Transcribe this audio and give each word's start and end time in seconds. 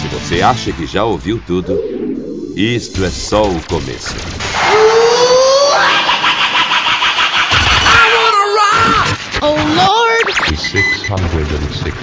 Se 0.00 0.08
você 0.08 0.42
acha 0.42 0.70
que 0.70 0.86
já 0.86 1.02
ouviu 1.04 1.40
tudo, 1.46 1.80
isto 2.54 3.02
é 3.02 3.08
só 3.10 3.44
o 3.44 3.58
começo. 3.62 4.14
Oh 9.40 9.54
Lord! 9.54 10.34
666. 10.44 11.94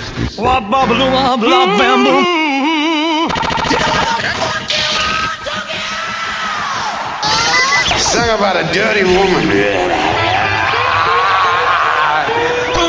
Sing 7.97 8.29
about 8.29 8.57
a 8.57 8.63
dirty 8.73 9.03
woman. 9.03 10.12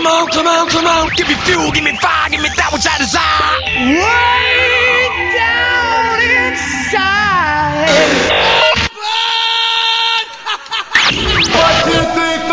Come 0.04 0.12
on, 0.12 0.28
come 0.28 0.46
on, 0.46 0.68
come 0.68 0.84
on. 0.86 1.08
Give 1.16 1.26
me 1.26 1.34
fuel, 1.34 1.72
give 1.72 1.82
me 1.82 1.96
fire, 1.96 2.28
give 2.28 2.42
me 2.42 2.50
that 2.60 2.68
which 2.76 2.84
I 2.84 2.98
desire. 3.00 3.56
Way 3.88 5.08
down 5.32 6.20
inside. 6.44 7.88
What 11.56 11.88
do 11.88 11.96
you 11.96 12.04
think? 12.20 12.44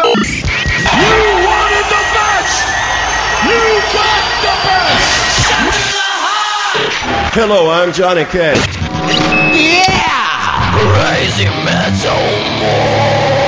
you 0.95 1.11
wanted 1.43 1.91
the 1.91 2.03
best. 2.15 2.55
You 3.43 3.59
got 3.99 4.23
the 4.47 4.55
best. 4.63 5.51
Hello, 7.35 7.67
I'm 7.69 7.91
Johnny 7.91 8.23
Cash. 8.23 8.63
Yeah! 9.51 10.71
Crazy 10.79 11.51
metal 11.67 13.40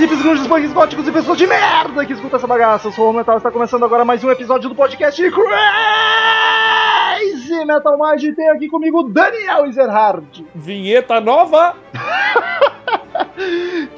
hippies, 0.00 0.22
grunges, 0.22 0.46
punks, 0.46 0.72
góticos 0.72 1.06
e 1.06 1.12
pessoas 1.12 1.36
de 1.36 1.46
merda 1.46 2.06
que 2.06 2.14
escuta 2.14 2.36
essa 2.36 2.46
bagaça. 2.46 2.88
Eu 2.88 2.92
sou 2.92 3.10
o 3.10 3.12
Metal 3.12 3.36
está 3.36 3.50
começando 3.50 3.84
agora 3.84 4.02
mais 4.02 4.24
um 4.24 4.30
episódio 4.30 4.70
do 4.70 4.74
podcast 4.74 5.20
Crazy 5.20 5.44
Metal 7.66 7.98
Mind. 7.98 8.34
Tem 8.34 8.48
aqui 8.48 8.66
comigo 8.66 9.02
Daniel 9.02 9.66
Ezerhard. 9.66 10.46
Vinheta 10.54 11.20
nova! 11.20 11.76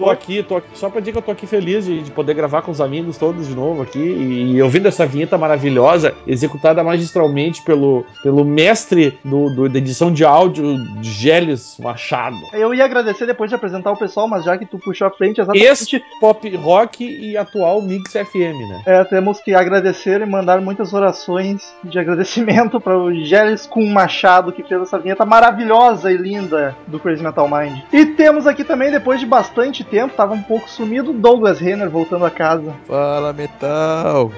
Tô 0.05 0.11
aqui, 0.11 0.42
tô 0.42 0.56
aqui, 0.56 0.69
só 0.75 0.89
pra 0.91 1.00
dizer 1.00 1.12
que 1.12 1.19
eu 1.19 1.22
tô 1.22 1.31
aqui 1.31 1.47
feliz 1.47 1.84
de, 1.86 2.03
de 2.03 2.11
poder 2.11 2.34
gravar 2.34 2.62
com 2.62 2.70
os 2.70 2.81
amigos 2.81 3.17
todos 3.17 3.47
de 3.48 3.55
novo 3.55 3.83
aqui 3.83 3.98
e, 3.98 4.61
ouvindo 4.62 4.86
essa 4.89 5.06
vinheta 5.06 5.36
maravilhosa, 5.39 6.14
executada 6.27 6.83
magistralmente 6.84 7.62
pelo, 7.62 8.05
pelo 8.23 8.45
mestre 8.45 9.19
do, 9.25 9.48
do- 9.50 9.69
da 9.69 9.78
edição 9.78 10.12
de 10.12 10.25
áudio, 10.25 10.77
Geles 11.03 11.77
Machado. 11.78 12.36
Eu 12.53 12.75
ia 12.75 12.84
agradecer 12.84 13.27
depois 13.27 13.50
de 13.50 13.55
apresentar 13.55 13.92
o 13.92 13.97
pessoal, 13.97 14.27
mas 14.28 14.45
já 14.45 14.56
que 14.56 14.67
tu 14.67 14.78
puxou 14.78 15.06
a 15.06 15.11
frente, 15.11 15.41
exatamente. 15.41 15.67
Ex-pop 15.97 16.56
rock 16.56 17.05
e 17.05 17.36
atual 17.36 17.83
Mix 17.83 18.12
FM, 18.12 18.69
né? 18.69 18.83
É, 18.86 19.05
temos 19.05 19.41
que 19.41 19.55
agradecer 19.55 20.20
e 20.20 20.27
mandar 20.27 20.61
muitas 20.61 20.92
orações 20.92 21.62
de 21.84 21.98
agradecimento 21.98 22.80
para 22.80 22.98
o 22.98 23.12
Geles 23.24 23.67
com 23.67 23.85
Machado 23.86 24.52
que 24.52 24.62
fez 24.62 24.80
essa 24.83 24.98
vinheta 24.98 25.24
maravilhosa 25.24 26.11
e 26.11 26.17
linda 26.17 26.77
do 26.86 26.98
Crazy 26.98 27.23
Metal 27.23 27.48
Mind. 27.48 27.79
E 27.92 28.07
temos 28.07 28.46
aqui 28.46 28.64
também, 28.64 28.91
depois 28.91 29.20
de 29.20 29.27
bastante 29.27 29.85
tempo, 29.92 30.14
tava 30.17 30.33
um 30.33 30.42
pouco 30.42 30.69
sumido, 30.70 31.13
Douglas 31.13 31.61
Renner 31.61 31.91
voltando 31.91 32.25
a 32.25 32.30
casa. 32.30 32.73
Fala, 32.89 33.30
metal! 33.35 34.33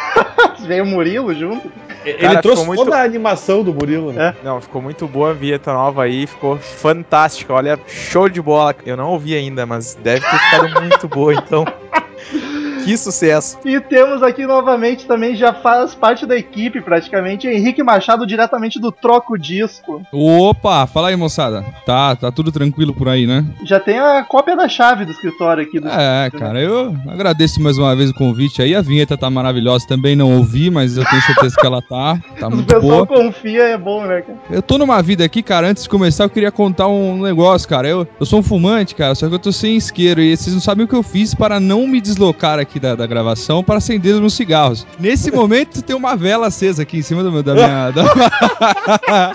Veio 0.60 0.84
o 0.84 0.86
Murilo 0.86 1.34
junto. 1.34 1.70
Ele 2.06 2.18
Cara, 2.18 2.40
trouxe 2.42 2.64
muito- 2.64 2.82
toda 2.84 2.96
a 2.96 3.02
animação 3.02 3.62
do 3.62 3.72
Murilo, 3.74 4.12
né? 4.12 4.34
Não, 4.42 4.60
ficou 4.62 4.80
muito 4.80 5.06
boa 5.06 5.30
a 5.30 5.32
vinheta 5.34 5.72
nova 5.74 6.02
aí, 6.04 6.26
ficou 6.26 6.56
fantástica. 6.56 7.52
Olha, 7.52 7.78
show 7.86 8.28
de 8.30 8.40
bola. 8.40 8.74
Eu 8.86 8.96
não 8.96 9.10
ouvi 9.10 9.34
ainda, 9.34 9.66
mas 9.66 9.94
deve 9.94 10.20
ter 10.20 10.38
ficado 10.38 10.80
muito 10.80 11.06
boa, 11.08 11.34
então. 11.34 11.64
Que 12.84 12.96
sucesso. 12.96 13.58
E 13.64 13.80
temos 13.80 14.22
aqui 14.22 14.46
novamente 14.46 15.06
também, 15.06 15.34
já 15.34 15.52
faz 15.52 15.94
parte 15.94 16.26
da 16.26 16.36
equipe 16.36 16.80
praticamente, 16.80 17.46
Henrique 17.48 17.82
Machado, 17.82 18.26
diretamente 18.26 18.78
do 18.80 18.92
Troco 18.92 19.38
Disco. 19.38 20.02
Opa, 20.12 20.86
fala 20.86 21.08
aí, 21.08 21.16
moçada. 21.16 21.64
Tá, 21.86 22.14
tá 22.14 22.30
tudo 22.30 22.52
tranquilo 22.52 22.92
por 22.92 23.08
aí, 23.08 23.26
né? 23.26 23.44
Já 23.64 23.80
tem 23.80 23.98
a 23.98 24.22
cópia 24.22 24.56
da 24.56 24.68
chave 24.68 25.04
do 25.04 25.12
escritório 25.12 25.62
aqui. 25.62 25.80
Do 25.80 25.88
É, 25.88 26.30
cara, 26.30 26.60
eu 26.60 26.94
agradeço 27.08 27.60
mais 27.62 27.78
uma 27.78 27.94
vez 27.96 28.10
o 28.10 28.14
convite 28.14 28.60
aí. 28.60 28.74
A 28.74 28.82
vinheta 28.82 29.16
tá 29.16 29.30
maravilhosa, 29.30 29.86
também 29.86 30.14
não 30.14 30.36
ouvi, 30.36 30.70
mas 30.70 30.96
eu 30.96 31.04
tenho 31.04 31.22
certeza 31.22 31.56
que 31.58 31.66
ela 31.66 31.80
tá. 31.80 32.18
Tá 32.38 32.48
O 32.54 32.56
muito 32.56 32.66
pessoal 32.72 33.06
boa. 33.06 33.06
confia, 33.06 33.62
é 33.64 33.78
bom, 33.78 34.04
né, 34.04 34.22
cara? 34.22 34.38
Eu 34.50 34.62
tô 34.62 34.78
numa 34.78 35.00
vida 35.02 35.24
aqui, 35.24 35.42
cara. 35.42 35.68
Antes 35.68 35.84
de 35.84 35.88
começar, 35.88 36.24
eu 36.24 36.30
queria 36.30 36.52
contar 36.52 36.86
um 36.88 37.22
negócio, 37.22 37.68
cara. 37.68 37.88
Eu, 37.88 38.06
eu 38.20 38.26
sou 38.26 38.40
um 38.40 38.42
fumante, 38.42 38.94
cara, 38.94 39.14
só 39.14 39.28
que 39.28 39.34
eu 39.34 39.38
tô 39.38 39.50
sem 39.52 39.76
isqueiro. 39.76 40.20
E 40.20 40.36
vocês 40.36 40.54
não 40.54 40.60
sabem 40.60 40.84
o 40.84 40.88
que 40.88 40.94
eu 40.94 41.02
fiz 41.02 41.34
para 41.34 41.58
não 41.58 41.86
me 41.86 42.00
deslocar 42.00 42.58
aqui 42.58 42.73
da, 42.80 42.94
da 42.94 43.06
gravação 43.06 43.62
para 43.62 43.76
acender 43.78 44.14
os 44.14 44.20
meus 44.20 44.34
cigarros. 44.34 44.86
Nesse 44.98 45.30
momento, 45.32 45.82
tem 45.82 45.94
uma 45.96 46.16
vela 46.16 46.46
acesa 46.48 46.82
aqui 46.82 46.98
em 46.98 47.02
cima 47.02 47.22
do 47.22 47.30
meu- 47.32 47.42
da 47.42 47.54
minha. 47.54 47.90
da- 47.90 48.04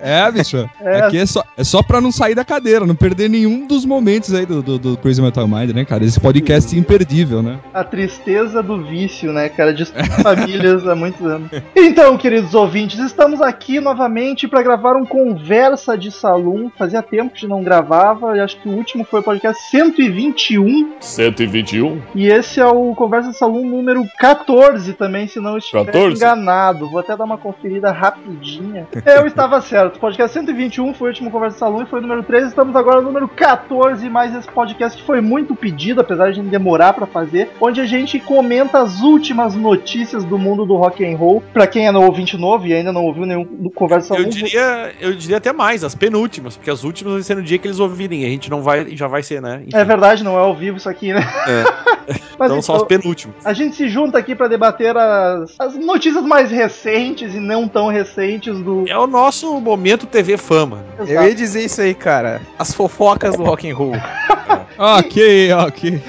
é, 0.00 0.30
bicho. 0.32 0.68
É. 0.80 1.00
Aqui 1.02 1.18
é 1.18 1.26
só, 1.26 1.42
é 1.56 1.64
só 1.64 1.82
pra 1.82 2.00
não 2.00 2.10
sair 2.12 2.34
da 2.34 2.44
cadeira, 2.44 2.86
não 2.86 2.94
perder 2.94 3.28
nenhum 3.28 3.66
dos 3.66 3.84
momentos 3.84 4.32
aí 4.34 4.46
do, 4.46 4.62
do, 4.62 4.78
do 4.78 4.96
Crazy 4.96 5.22
Metal 5.22 5.46
Mind, 5.46 5.70
né, 5.70 5.84
cara? 5.84 6.04
Esse 6.04 6.20
podcast 6.20 6.76
imperdível, 6.78 7.42
né? 7.42 7.58
A 7.72 7.84
tristeza 7.84 8.62
do 8.62 8.82
vício, 8.84 9.32
né, 9.32 9.48
cara? 9.48 9.72
De 9.72 9.84
famílias 10.22 10.86
há 10.86 10.94
muitos 10.94 11.24
anos. 11.26 11.50
Então, 11.74 12.16
queridos 12.16 12.54
ouvintes, 12.54 12.98
estamos 12.98 13.40
aqui 13.40 13.80
novamente 13.80 14.46
para 14.48 14.62
gravar 14.62 14.96
um 14.96 15.04
Conversa 15.04 15.96
de 15.96 16.10
Salão. 16.10 16.70
Fazia 16.76 17.02
tempo 17.02 17.34
que 17.34 17.46
não 17.46 17.62
gravava, 17.62 18.36
e 18.36 18.40
acho 18.40 18.60
que 18.60 18.68
o 18.68 18.72
último 18.72 19.04
foi 19.04 19.20
o 19.20 19.22
podcast 19.22 19.60
121. 19.70 20.92
121. 21.00 22.00
E 22.14 22.28
esse 22.38 22.60
é 22.60 22.66
o 22.66 22.94
Conversa 22.94 23.32
Salão 23.32 23.64
número 23.64 24.06
14 24.18 24.92
também, 24.94 25.26
se 25.26 25.40
não 25.40 25.58
estiver 25.58 25.84
14? 25.84 26.14
enganado. 26.14 26.88
Vou 26.88 27.00
até 27.00 27.16
dar 27.16 27.24
uma 27.24 27.36
conferida 27.36 27.90
rapidinha. 27.90 28.86
Eu 29.04 29.26
estava 29.26 29.60
certo. 29.60 29.98
Podcast 29.98 30.32
121 30.32 30.94
foi 30.94 31.08
o 31.08 31.10
último 31.10 31.30
Conversa 31.30 31.58
Salão 31.58 31.82
e 31.82 31.86
foi 31.86 31.98
o 31.98 32.02
número 32.02 32.22
13. 32.22 32.48
Estamos 32.48 32.76
agora 32.76 33.00
no 33.00 33.08
número 33.08 33.28
14, 33.28 34.08
mais 34.08 34.34
esse 34.34 34.48
podcast 34.48 34.98
que 34.98 35.06
foi 35.06 35.20
muito 35.20 35.54
pedido, 35.54 36.00
apesar 36.00 36.26
de 36.26 36.30
a 36.30 36.34
gente 36.34 36.48
demorar 36.48 36.92
pra 36.92 37.06
fazer, 37.06 37.50
onde 37.60 37.80
a 37.80 37.86
gente 37.86 38.18
comenta 38.20 38.80
as 38.80 39.00
últimas 39.00 39.54
notícias 39.54 40.24
do 40.24 40.38
mundo 40.38 40.64
do 40.64 40.76
rock 40.76 41.04
and 41.04 41.16
roll. 41.16 41.42
Pra 41.52 41.66
quem 41.66 41.86
é 41.86 41.92
no 41.92 42.02
ouvinte 42.02 42.36
novo 42.36 42.66
e 42.66 42.72
ainda 42.72 42.92
não 42.92 43.04
ouviu 43.04 43.26
nenhum 43.26 43.44
Conversa 43.74 44.14
Então, 44.14 44.24
Eu 44.24 44.32
Salão, 44.32 44.46
diria, 44.46 44.92
eu 45.00 45.12
diria 45.14 45.36
até 45.38 45.52
mais, 45.52 45.82
as 45.82 45.94
penúltimas, 45.94 46.56
porque 46.56 46.70
as 46.70 46.84
últimas 46.84 47.14
vai 47.14 47.22
ser 47.22 47.36
no 47.36 47.42
dia 47.42 47.58
que 47.58 47.66
eles 47.66 47.80
ouvirem, 47.80 48.24
a 48.24 48.28
gente 48.28 48.50
não 48.50 48.62
vai, 48.62 48.96
já 48.96 49.06
vai 49.06 49.22
ser, 49.22 49.42
né? 49.42 49.62
Enfim. 49.66 49.76
é 49.76 49.84
verdade, 49.84 50.22
não 50.22 50.36
é 50.36 50.40
ao 50.40 50.54
vivo 50.54 50.76
isso 50.76 50.88
aqui, 50.88 51.12
né? 51.12 51.20
Mas 52.38 52.50
Então 52.50 52.62
são 52.62 52.76
as 52.76 52.82
penúltimas. 52.84 53.36
A 53.44 53.52
gente 53.52 53.76
se 53.76 53.88
junta 53.88 54.18
aqui 54.18 54.34
pra 54.34 54.48
debater 54.48 54.96
as, 54.96 55.54
as 55.58 55.76
notícias 55.76 56.24
mais 56.24 56.50
recentes 56.50 57.34
e 57.34 57.38
não 57.38 57.68
tão 57.68 57.88
recentes 57.88 58.58
do. 58.60 58.84
É 58.88 58.98
o 58.98 59.06
nosso 59.06 59.60
momento 59.60 60.06
TV 60.06 60.36
Fama. 60.36 60.84
Eu 60.98 61.24
ia 61.24 61.34
dizer 61.34 61.64
isso 61.64 61.80
aí, 61.80 61.94
cara. 61.94 62.40
As 62.58 62.72
fofocas 62.74 63.36
do 63.36 63.44
rock 63.44 63.70
and 63.70 63.74
roll. 63.74 63.92
Ok, 64.80 65.52
ok. 65.54 66.00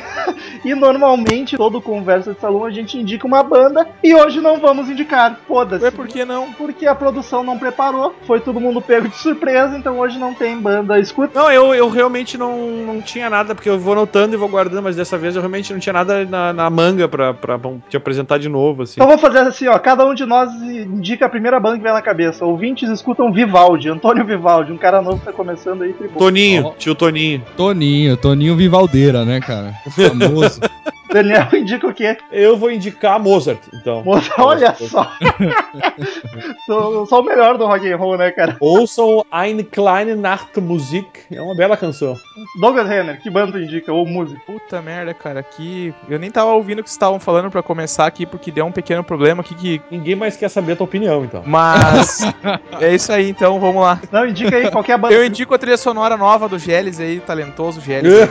E 0.64 0.74
normalmente, 0.76 1.58
todo 1.58 1.82
conversa 1.82 2.34
de 2.34 2.40
salão, 2.40 2.66
a 2.66 2.72
gente 2.72 2.98
indica 2.98 3.26
uma 3.26 3.44
banda 3.44 3.88
e 4.04 4.14
hoje 4.14 4.42
não 4.42 4.60
vamos 4.60 4.90
indicar. 4.90 5.40
Foda-se. 5.48 5.84
Ué, 5.84 5.92
por 5.92 6.08
que 6.08 6.26
não? 6.26 6.52
Porque 6.54 6.86
a 6.86 6.96
produção 6.96 7.44
não 7.44 7.58
preparou, 7.58 8.16
foi 8.26 8.40
todo 8.40 8.60
mundo 8.60 8.82
pego 8.82 9.08
de 9.08 9.16
surpresa, 9.16 9.78
então 9.78 10.00
hoje 10.00 10.18
não 10.18 10.34
tem 10.34 10.60
banda. 10.60 11.00
Escuta. 11.00 11.40
Não, 11.40 11.52
eu, 11.52 11.74
eu 11.74 11.90
realmente 11.90 12.38
não, 12.38 12.58
não 12.86 13.02
tinha 13.02 13.30
nada, 13.30 13.56
porque 13.56 13.70
eu 13.70 13.80
vou 13.80 13.94
anotando 13.94 14.34
e 14.34 14.38
vou 14.38 14.50
guardando, 14.50 14.84
mas 14.84 14.96
dessa 14.96 15.18
vez 15.18 15.36
eu 15.36 15.42
realmente 15.42 15.72
não 15.74 15.80
tinha 15.80 15.94
nada 15.94 16.26
na, 16.26 16.54
na 16.54 16.70
manga 16.70 17.08
pra, 17.08 17.34
pra 17.34 17.60
te 17.90 17.98
apresentar 17.98 18.38
de 18.38 18.50
novo, 18.50 18.84
assim. 18.84 18.96
Então 18.96 19.08
vamos 19.08 19.22
fazer 19.22 19.40
assim, 19.40 19.68
ó. 19.68 19.78
Cada 19.80 20.06
um 20.06 20.14
de 20.14 20.26
nós 20.26 20.52
indica 20.54 21.26
a 21.26 21.30
primeira 21.30 21.60
banda 21.60 21.78
que 21.78 21.84
vem 21.84 21.94
na 21.94 22.02
cabeça. 22.02 22.46
Ouvintes 22.46 22.90
escutam 22.90 23.32
Vivaldi, 23.32 23.90
Antônio 23.90 24.26
Vivaldi, 24.26 24.72
um 24.72 24.78
cara 24.78 25.02
novo 25.02 25.20
que 25.20 25.26
tá 25.26 25.34
começando 25.34 25.84
aí. 25.84 25.94
Toninho, 26.18 26.74
tio 26.78 26.96
Toninho. 26.96 27.44
Toninho, 27.56 28.18
Toninho 28.18 28.56
Vivaldeira, 28.56 29.26
né, 29.26 29.40
cara? 29.40 29.74
Famoso. 29.92 30.49
Daniel 31.12 31.48
indica 31.54 31.88
o 31.88 31.94
quê? 31.94 32.16
Eu 32.32 32.56
vou 32.56 32.70
indicar 32.72 33.20
Mozart, 33.20 33.60
então. 33.74 34.04
Moça, 34.04 34.32
olha 34.38 34.76
só. 34.76 35.12
Sou- 36.68 37.06
só 37.08 37.20
o 37.22 37.24
melhor 37.24 37.58
do 37.58 37.66
rock 37.66 37.92
and 37.92 37.98
roll, 37.98 38.16
né, 38.18 38.32
cara? 38.32 38.56
Ouçam 38.60 39.26
Eine 39.32 39.64
kleine 39.64 40.14
Nachtmusik. 40.14 41.08
É 41.32 41.42
uma 41.42 41.56
bela 41.56 41.76
canção. 41.76 42.16
Douglas 42.60 42.88
Renner, 42.88 43.20
que 43.20 43.30
banda 43.30 43.54
tu 43.54 43.60
indica? 43.60 43.92
Ou 43.92 44.06
música? 44.06 44.40
Puta 44.46 44.82
merda, 44.84 45.14
cara, 45.14 45.40
aqui. 45.40 45.94
Eu 46.08 46.20
nem 46.20 46.30
tava 46.30 46.52
ouvindo 46.52 46.80
o 46.80 46.84
que 46.84 46.90
vocês 46.90 46.96
estavam 46.96 47.20
falando 47.20 47.50
pra 47.50 47.64
começar 47.64 48.06
aqui, 48.06 48.26
porque 48.26 48.52
deu 48.52 48.66
um 48.66 48.72
pequeno 48.72 49.04
problema 49.04 49.42
aqui 49.42 49.56
que. 49.56 49.82
Ninguém 49.90 50.16
mais 50.16 50.38
quer 50.38 50.50
saber 50.50 50.74
a 50.74 50.76
tua 50.76 50.86
opinião, 50.86 51.26
então. 51.26 51.42
Mas. 51.46 52.22
é 52.80 52.94
isso 52.94 53.12
aí, 53.12 53.30
então 53.30 53.60
vamos 53.60 53.82
lá. 53.82 54.00
Não, 54.12 54.28
indica 54.28 54.56
aí 54.56 54.70
qualquer 54.70 54.98
banda. 54.98 55.14
Eu 55.14 55.26
indico 55.26 55.54
a 55.54 55.58
trilha 55.58 55.78
sonora 55.78 56.16
nova 56.18 56.48
do 56.48 56.60
Geles 56.60 57.00
aí, 57.00 57.20
talentoso 57.20 57.82
Geles. 57.82 58.30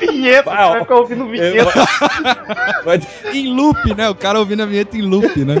vinheta, 0.00 0.50
Ah, 0.50 0.70
vai 0.70 0.80
ficar 0.80 0.96
ouvindo 0.96 1.26
vinheta. 1.26 1.55
Vai- 2.84 3.00
Em 3.32 3.52
loop, 3.52 3.94
né? 3.94 4.08
O 4.08 4.14
cara 4.14 4.38
ouvindo 4.38 4.62
a 4.62 4.66
vinheta 4.66 4.96
em 4.96 5.02
loop, 5.02 5.44
né? 5.44 5.56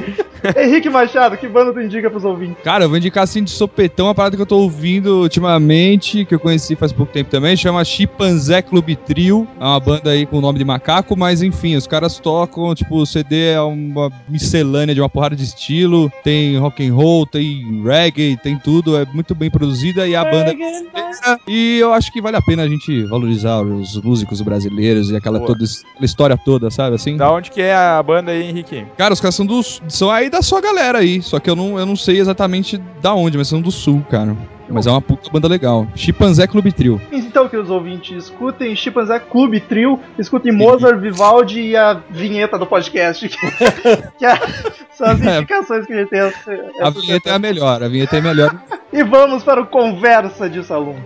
Henrique 0.56 0.88
Machado, 0.88 1.36
que 1.36 1.48
banda 1.48 1.72
tu 1.72 1.80
indica 1.80 2.08
pros 2.10 2.24
ouvintes? 2.24 2.62
Cara, 2.62 2.84
eu 2.84 2.88
vou 2.88 2.98
indicar 2.98 3.24
assim 3.24 3.42
de 3.42 3.50
sopetão 3.50 4.06
uma 4.06 4.14
parada 4.14 4.36
que 4.36 4.42
eu 4.42 4.46
tô 4.46 4.58
ouvindo 4.58 5.22
ultimamente, 5.22 6.24
que 6.24 6.34
eu 6.34 6.38
conheci 6.40 6.76
faz 6.76 6.92
pouco 6.92 7.12
tempo 7.12 7.30
também, 7.30 7.56
chama 7.56 7.84
Chimpanzé 7.84 8.62
Clube 8.62 8.94
Trio. 8.96 9.46
É 9.58 9.64
uma 9.64 9.80
banda 9.80 10.10
aí 10.10 10.24
com 10.26 10.38
o 10.38 10.40
nome 10.40 10.58
de 10.58 10.64
macaco, 10.64 11.16
mas 11.16 11.42
enfim, 11.42 11.74
os 11.74 11.86
caras 11.86 12.18
tocam, 12.18 12.74
tipo, 12.74 12.96
o 12.96 13.06
CD 13.06 13.52
é 13.52 13.60
uma 13.60 14.10
miscelânea 14.28 14.94
de 14.94 15.00
uma 15.00 15.08
porrada 15.08 15.34
de 15.34 15.42
estilo, 15.44 16.10
tem 16.22 16.58
rock 16.58 16.86
and 16.86 16.94
roll, 16.94 17.26
tem 17.26 17.82
reggae, 17.82 18.36
tem 18.42 18.58
tudo, 18.58 18.96
é 18.96 19.04
muito 19.06 19.34
bem 19.34 19.50
produzida 19.50 20.06
e 20.06 20.14
a 20.14 20.24
banda 20.24 20.52
é. 20.52 21.36
E 21.48 21.78
eu 21.78 21.92
acho 21.92 22.12
que 22.12 22.20
vale 22.20 22.36
a 22.36 22.42
pena 22.42 22.62
a 22.62 22.68
gente 22.68 23.04
valorizar 23.04 23.60
os 23.62 24.00
músicos 24.02 24.40
brasileiros 24.40 25.10
e 25.10 25.16
aquela, 25.16 25.38
Boa. 25.38 25.48
toda, 25.48 25.64
aquela 25.64 25.85
história 26.00 26.36
toda, 26.36 26.70
sabe 26.70 26.96
assim? 26.96 27.16
Da 27.16 27.30
onde 27.32 27.50
que 27.50 27.60
é 27.62 27.74
a 27.74 28.02
banda 28.02 28.30
aí, 28.32 28.42
Henrique? 28.42 28.86
Cara, 28.98 29.14
os 29.14 29.20
caras 29.20 29.34
são, 29.34 29.46
do, 29.46 29.62
são 29.62 30.10
aí 30.10 30.28
da 30.28 30.42
sua 30.42 30.60
galera 30.60 30.98
aí, 30.98 31.22
só 31.22 31.38
que 31.40 31.48
eu 31.48 31.56
não, 31.56 31.78
eu 31.78 31.86
não 31.86 31.96
sei 31.96 32.18
exatamente 32.18 32.76
da 33.00 33.14
onde, 33.14 33.38
mas 33.38 33.48
são 33.48 33.60
do 33.60 33.70
sul, 33.70 34.04
cara. 34.10 34.36
Mas 34.68 34.84
é 34.84 34.90
uma 34.90 35.00
puta 35.00 35.30
banda 35.30 35.46
legal. 35.46 35.86
Chimpanzé 35.94 36.44
Clube 36.48 36.72
Trio. 36.72 37.00
Então, 37.12 37.48
queridos 37.48 37.70
ouvintes, 37.70 38.24
escutem 38.24 38.74
Chimpanzé 38.74 39.20
Clube 39.20 39.60
Trio, 39.60 40.00
escutem 40.18 40.50
Mozart, 40.50 40.98
Vivaldi 40.98 41.60
e 41.60 41.76
a 41.76 42.00
vinheta 42.10 42.58
do 42.58 42.66
podcast. 42.66 43.28
Que, 43.28 43.36
que 44.18 44.26
é- 44.26 44.40
são 44.90 45.06
as 45.06 45.20
indicações 45.20 45.86
que 45.86 45.92
a 45.92 45.96
gente 45.98 46.08
tem. 46.08 46.18
essa- 46.18 46.50
A 46.80 46.90
vinheta 46.90 47.30
é 47.30 47.32
a 47.34 47.38
melhor, 47.38 47.80
a 47.80 47.86
vinheta 47.88 48.16
é 48.16 48.18
a 48.18 48.22
melhor. 48.22 48.56
E 48.92 49.04
vamos 49.04 49.44
para 49.44 49.60
o 49.62 49.66
Conversa 49.66 50.50
de 50.50 50.64
Salão. 50.64 50.96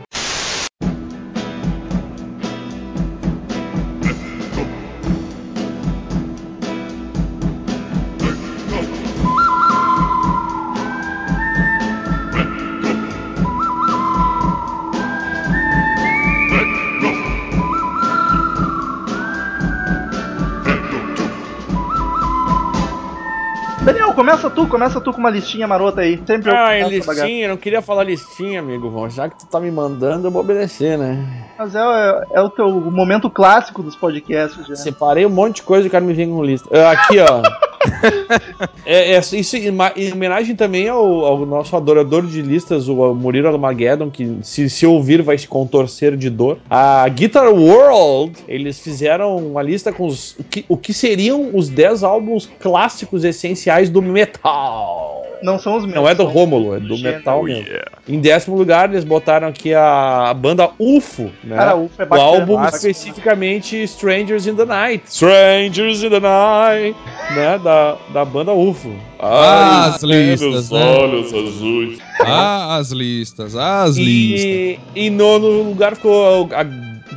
Daniel, 24.11 24.15
começa 24.15 24.51
tu, 24.51 24.67
começa 24.69 25.01
tu 25.01 25.13
com 25.13 25.19
uma 25.19 25.31
listinha 25.31 25.67
marota 25.67 26.01
aí. 26.01 26.23
Sempre 26.27 26.51
eu 26.51 26.55
Ah, 26.57 26.75
essa 26.75 26.89
bagaça. 27.07 27.23
listinha, 27.27 27.45
eu 27.45 27.49
não 27.51 27.57
queria 27.57 27.83
falar 27.83 28.05
listinha, 28.05 28.61
amigo. 28.61 28.91
Bom, 28.91 29.09
já 29.09 29.29
que 29.29 29.39
tu 29.39 29.47
tá 29.47 29.61
me 29.61 29.71
mandando, 29.71 30.27
eu 30.27 30.31
vou 30.31 30.43
obedecer, 30.43 30.99
né? 30.99 31.27
Mas 31.59 31.75
é, 31.75 31.79
é- 31.81 32.21
é 32.35 32.41
o 32.41 32.51
teu 32.51 32.69
momento 32.91 33.31
clássico 33.31 33.83
dos 33.83 33.97
podcasts 33.97 34.67
já. 34.67 34.75
Separei 34.77 35.27
um 35.27 35.31
monte 35.31 35.57
de 35.57 35.63
coisa 35.63 35.87
e 35.87 35.89
o 35.89 35.91
cara 35.91 36.05
me 36.05 36.13
vem 36.15 36.29
com 36.31 36.43
lista. 36.45 36.69
Ah, 36.73 36.93
Aqui, 36.93 37.19
ó. 37.21 37.43
é, 38.85 39.15
é, 39.15 39.19
isso 39.19 39.57
em, 39.57 40.13
homenagem 40.13 40.55
também 40.55 40.89
ao, 40.89 41.25
ao 41.25 41.47
nosso 41.47 41.75
adorador 41.77 42.27
de 42.27 42.43
listas, 42.43 42.89
o 42.89 43.15
Murilo 43.15 43.49
Armageddon, 43.49 44.11
que 44.11 44.39
se, 44.43 44.69
se 44.69 44.87
ouvir 44.87 45.23
vai 45.23 45.39
se 45.39 45.49
contorcer 45.49 46.17
de 46.17 46.29
dor. 46.29 46.59
A 46.69 47.09
Guitar 47.09 47.49
World, 47.49 48.35
eles 48.47 48.79
fizeram 48.79 49.37
uma 49.37 49.63
lista 49.63 49.93
com 49.93 50.07
os, 50.07 50.37
o, 50.39 50.45
que, 50.45 50.65
o 50.69 50.77
que 50.77 50.93
seriam 50.93 51.51
os 51.55 51.69
10 51.69 52.05
álbuns 52.05 52.49
clássicos 52.61 53.25
essenciais 53.25 53.89
do 53.89 54.03
metal. 54.03 55.27
Não 55.43 55.59
são 55.59 55.77
os 55.77 55.85
meus. 55.85 55.95
Não 55.95 56.09
é 56.09 56.15
do 56.15 56.25
Rômulo, 56.25 56.75
é 56.75 56.81
do 56.81 56.99
metal 56.99 57.43
mesmo. 57.45 57.67
Em 58.09 58.19
décimo 58.21 58.57
lugar, 58.57 58.91
eles 58.91 59.05
botaram 59.05 59.49
aqui 59.49 59.75
a, 59.75 60.35
banda 60.35 60.71
UFO, 60.79 61.31
né? 61.45 61.57
Cara, 61.57 61.77
ufa, 61.77 62.03
é 62.03 62.07
o 62.07 62.09
bacana. 62.09 62.29
álbum 62.29 62.57
Bacana. 62.57 62.77
especificamente 62.77 63.83
Strangers 63.85 64.47
in 64.47 64.57
the 64.57 64.65
Night. 64.65 65.05
Strangers 65.09 66.03
in 66.03 66.11
the 66.11 66.21
Night, 66.21 66.97
né? 67.35 67.59
Da, 67.63 67.97
da 68.13 68.25
banda 68.25 68.53
UFO. 68.53 68.95
Ah, 69.19 69.93
as 69.95 70.03
listas, 70.03 70.71
né? 70.71 70.97
Olhos 70.99 71.33
azuis. 71.33 71.99
Ah, 72.21 72.77
as 72.77 72.91
listas, 72.91 73.55
as 73.55 73.97
listas. 73.97 74.45
E 74.45 74.79
em 74.97 75.11
nono 75.11 75.63
lugar 75.63 75.95
ficou 75.95 76.49
a 76.53 76.65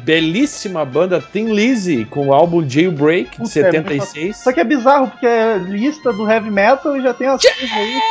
belíssima 0.03 0.83
banda 0.83 1.21
Thin 1.21 1.53
Lizzy 1.53 2.06
com 2.06 2.27
o 2.27 2.33
álbum 2.33 2.68
Jailbreak 2.68 3.31
de 3.31 3.38
Puta, 3.38 3.59
é 3.59 3.71
muito 3.71 3.89
76. 3.89 4.38
Só 4.38 4.51
que 4.51 4.59
é 4.59 4.63
bizarro, 4.63 5.07
porque 5.07 5.25
é 5.25 5.57
lista 5.57 6.12
do 6.12 6.29
heavy 6.29 6.51
metal 6.51 6.97
e 6.97 7.01
já 7.01 7.13
tem 7.13 7.27
as 7.27 7.41
coisas 7.41 7.71
aí. 7.71 8.01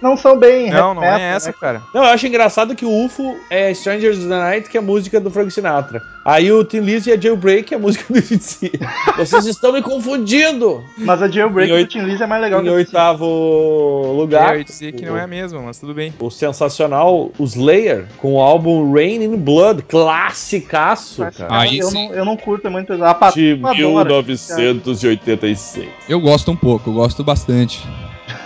Não 0.00 0.16
são 0.16 0.38
bem 0.38 0.70
Não, 0.70 0.94
não 0.94 1.02
metal, 1.02 1.18
é 1.18 1.22
essa, 1.22 1.48
né? 1.48 1.54
cara. 1.60 1.82
Não, 1.94 2.02
eu 2.04 2.10
acho 2.10 2.26
engraçado 2.26 2.74
que 2.74 2.84
o 2.84 3.04
UFO 3.04 3.36
é 3.50 3.70
Strangers 3.72 4.18
in 4.18 4.28
the 4.28 4.38
Night, 4.38 4.68
que 4.68 4.76
é 4.76 4.80
a 4.80 4.82
música 4.82 5.20
do 5.20 5.30
Frank 5.30 5.50
Sinatra. 5.50 6.02
Aí 6.24 6.52
o 6.52 6.64
Thin 6.64 6.80
Lizzy 6.80 7.12
é 7.12 7.20
Jailbreak, 7.20 7.64
que 7.64 7.74
é 7.74 7.76
a 7.76 7.80
música 7.80 8.04
do 8.12 8.20
DC. 8.20 8.72
Vocês 9.16 9.46
estão 9.46 9.72
me 9.72 9.82
confundindo! 9.82 10.84
Mas 10.98 11.22
a 11.22 11.28
Jailbreak 11.28 11.72
Em 11.72 11.78
do 11.78 11.86
Tim 11.86 12.00
Lizzy 12.00 12.22
é 12.22 12.26
mais 12.26 12.42
legal 12.42 12.60
Em 12.60 12.64
que 12.64 12.68
do 12.70 12.74
oitavo 12.74 14.12
lugar, 14.16 14.54
eu 14.54 14.58
ia 14.58 14.64
dizer 14.64 14.92
que 14.92 15.04
não 15.04 15.16
é 15.16 15.22
a 15.22 15.26
mesma, 15.26 15.60
mas 15.62 15.78
tudo 15.78 15.94
bem. 15.94 16.12
o 16.18 16.30
sensacional 16.30 17.30
o 17.38 17.44
Slayer 17.44 18.06
com 18.18 18.34
o 18.34 18.40
álbum 18.40 18.92
Rain 18.92 19.22
in 19.22 19.36
Blood, 19.36 19.82
classicaço, 19.82 21.22
cara. 21.36 21.48
Aí 21.48 21.78
eu, 21.78 21.88
sim. 21.88 22.08
não, 22.08 22.14
eu 22.14 22.24
não 22.24 22.36
curto 22.36 22.70
muito. 22.70 22.92
A 23.02 23.14
Patrona 23.14 23.74
De 23.74 23.84
adora. 23.84 24.22
1986. 24.22 25.88
Eu 26.08 26.20
gosto 26.20 26.50
um 26.50 26.56
pouco, 26.56 26.90
eu 26.90 26.94
gosto 26.94 27.24
bastante. 27.24 27.80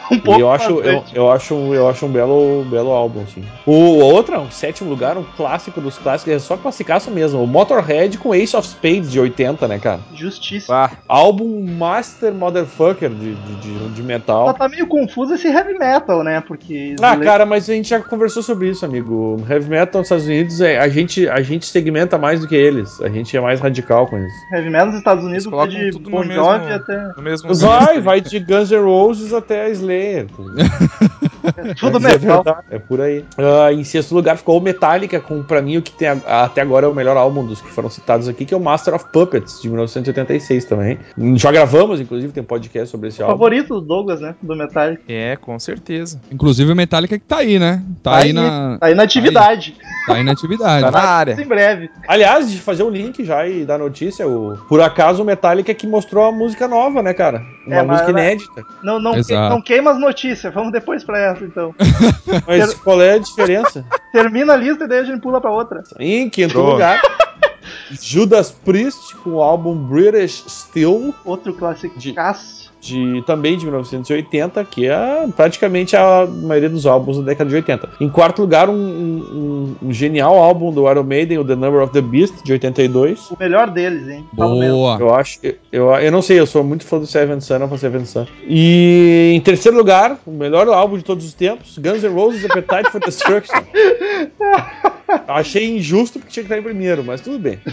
Um 0.11 0.17
E 0.17 0.21
pouco 0.21 0.41
eu 0.41 0.51
acho, 0.51 0.81
eu, 0.81 1.03
eu 1.15 1.31
acho, 1.31 1.55
um- 1.55 1.75
eu 1.75 1.89
acho 1.89 2.05
um 2.06 2.11
belo, 2.11 2.65
belo 2.71 2.91
álbum, 2.91 3.23
assim. 3.23 3.43
O 3.67 3.73
outro, 3.99 4.39
um 4.39 4.51
sétimo 4.51 4.91
lugar, 4.91 5.17
um 5.17 5.25
clássico 5.37 5.81
dos 5.81 5.97
clássicos, 5.99 6.33
é 6.35 6.39
só 6.39 6.56
classicaço 6.56 7.11
mesmo. 7.11 7.43
O 7.43 7.47
Motorhead 7.47 8.19
com 8.19 8.35
Ace 8.35 8.55
of 8.56 8.67
Spades 8.69 9.11
de 9.11 9.19
80, 9.19 9.67
né, 9.67 9.79
cara? 9.79 10.01
Justiça. 10.15 10.73
Ah, 10.75 10.91
Álbum 11.09 11.65
Master 11.79 12.33
Motherfucker 12.35 13.09
de, 13.11 13.35
de, 13.35 13.55
de, 13.56 13.89
de 13.95 14.03
metal. 14.03 14.47
Só 14.47 14.53
tá 14.53 14.69
meio 14.69 14.87
confuso 14.87 15.35
esse 15.35 15.49
heavy 15.49 15.79
metal, 15.79 16.23
né? 16.23 16.43
Porque. 16.47 16.97
Ah, 17.01 17.17
cara, 17.17 17.47
mas 17.47 17.69
a 17.69 17.73
gente 17.75 17.89
já 17.89 18.01
conversou 18.01 18.43
sobre 18.43 18.69
isso, 18.71 18.85
amigo. 18.85 19.37
Heavy 19.49 19.69
metal 19.71 20.01
nos 20.01 20.06
Estados 20.06 20.27
Unidos, 20.27 20.61
é, 20.61 20.79
a, 20.79 20.89
gente, 20.89 21.29
a 21.29 21.41
gente 21.41 21.67
segmenta 21.67 22.19
mais 22.19 22.41
do 22.41 22.47
que 22.49 22.55
eles. 22.55 23.01
A 23.01 23.09
gente 23.09 23.37
é 23.37 23.41
mais 23.41 23.61
radical 23.61 24.06
com 24.06 24.19
isso. 24.19 24.37
Heavy 24.53 24.69
metal 24.70 24.87
nos 24.89 24.96
Estados 24.96 25.25
Unidos 25.25 25.44
vai 25.46 25.69
de 25.69 25.91
Bon 25.99 26.23
Jovi 26.23 26.73
até. 26.73 27.13
no 27.17 27.23
mesmo. 27.23 27.55
Vai, 27.55 28.01
vai 28.01 28.20
de 28.20 28.39
Guns 28.39 28.70
N' 28.70 28.82
Roses 28.84 29.32
até 29.32 29.70
Slayer 29.70 29.94
ver. 29.94 30.29
Tudo 31.79 32.01
Mas 32.01 32.15
é 32.15 32.19
metal. 32.19 32.43
verdade, 32.44 32.67
É, 32.70 32.79
por 32.79 33.01
aí. 33.01 33.24
Ah, 33.39 33.72
em 33.72 33.84
sexto 33.84 34.15
lugar 34.15 34.36
ficou 34.36 34.58
o 34.58 34.60
Metallica, 34.60 35.20
com 35.20 35.43
pra 35.43 35.60
mim 35.63 35.77
o 35.77 35.82
que 35.82 35.93
tem 35.93 36.08
a- 36.08 36.44
até 36.44 36.60
agora 36.60 36.86
é 36.86 36.89
o 36.89 36.94
melhor 36.94 37.17
álbum 37.17 37.44
dos 37.44 37.60
que 37.60 37.70
foram 37.70 37.91
citados 37.91 38.29
aqui, 38.29 38.44
que 38.44 38.55
é 38.55 38.56
o 38.56 38.60
Master 38.60 38.94
of 38.94 39.06
Puppets, 39.13 39.60
de 39.60 39.69
1986 39.69 40.65
também. 40.65 40.98
Já 41.36 41.51
gravamos, 41.53 42.01
inclusive, 42.01 42.32
tem 42.32 42.43
um 42.43 42.46
podcast 42.46 42.91
sobre 42.91 43.08
esse 43.08 43.22
álbum. 43.22 43.34
favorito 43.34 43.74
do 43.74 43.81
Douglas, 43.81 44.20
né? 44.20 44.34
Do 44.43 44.56
Metallica. 44.56 45.03
É, 45.08 45.36
com 45.36 45.58
certeza. 45.58 46.20
Inclusive 46.31 46.70
o 46.72 46.77
Metallica 46.77 47.19
que 47.19 47.24
tá 47.24 47.39
aí, 47.39 47.58
né? 47.58 47.82
Tá, 48.03 48.17
aí, 48.17 48.32
na. 48.32 48.79
Tá 48.79 48.86
aí 48.86 48.94
na 48.94 49.03
atividade. 49.03 49.77
Tá 50.06 50.15
aí 50.15 50.22
na 50.22 50.32
atividade. 50.32 50.84
Tá 50.84 50.91
na 50.91 51.01
área. 51.01 51.32
Em 51.41 51.46
breve. 51.46 51.91
Aliás, 52.08 52.51
de 52.51 52.60
fazer 52.60 52.82
o 52.82 52.91
link 52.91 53.24
já 53.24 53.46
e 53.46 53.65
dar 53.65 53.79
notícia, 53.79 54.27
o... 54.29 54.56
por 54.69 54.81
acaso 54.81 55.22
o 55.22 55.24
Metallica 55.24 55.72
que 55.74 55.86
mostrou 55.86 56.24
a 56.24 56.32
música 56.32 56.67
nova, 56.69 57.03
né, 57.03 57.15
cara? 57.15 57.43
Uma 57.67 57.77
É, 57.77 57.82
mas 57.82 57.86
música 57.86 58.10
ela- 58.10 58.20
inédita. 58.20 58.63
Não, 58.82 58.98
não, 59.01 59.13
que- 59.22 59.32
não 59.34 59.60
queima 59.63 59.91
as 59.93 59.98
notícias. 60.01 60.53
Vamos 60.53 60.72
depois 60.72 61.03
pra 61.05 61.19
essa, 61.19 61.33
então. 61.43 61.74
Mas 62.46 62.74
qual 62.74 63.00
é 63.03 63.14
a 63.14 63.19
diferença? 63.19 63.84
Termina 64.12 64.53
a 64.53 64.56
lista 64.56 64.84
e 64.84 64.88
daí 64.88 65.00
a 65.00 65.05
gente 65.05 65.20
pula 65.20 65.41
pra 65.41 65.50
outra. 65.50 65.82
em 65.98 66.29
quinto 66.31 66.53
Pronto. 66.53 66.72
lugar, 66.72 67.00
Judas 68.00 68.50
Priest 68.50 69.17
com 69.17 69.31
o 69.31 69.43
álbum 69.43 69.74
British 69.74 70.44
Steel. 70.46 71.14
Outro 71.24 71.53
clássico 71.55 71.98
De- 71.98 72.12
de... 72.84 73.22
também 73.26 73.56
de 73.56 73.64
1980, 73.64 74.64
que 74.64 74.86
é 74.88 75.26
praticamente 75.36 75.96
a 75.96 76.26
maioria 76.26 76.69
dos 76.69 76.86
álbuns 76.86 77.17
da 77.19 77.22
década 77.24 77.48
de 77.50 77.56
80. 77.56 77.88
Em 78.00 78.08
quarto 78.08 78.43
lugar, 78.43 78.69
um, 78.69 78.74
um- 78.74 79.76
um 79.82 79.93
genial 79.93 80.36
álbum 80.38 80.72
do 80.72 80.88
Iron 80.91 81.03
Maiden, 81.05 81.38
o 81.38 81.44
The 81.44 81.55
Number 81.55 81.82
of 81.82 81.93
the 81.93 82.00
Beast, 82.00 82.34
de 82.44 82.53
82. 82.53 83.31
O 83.31 83.36
melhor 83.38 83.70
deles, 83.70 84.08
hein? 84.08 84.24
Boa. 84.32 84.96
Eu 85.00 85.14
acho, 85.14 85.38
eu, 85.72 85.91
eu 85.93 86.12
não 86.12 86.22
sei, 86.22 86.38
eu 86.38 86.46
sou 86.46 86.62
muito 86.64 86.84
fã 86.84 86.98
do 86.98 87.06
Seven 87.06 87.41
Sun, 87.41 87.58
não 87.58 87.76
Seven 87.79 88.05
Sun. 88.05 88.26
E 88.46 89.32
em 89.34 89.41
terceiro 89.41 89.76
lugar, 89.76 90.19
o 90.26 90.31
melhor 90.31 90.69
álbum 90.69 90.96
de 90.96 91.05
todos 91.05 91.24
os 91.24 91.34
tempos, 91.34 91.76
Guns 91.79 92.03
N' 92.03 92.08
Roses 92.14 92.44
Appetite 92.44 92.91
for 92.91 93.00
Destruction. 93.00 93.60
Achei 95.29 95.77
injusto 95.77 96.19
porque 96.19 96.33
tinha 96.33 96.44
que 96.44 96.53
estar 96.53 96.59
em 96.59 96.63
primeiro, 96.63 97.03
mas 97.05 97.21
tudo 97.21 97.39
bem. 97.39 97.59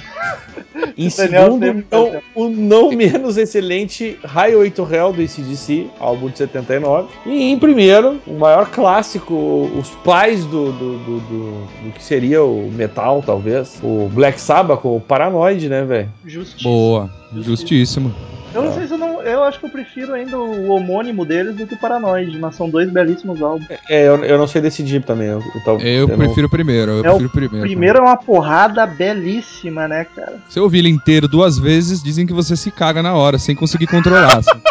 Em 0.97 1.09
segundo, 1.09 1.65
certo. 1.65 2.23
o 2.35 2.49
não 2.49 2.91
menos 2.91 3.37
excelente 3.37 4.17
Highway 4.23 4.69
to 4.71 4.85
Hell 4.91 5.13
do 5.13 5.21
ACDC, 5.21 5.87
álbum 5.99 6.29
de 6.29 6.37
79. 6.37 7.07
E 7.25 7.43
em 7.51 7.57
primeiro, 7.57 8.19
o 8.27 8.33
maior 8.33 8.69
clássico, 8.69 9.33
os 9.77 9.89
pais 10.03 10.43
do, 10.45 10.71
do, 10.73 10.97
do, 10.99 11.19
do- 11.19 11.67
do 11.83 11.91
que 11.95 12.03
seria 12.03 12.43
o 12.43 12.69
metal, 12.71 13.23
talvez. 13.25 13.79
O 13.81 14.09
Black 14.11 14.39
Sabbath 14.39 14.81
com 14.81 14.97
o 14.97 14.99
Paranoid, 15.01 15.69
né, 15.69 15.83
velho? 15.83 16.09
Justíssimo. 16.25 16.69
Boa, 16.69 17.09
justíssimo. 17.39 18.13
Eu 18.53 18.63
não 18.63 18.73
sei 18.73 18.85
se 18.85 18.93
eu 18.93 18.97
não. 18.97 19.21
Eu 19.21 19.43
acho 19.43 19.59
que 19.59 19.65
eu 19.65 19.69
prefiro 19.69 20.13
ainda 20.13 20.37
o 20.37 20.67
homônimo 20.69 21.25
deles 21.25 21.55
do 21.55 21.65
que 21.65 21.73
o 21.73 21.77
Paranoid, 21.77 22.37
mas 22.37 22.53
são 22.55 22.69
dois 22.69 22.89
belíssimos 22.89 23.41
álbuns. 23.41 23.65
É, 23.89 24.07
eu, 24.07 24.23
eu 24.25 24.37
não 24.37 24.45
sei 24.45 24.61
decidir 24.61 25.01
também. 25.03 25.27
Eu, 25.29 25.41
eu, 25.65 25.79
Eu 25.79 26.07
não- 26.07 26.17
prefiro 26.17 26.47
o 26.47 26.49
primeiro, 26.49 26.91
eu 26.91 26.97
É 27.05 27.11
o 27.11 27.17
prefiro 27.17 27.27
o 27.27 27.31
primeiro. 27.31 27.65
Primeiro 27.67 27.99
é 27.99 28.01
uma 28.01 28.17
porrada 28.17 28.85
belíssima, 28.85 29.87
né, 29.87 30.05
cara? 30.15 30.37
Se 30.49 30.59
eu 30.59 30.63
ouvir 30.63 30.79
ele 30.79 30.89
inteiro 30.89 31.27
duas 31.29 31.57
vezes, 31.57 32.03
dizem 32.03 32.25
que 32.27 32.33
você 32.33 32.55
se 32.57 32.69
caga 32.71 33.01
na 33.01 33.13
hora, 33.15 33.37
sem 33.39 33.55
conseguir 33.55 33.87
controlar. 33.87 34.37
assim. 34.39 34.49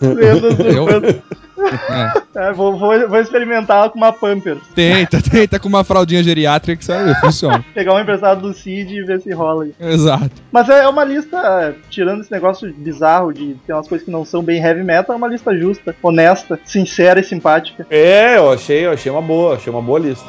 Eu-. 0.00 1.22
É. 1.60 2.48
É, 2.48 2.52
vou, 2.52 2.76
vou, 2.76 3.08
vou 3.08 3.18
experimentar 3.18 3.90
com 3.90 3.98
uma 3.98 4.12
Pampers. 4.12 4.60
Tenta, 4.74 5.20
tenta 5.22 5.58
com 5.58 5.68
uma 5.68 5.84
fraldinha 5.84 6.22
geriátrica 6.22 6.78
que 6.78 6.84
sabe, 6.84 7.14
funciona. 7.20 7.64
Pegar 7.74 7.94
um 7.94 8.00
emprestado 8.00 8.40
do 8.40 8.54
Cid 8.54 8.94
e 8.94 9.02
ver 9.02 9.20
se 9.20 9.32
rola 9.32 9.64
aí. 9.64 9.74
Exato. 9.80 10.30
Mas 10.52 10.68
é 10.68 10.86
uma 10.88 11.04
lista, 11.04 11.36
é, 11.36 11.74
tirando 11.90 12.20
esse 12.20 12.30
negócio 12.30 12.72
bizarro 12.72 13.32
de 13.32 13.56
ter 13.66 13.72
umas 13.72 13.88
coisas 13.88 14.04
que 14.04 14.10
não 14.10 14.24
são 14.24 14.42
bem 14.42 14.62
heavy 14.62 14.82
metal, 14.84 15.14
é 15.14 15.18
uma 15.18 15.28
lista 15.28 15.56
justa, 15.56 15.94
honesta, 16.02 16.58
sincera 16.64 17.20
e 17.20 17.24
simpática. 17.24 17.86
É, 17.90 18.36
eu 18.36 18.52
achei, 18.52 18.86
eu 18.86 18.92
achei 18.92 19.10
uma 19.10 19.22
boa, 19.22 19.56
achei 19.56 19.72
uma 19.72 19.82
boa 19.82 19.98
lista. 19.98 20.26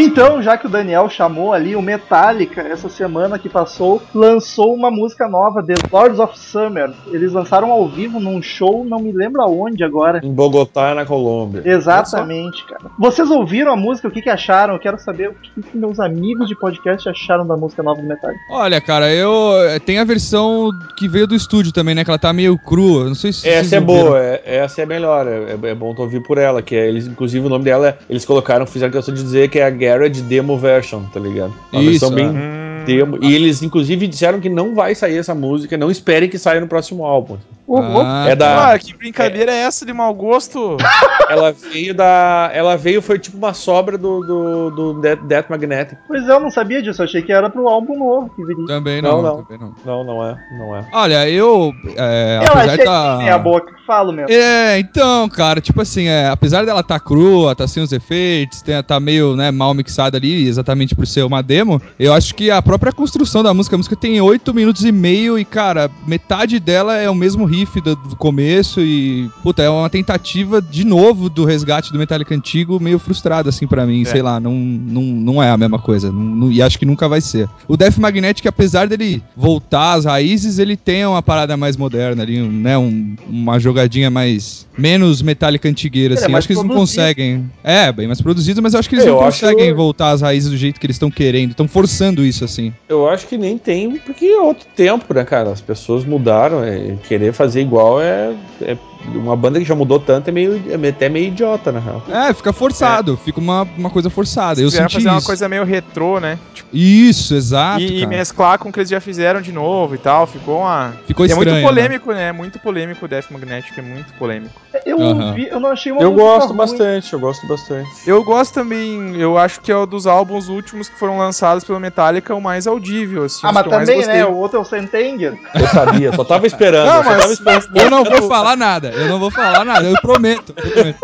Então, 0.00 0.40
já 0.40 0.56
que 0.56 0.66
o 0.66 0.70
Daniel 0.70 1.10
chamou 1.10 1.52
ali 1.52 1.74
o 1.74 1.82
Metallica, 1.82 2.60
essa 2.60 2.88
semana 2.88 3.36
que 3.36 3.48
passou, 3.48 4.00
lançou 4.14 4.72
uma 4.72 4.92
música 4.92 5.26
nova, 5.28 5.60
The 5.60 5.74
Lords 5.90 6.20
of 6.20 6.38
Summer. 6.38 6.92
Eles 7.08 7.32
lançaram 7.32 7.72
ao 7.72 7.88
vivo 7.88 8.20
num 8.20 8.40
show, 8.40 8.84
não 8.84 9.00
me 9.00 9.10
lembro 9.10 9.42
aonde 9.42 9.82
agora. 9.82 10.20
Em 10.22 10.32
Bogotá, 10.32 10.94
na 10.94 11.04
Colômbia. 11.04 11.62
Exatamente, 11.64 12.64
cara. 12.66 12.82
Vocês 12.96 13.28
ouviram 13.28 13.72
a 13.72 13.76
música? 13.76 14.06
O 14.06 14.10
que, 14.10 14.22
que 14.22 14.30
acharam? 14.30 14.74
Eu 14.74 14.80
quero 14.80 15.00
saber 15.00 15.30
o 15.30 15.34
que, 15.34 15.62
que 15.62 15.76
meus 15.76 15.98
amigos 15.98 16.46
de 16.46 16.54
podcast 16.54 17.08
acharam 17.08 17.44
da 17.44 17.56
música 17.56 17.82
nova 17.82 18.00
do 18.00 18.06
Metallica. 18.06 18.40
Olha, 18.52 18.80
cara, 18.80 19.12
eu. 19.12 19.52
Tem 19.84 19.98
a 19.98 20.04
versão 20.04 20.70
que 20.96 21.08
veio 21.08 21.26
do 21.26 21.34
estúdio 21.34 21.72
também, 21.72 21.96
né? 21.96 22.04
Que 22.04 22.10
ela 22.10 22.18
tá 22.20 22.32
meio 22.32 22.56
crua. 22.56 23.04
Não 23.06 23.16
sei 23.16 23.32
se. 23.32 23.40
vocês 23.40 23.66
Essa 23.66 23.76
é 23.76 23.80
boa, 23.80 24.20
é- 24.22 24.42
essa 24.44 24.82
é 24.82 24.86
melhor, 24.86 25.26
é, 25.26 25.58
é 25.70 25.74
bom 25.74 25.92
tu 25.92 26.02
ouvir 26.02 26.22
por 26.22 26.38
ela, 26.38 26.62
que 26.62 26.76
é, 26.76 26.86
eles, 26.88 27.06
inclusive 27.08 27.44
o 27.44 27.48
nome 27.48 27.64
dela, 27.64 27.88
é- 27.88 27.96
eles 28.08 28.24
colocaram, 28.24 28.64
fizeram 28.66 28.92
questão 28.92 29.12
de 29.14 29.22
dizer 29.22 29.48
que 29.48 29.58
é 29.58 29.64
a 29.64 29.70
Garage 29.88 30.20
Demo 30.22 30.58
Version, 30.58 31.02
tá 31.12 31.18
ligado? 31.18 31.54
Uma 31.72 31.82
Isso, 31.82 31.90
versão 31.90 32.10
bem 32.10 32.26
é. 32.26 32.67
Demo, 32.96 33.18
e 33.22 33.34
eles 33.34 33.62
inclusive 33.62 34.06
disseram 34.06 34.40
que 34.40 34.48
não 34.48 34.74
vai 34.74 34.94
sair 34.94 35.18
essa 35.18 35.34
música, 35.34 35.76
não 35.76 35.90
esperem 35.90 36.28
que 36.28 36.38
saia 36.38 36.60
no 36.60 36.66
próximo 36.66 37.04
álbum. 37.04 37.36
Ah, 37.70 38.26
é 38.28 38.34
da, 38.34 38.72
Ah, 38.72 38.78
que 38.78 38.94
brincadeira 38.94 39.52
é 39.52 39.58
essa 39.58 39.84
de 39.84 39.92
mau 39.92 40.14
gosto? 40.14 40.78
ela 41.28 41.52
veio 41.52 41.94
da, 41.94 42.50
ela 42.54 42.76
veio, 42.76 43.02
foi 43.02 43.18
tipo 43.18 43.36
uma 43.36 43.52
sobra 43.52 43.98
do, 43.98 44.20
do, 44.20 44.70
do 44.70 45.00
Death, 45.02 45.20
Death 45.24 45.50
Magnetic. 45.50 45.98
Pois 46.06 46.26
é, 46.26 46.32
eu 46.32 46.40
não 46.40 46.50
sabia 46.50 46.80
disso, 46.80 47.02
eu 47.02 47.04
achei 47.04 47.20
que 47.20 47.30
era 47.30 47.50
pro 47.50 47.68
álbum 47.68 47.98
novo 47.98 48.30
que 48.34 48.42
viria. 48.42 48.66
Também 48.66 49.02
não, 49.02 49.20
Não, 49.20 49.22
não. 49.22 49.44
também 49.44 49.58
não. 49.58 49.74
Não, 49.84 50.04
não 50.04 50.26
é, 50.26 50.36
não 50.58 50.76
é. 50.76 50.88
Olha, 50.94 51.28
eu. 51.28 51.74
É, 51.94 52.38
Eu 52.38 52.52
apesar 52.52 52.72
achei 52.72 52.84
da. 52.86 53.16
que 53.18 53.22
meia 53.24 53.38
boca, 53.38 53.72
falo 53.86 54.12
mesmo. 54.12 54.30
É, 54.32 54.78
então, 54.78 55.28
cara, 55.28 55.60
tipo 55.60 55.82
assim, 55.82 56.06
é, 56.08 56.28
apesar 56.28 56.64
dela 56.64 56.82
tá 56.82 56.98
crua, 56.98 57.54
tá 57.54 57.66
sem 57.68 57.82
os 57.82 57.92
efeitos, 57.92 58.64
tá 58.86 58.98
meio, 58.98 59.36
né, 59.36 59.50
mal 59.50 59.74
mixada 59.74 60.16
ali, 60.16 60.48
exatamente 60.48 60.94
por 60.94 61.06
ser 61.06 61.22
uma 61.22 61.42
demo, 61.42 61.80
eu 61.98 62.14
acho 62.14 62.34
que 62.34 62.50
a 62.50 62.62
própria 62.62 62.77
construção 62.92 63.42
da 63.42 63.52
música, 63.52 63.76
a 63.76 63.78
música 63.78 63.94
tem 63.96 64.20
8 64.20 64.52
minutos 64.54 64.84
e 64.84 64.92
meio 64.92 65.38
e, 65.38 65.44
cara, 65.44 65.90
metade 66.06 66.58
dela 66.58 66.96
é 66.96 67.08
o 67.10 67.14
mesmo 67.14 67.44
riff 67.44 67.80
do, 67.80 67.94
do 67.94 68.16
começo 68.16 68.80
e, 68.80 69.28
puta, 69.42 69.62
é 69.62 69.68
uma 69.68 69.88
tentativa 69.90 70.60
de 70.62 70.84
novo 70.84 71.28
do 71.28 71.44
resgate 71.44 71.92
do 71.92 71.98
Metallica 71.98 72.34
antigo, 72.34 72.80
meio 72.80 72.98
frustrado, 72.98 73.48
assim, 73.48 73.66
pra 73.66 73.84
mim, 73.86 74.04
sei 74.04 74.22
lá, 74.22 74.40
não, 74.40 74.52
não, 74.54 75.02
não 75.02 75.42
é 75.42 75.50
a 75.50 75.56
mesma 75.56 75.78
coisa, 75.78 76.10
não- 76.10 76.20
não- 76.22 76.52
e 76.52 76.62
acho 76.62 76.78
que 76.78 76.86
nunca 76.86 77.08
vai 77.08 77.20
ser. 77.20 77.48
O 77.66 77.76
Death 77.76 77.98
Magnetic, 77.98 78.46
apesar 78.46 78.88
dele 78.88 79.22
voltar 79.36 79.92
às 79.94 80.04
raízes, 80.04 80.58
ele 80.58 80.76
tem 80.76 81.04
uma 81.06 81.22
parada 81.22 81.56
mais 81.56 81.76
moderna 81.76 82.22
ali, 82.22 82.40
um, 82.40 82.50
né, 82.50 82.76
um- 82.78 83.14
uma 83.28 83.58
jogadinha 83.58 84.10
mais, 84.10 84.66
menos 84.76 85.20
Metallica 85.22 85.68
antigueira, 85.68 86.14
é 86.14 86.18
assim, 86.18 86.26
mais 86.32 86.42
acho 86.42 86.48
que 86.48 86.52
eles 86.54 86.62
não 86.62 86.74
conseguem, 86.74 87.50
é, 87.62 87.90
bem 87.92 88.06
mais 88.06 88.20
produzido, 88.20 88.62
mas 88.62 88.74
eu 88.74 88.80
acho 88.80 88.88
que 88.88 88.94
eles 88.94 89.04
Eu 89.06 89.14
não 89.16 89.22
acho- 89.24 89.40
conseguem 89.40 89.72
voltar 89.74 90.10
às 90.10 90.20
raízes 90.22 90.50
do 90.50 90.56
jeito 90.56 90.78
que 90.80 90.86
eles 90.86 90.96
estão 90.96 91.10
querendo, 91.10 91.50
estão 91.50 91.66
forçando 91.68 92.24
isso, 92.24 92.44
assim. 92.44 92.57
Eu 92.88 93.08
acho 93.08 93.26
que 93.26 93.36
nem 93.38 93.56
tem, 93.56 93.98
porque 93.98 94.26
é 94.26 94.40
outro 94.40 94.66
tempo, 94.74 95.12
né, 95.14 95.24
cara? 95.24 95.50
As 95.50 95.60
pessoas 95.60 96.04
mudaram, 96.04 96.62
é, 96.64 96.96
querer 97.06 97.32
fazer 97.32 97.60
igual 97.60 98.00
é, 98.00 98.34
é- 98.62 98.76
Uma 99.06 99.36
banda 99.36 99.58
que 99.58 99.64
já 99.64 99.74
mudou 99.74 99.98
tanto 99.98 100.28
é 100.28 100.32
meio, 100.32 100.62
é 100.68 100.88
até 100.88 101.08
meio 101.08 101.28
idiota, 101.28 101.72
na 101.72 101.80
real. 101.80 102.02
É, 102.08 102.32
fica 102.32 102.52
forçado, 102.52 103.16
fica 103.16 103.40
uma, 103.40 103.62
uma 103.76 103.90
coisa 103.90 104.10
forçada. 104.10 104.60
Eu 104.60 104.70
senti 104.70 104.94
fazer 104.94 105.08
uma 105.08 105.18
isso. 105.18 105.26
coisa 105.26 105.48
meio 105.48 105.64
retrô, 105.64 106.18
né? 106.20 106.38
Tipo, 106.52 106.68
Isso, 106.72 107.34
exato. 107.34 107.80
e, 107.80 108.02
e 108.02 108.06
mesclar 108.06 108.58
com 108.58 108.68
o 108.68 108.72
que 108.72 108.80
eles 108.80 108.90
já 108.90 109.00
fizeram 109.00 109.40
de 109.40 109.52
novo 109.52 109.94
e 109.94 109.98
tal. 109.98 110.26
Ficou 110.26 110.60
uma. 110.60 110.92
Ficou 111.06 111.24
é 111.24 111.28
estranho. 111.28 111.50
muito 111.50 111.62
né? 111.62 111.68
polêmico, 111.68 112.12
né? 112.12 112.32
Muito 112.32 112.58
polêmico 112.58 113.04
o 113.04 113.08
Death 113.08 113.30
Magnetic, 113.30 113.78
é 113.78 113.82
muito 113.82 114.12
polêmico. 114.14 114.54
Eu 114.84 114.98
ouvi, 114.98 115.48
eu 115.48 115.60
não 115.60 115.70
achei 115.70 115.90
uma 115.92 116.02
Eu 116.02 116.12
gosto 116.12 116.48
ruim. 116.48 116.56
bastante, 116.56 117.12
eu 117.12 117.20
gosto 117.20 117.46
bastante. 117.46 117.88
Eu 118.06 118.22
gosto 118.24 118.54
também, 118.54 119.16
eu 119.16 119.36
acho 119.38 119.60
que 119.60 119.72
é 119.72 119.76
o 119.76 119.86
dos 119.86 120.06
álbuns 120.06 120.48
últimos 120.48 120.88
que 120.88 120.98
foram 120.98 121.18
lançados 121.18 121.64
pelo 121.64 121.80
Metallica 121.80 122.34
o 122.34 122.40
mais 122.40 122.66
audível, 122.66 123.24
assim. 123.24 123.40
Ah, 123.42 123.52
mas 123.52 123.66
também, 123.66 124.06
né? 124.06 124.24
O 124.26 124.36
outro 124.36 124.58
é 124.58 124.60
o 124.60 124.64
Sentenger. 124.64 125.38
Eu 125.54 125.66
sabia, 125.68 126.12
só 126.12 126.24
tava 126.24 126.46
esperando. 126.46 126.86
Não, 126.86 127.02
mas- 127.02 127.38
tava 127.38 127.58
esperando. 127.58 127.76
Eu 127.76 127.90
não 127.90 128.04
vou 128.04 128.28
falar 128.28 128.56
nada, 128.56 128.87
eu 128.90 129.08
não 129.08 129.18
vou 129.18 129.30
falar 129.30 129.64
nada, 129.64 129.86
eu 129.86 129.94
prometo. 130.00 130.54
eu 130.56 130.72
prometo. 130.72 130.98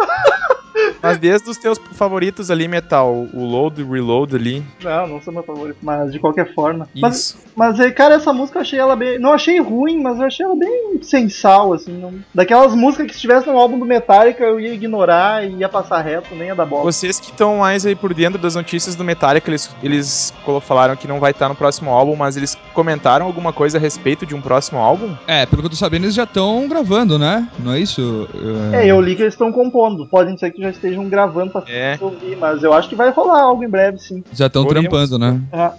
Mas 1.09 1.19
desde 1.19 1.49
os 1.51 1.57
teus 1.59 1.79
favoritos 1.93 2.51
ali, 2.51 2.67
Metal, 2.69 3.13
o 3.33 3.45
Load 3.45 3.81
e 3.81 3.85
Reload 3.85 4.35
ali. 4.35 4.63
Não, 4.83 5.07
não 5.07 5.21
sou 5.23 5.33
meu 5.33 5.43
favorito, 5.43 5.79
mas 5.83 6.13
de 6.13 6.19
qualquer 6.19 6.55
forma. 6.55 6.89
Mas, 6.95 7.17
Isso. 7.17 7.37
mas, 7.57 7.79
eh, 7.81 7.91
cara, 7.91 8.15
essa 8.15 8.33
música 8.33 8.59
eu 8.59 8.63
achei 8.63 8.79
ela 8.79 8.97
bem. 8.97 9.19
Não 9.19 9.33
achei 9.33 9.61
ruim, 9.61 10.03
mas 10.03 10.19
eu 10.19 10.27
achei 10.27 10.45
ela 10.45 10.57
bem 10.57 10.99
sensal, 11.03 11.73
assim. 11.73 11.93
não- 11.93 12.15
Daquelas 12.35 12.75
músicas 12.75 13.07
que 13.07 13.13
se 13.13 13.19
estivesse 13.19 13.47
no 13.47 13.57
álbum 13.59 13.79
do 13.79 13.85
Metallica 13.87 14.43
eu 14.45 14.59
ia 14.59 14.73
ignorar 14.75 15.45
e 15.47 15.55
ia 15.57 15.69
passar 15.69 16.01
reto, 16.03 16.35
nem 16.35 16.49
ia 16.49 16.55
dar 16.55 16.67
bola. 16.67 16.85
Vocês 16.85 17.19
que 17.21 17.31
estão 17.31 17.59
mais 17.59 17.85
aí 17.87 17.95
por 17.95 18.13
dentro 18.15 18.39
das 18.41 18.55
notícias 18.55 18.95
do 18.95 19.05
Metallica, 19.05 19.51
eles, 19.51 19.71
eles 19.83 20.33
falaram 20.63 20.97
que 20.97 21.07
não 21.09 21.21
vai 21.21 21.31
estar 21.31 21.49
no 21.49 21.55
próximo 21.55 21.91
álbum, 21.91 22.17
mas 22.17 22.37
eles 22.37 22.57
comentaram 22.73 23.27
alguma 23.27 23.53
coisa 23.53 23.79
a 23.79 23.81
respeito 23.81 24.27
de 24.27 24.35
um 24.35 24.41
próximo 24.41 24.79
álbum? 24.79 25.15
É, 25.27 25.47
pelo 25.47 25.63
que 25.63 25.67
eu 25.67 25.71
tô 25.71 25.77
sabendo, 25.77 26.05
eles 26.05 26.15
já 26.15 26.25
estão 26.25 26.67
gravando, 26.69 27.19
né? 27.19 27.49
Não 27.59 27.73
é 27.73 27.81
isso? 27.81 28.29
É, 28.73 28.87
eu 28.87 29.01
li 29.01 29.15
que 29.17 29.23
eles 29.23 29.35
estão 29.35 29.53
compondo. 29.53 30.07
Podem 30.07 30.37
ser 30.37 30.51
que 30.51 30.63
já 30.63 30.71
estejam 30.95 31.09
gravando 31.09 31.51
pra 31.51 31.63
É. 31.69 31.99
ouvir, 32.01 32.37
mas 32.37 32.63
eu 32.63 32.73
acho 32.73 32.89
que 32.89 32.95
vai 32.95 33.11
rolar 33.11 33.43
algo 33.43 33.63
em 33.65 33.69
breve, 33.69 33.99
sim. 33.99 34.23
Já 34.33 34.47
estão 34.47 34.65
trampando, 34.65 35.19
né? 35.19 35.41
Ah. 35.53 35.73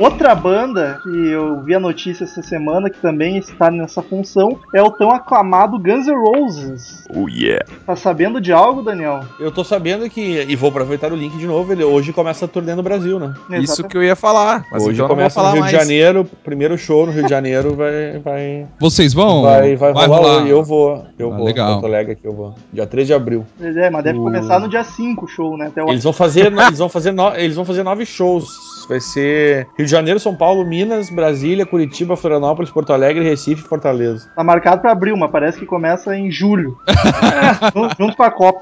Outra 0.00 0.34
banda 0.34 0.98
que 1.02 1.08
eu 1.28 1.60
vi 1.60 1.74
a 1.74 1.80
notícia 1.80 2.24
essa 2.24 2.40
semana 2.42 2.88
que 2.88 2.98
também 2.98 3.36
está 3.36 3.70
nessa 3.70 4.00
função 4.02 4.58
é 4.74 4.82
o 4.82 4.90
tão 4.90 5.10
aclamado 5.10 5.78
Guns 5.78 6.06
N' 6.06 6.14
Roses. 6.16 7.04
Oh 7.14 7.28
yeah. 7.28 7.62
Tá 7.86 7.94
sabendo 7.94 8.40
de 8.40 8.50
algo, 8.50 8.82
Daniel? 8.82 9.20
Eu 9.38 9.52
tô 9.52 9.62
sabendo 9.62 10.08
que, 10.08 10.40
e 10.48 10.56
vou 10.56 10.70
aproveitar 10.70 11.12
o 11.12 11.16
link 11.16 11.36
de 11.36 11.46
novo, 11.46 11.70
ele 11.72 11.84
hoje 11.84 12.14
começa 12.14 12.46
a 12.46 12.48
turnê 12.48 12.74
no 12.74 12.82
Brasil, 12.82 13.18
né? 13.18 13.34
Isso 13.60 13.84
que 13.84 13.94
eu 13.96 14.02
ia 14.02 14.16
falar. 14.16 14.64
Mas 14.72 14.82
hoje 14.82 14.94
então 14.94 15.08
começa 15.08 15.42
no 15.42 15.50
Rio 15.50 15.60
mais. 15.60 15.70
de 15.72 15.78
Janeiro, 15.78 16.26
primeiro 16.42 16.78
show 16.78 17.04
no 17.04 17.12
Rio 17.12 17.24
de 17.24 17.28
Janeiro 17.30 17.74
vai 17.74 18.18
vai 18.24 18.66
Vocês 18.80 19.12
vão? 19.12 19.42
vai, 19.42 19.76
vai, 19.76 19.92
rolar, 20.06 20.38
hoje, 20.42 20.48
eu 20.48 20.62
vou, 20.64 21.04
eu 21.18 21.30
Ah, 21.32 21.36
vou, 21.36 21.44
legal. 21.46 21.84
Alegre 21.84 22.12
aqui 22.12 22.26
eu 22.26 22.32
vou. 22.32 22.54
Dia 22.72 22.86
3 22.86 23.06
de 23.06 23.12
abril. 23.12 23.44
Pois 23.58 23.76
é, 23.76 23.90
mas 23.90 24.02
deve 24.02 24.18
O- 24.18 24.22
começar 24.22 24.58
no 24.60 24.68
dia 24.68 24.82
5 24.82 25.26
o 25.26 25.28
show, 25.28 25.58
né? 25.58 25.66
Até 25.66 25.84
o... 25.84 25.88
Eles 25.90 26.04
vão 26.04 26.12
fazer, 26.12 26.46
eles 26.52 26.78
vão 26.78 26.88
fazer, 26.88 27.12
no- 27.12 27.34
eles 27.34 27.54
vão 27.54 27.66
fazer 27.66 27.82
nove 27.82 28.06
shows. 28.06 28.48
Vai 28.90 29.00
ser 29.00 29.68
Rio 29.78 29.86
de 29.86 29.90
Janeiro, 29.90 30.18
São 30.18 30.34
Paulo, 30.34 30.64
Minas, 30.66 31.08
Brasília, 31.10 31.64
Curitiba, 31.64 32.16
Florianópolis, 32.16 32.70
Porto 32.72 32.92
Alegre, 32.92 33.22
Recife 33.22 33.62
e 33.64 33.68
Fortaleza. 33.68 34.28
Tá 34.34 34.42
marcado 34.42 34.82
pra 34.82 34.90
abril, 34.90 35.16
mas 35.16 35.30
parece 35.30 35.58
que 35.60 35.64
começa 35.64 36.16
em 36.16 36.30
julho. 36.30 36.76
junto, 37.98 38.16
com 38.16 38.22
a 38.22 38.30
Copa. 38.30 38.60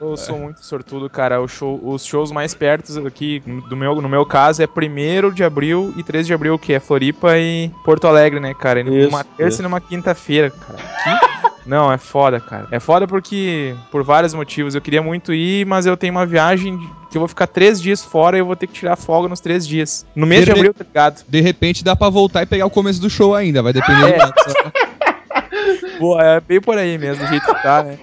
Eu 0.00 0.16
sou 0.16 0.38
muito 0.38 0.64
sortudo, 0.64 1.10
cara. 1.10 1.40
O 1.40 1.48
show- 1.48 1.80
os 1.82 2.04
shows 2.04 2.30
mais 2.30 2.54
perto 2.54 3.06
aqui, 3.06 3.42
do 3.68 3.76
meu, 3.76 4.00
no 4.00 4.08
meu 4.08 4.24
caso, 4.24 4.62
é 4.62 4.66
1 4.66 5.30
de 5.32 5.42
abril 5.42 5.92
e 5.96 6.02
3 6.02 6.26
de 6.26 6.32
abril, 6.32 6.58
que 6.58 6.72
é 6.72 6.78
Floripa 6.80 7.36
e 7.36 7.70
Porto 7.84 8.06
Alegre, 8.06 8.38
né, 8.38 8.54
cara? 8.54 8.80
E 8.80 8.84
Isso, 8.84 9.10
numa 9.10 9.24
terça 9.24 9.54
isso. 9.54 9.62
e 9.62 9.64
numa 9.64 9.80
quinta-feira, 9.80 10.50
cara. 10.50 10.78
Não, 11.66 11.92
é 11.92 11.98
foda, 11.98 12.40
cara. 12.40 12.66
É 12.70 12.80
foda 12.80 13.06
porque, 13.06 13.74
por 13.90 14.02
vários 14.02 14.32
motivos, 14.34 14.74
eu 14.74 14.80
queria 14.80 15.02
muito 15.02 15.32
ir, 15.32 15.66
mas 15.66 15.86
eu 15.86 15.96
tenho 15.96 16.12
uma 16.12 16.24
viagem 16.26 16.76
de- 16.76 16.86
que 17.10 17.16
eu 17.16 17.20
vou 17.20 17.28
ficar 17.28 17.46
três 17.46 17.80
dias 17.80 18.02
fora 18.04 18.36
e 18.36 18.40
eu 18.40 18.46
vou 18.46 18.56
ter 18.56 18.66
que 18.66 18.72
tirar 18.72 18.96
folga 18.96 19.28
nos 19.28 19.40
três 19.40 19.66
dias. 19.66 20.06
No 20.14 20.26
mês 20.26 20.40
de 20.40 20.46
Dele- 20.46 20.58
abril, 20.60 20.74
tá 20.74 20.84
ligado? 20.84 21.24
De 21.28 21.40
repente 21.40 21.84
dá 21.84 21.94
pra 21.94 22.08
voltar 22.08 22.42
e 22.42 22.46
pegar 22.46 22.66
o 22.66 22.70
começo 22.70 23.00
do 23.00 23.10
show 23.10 23.34
ainda, 23.34 23.62
vai 23.62 23.72
depender 23.72 24.14
É. 24.20 24.26
do 24.26 25.98
Pô, 25.98 26.20
é 26.20 26.40
bem 26.40 26.60
por 26.60 26.78
aí 26.78 26.96
mesmo, 26.98 27.24
do 27.24 27.28
jeito 27.28 27.44
que 27.46 27.62
tá, 27.62 27.82
né? 27.82 27.98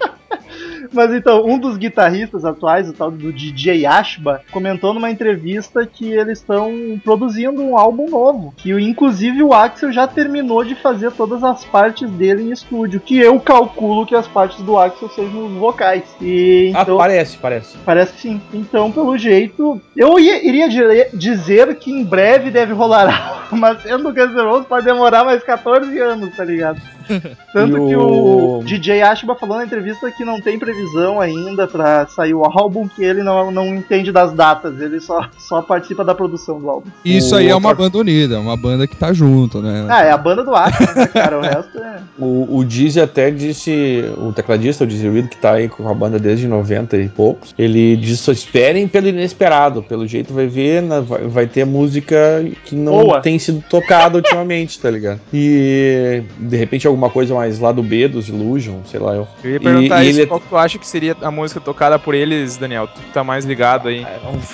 Mas 0.93 1.13
então, 1.13 1.45
um 1.45 1.57
dos 1.57 1.77
guitarristas 1.77 2.45
atuais, 2.45 2.89
o 2.89 2.93
tal 2.93 3.11
do 3.11 3.31
DJ 3.31 3.85
Ashba, 3.85 4.41
comentou 4.51 4.93
numa 4.93 5.09
entrevista 5.11 5.85
que 5.85 6.11
eles 6.11 6.39
estão 6.39 6.99
produzindo 7.03 7.61
um 7.61 7.77
álbum 7.77 8.09
novo. 8.09 8.53
Que 8.57 8.71
inclusive 8.71 9.41
o 9.43 9.53
Axel 9.53 9.91
já 9.91 10.07
terminou 10.07 10.63
de 10.63 10.75
fazer 10.75 11.11
todas 11.11 11.43
as 11.43 11.63
partes 11.65 12.09
dele 12.11 12.43
em 12.43 12.51
estúdio. 12.51 12.99
Que 12.99 13.17
eu 13.19 13.39
calculo 13.39 14.05
que 14.05 14.15
as 14.15 14.27
partes 14.27 14.61
do 14.61 14.77
Axel 14.77 15.09
sejam 15.09 15.45
os 15.47 15.53
vocais. 15.53 16.03
E 16.21 16.71
Ah, 16.75 16.81
então. 16.81 16.97
parece, 16.97 17.37
parece. 17.37 17.77
Parece 17.85 18.13
que 18.13 18.21
sim. 18.21 18.41
Então, 18.53 18.91
pelo 18.91 19.17
jeito, 19.17 19.81
eu 19.95 20.19
ia- 20.19 20.45
iria 20.47 20.67
dizer 21.13 21.75
que 21.75 21.91
em 21.91 22.03
breve 22.03 22.51
deve 22.51 22.73
rolar 22.73 23.07
algo, 23.49 23.57
mas 23.57 23.81
sendo 23.81 24.11
N' 24.11 24.41
Roses 24.43 24.67
pode 24.67 24.85
demorar 24.85 25.23
mais 25.23 25.43
14 25.43 25.97
anos, 25.99 26.35
tá 26.35 26.43
ligado? 26.43 26.81
Tanto 27.53 27.77
E 27.77 27.87
que 27.89 27.95
o- 27.95 28.59
o 28.59 28.63
DJ 28.63 29.01
Ashba 29.01 29.35
falou 29.35 29.57
na 29.57 29.65
entrevista 29.65 30.11
que 30.11 30.23
não 30.25 30.39
tem 30.41 30.57
previsão 30.59 31.19
ainda 31.19 31.67
pra 31.67 32.05
sair 32.07 32.33
o 32.33 32.43
álbum, 32.45 32.87
que 32.87 33.03
ele 33.03 33.23
não, 33.23 33.51
não 33.51 33.67
entende 33.75 34.11
das 34.11 34.31
datas, 34.33 34.79
ele 34.81 34.99
só, 34.99 35.27
só 35.37 35.61
participa 35.61 36.03
da 36.03 36.13
produção 36.15 36.59
do 36.59 36.69
álbum. 36.69 36.89
Isso 37.03 37.35
aí 37.35 37.47
é 37.49 37.55
uma 37.55 37.73
banda 37.73 37.97
unida, 37.97 38.39
uma 38.39 38.57
banda 38.57 38.87
que 38.87 38.95
tá 38.95 39.13
junto, 39.13 39.61
né? 39.61 39.85
Ah, 39.89 40.03
é 40.03 40.11
a 40.11 40.17
banda 40.17 40.43
do 40.43 40.53
Ashba, 40.55 40.93
né, 40.93 41.07
cara? 41.07 41.37
O 41.37 41.41
resto 41.41 41.77
é. 41.77 41.97
O, 42.19 42.57
o 42.57 42.65
Dizzy 42.65 42.99
até 42.99 43.29
disse, 43.29 44.03
o 44.17 44.33
tecladista, 44.33 44.83
o 44.83 44.87
Dizzy 44.87 45.07
Reed, 45.07 45.27
que 45.27 45.37
tá 45.37 45.51
aí 45.53 45.69
com 45.69 45.87
a 45.87 45.93
banda 45.93 46.17
desde 46.17 46.47
90 46.47 46.97
e 46.97 47.07
poucos, 47.07 47.53
ele 47.57 47.95
disse, 47.95 48.23
só 48.23 48.31
esperem 48.31 48.87
pelo 48.87 49.07
inesperado, 49.07 49.83
pelo 49.83 50.07
jeito 50.07 50.33
vai 50.33 50.47
ver, 50.47 50.81
na- 50.81 50.99
vai, 50.99 51.27
vai 51.27 51.45
ter 51.47 51.63
música 51.65 52.17
que 52.65 52.75
não 52.75 53.03
Boa. 53.03 53.21
tem 53.21 53.37
sido 53.37 53.63
tocada 53.69 54.17
ultimamente, 54.17 54.79
tá 54.79 54.89
ligado? 54.89 55.19
E 55.31 56.23
de 56.39 56.57
repente 56.57 56.87
alguma 56.97 57.09
coisa 57.09 57.33
mais 57.35 57.59
lá 57.59 57.71
do 57.71 57.83
B, 57.83 58.07
dos 58.07 58.27
Illusion, 58.27 58.79
sei 58.85 58.99
lá 58.99 59.13
eu. 59.13 59.27
Eu 59.43 59.51
ia 59.51 59.59
perguntar 59.59 60.03
E- 60.03 60.07
e 60.07 60.09
isso, 60.09 60.19
ele- 60.19 60.27
qual 60.27 60.39
que 60.39 60.47
tu 60.47 60.57
acha 60.57 60.77
que 60.79 60.87
seria 60.87 61.15
a 61.21 61.29
música 61.31 61.61
tocada 61.61 61.97
por 61.99 62.13
eles, 62.15 62.57
Daniel? 62.57 62.87
Tu 62.87 62.99
tá 63.13 63.23
mais 63.23 63.45
ligado 63.45 63.87
aí. 63.87 64.05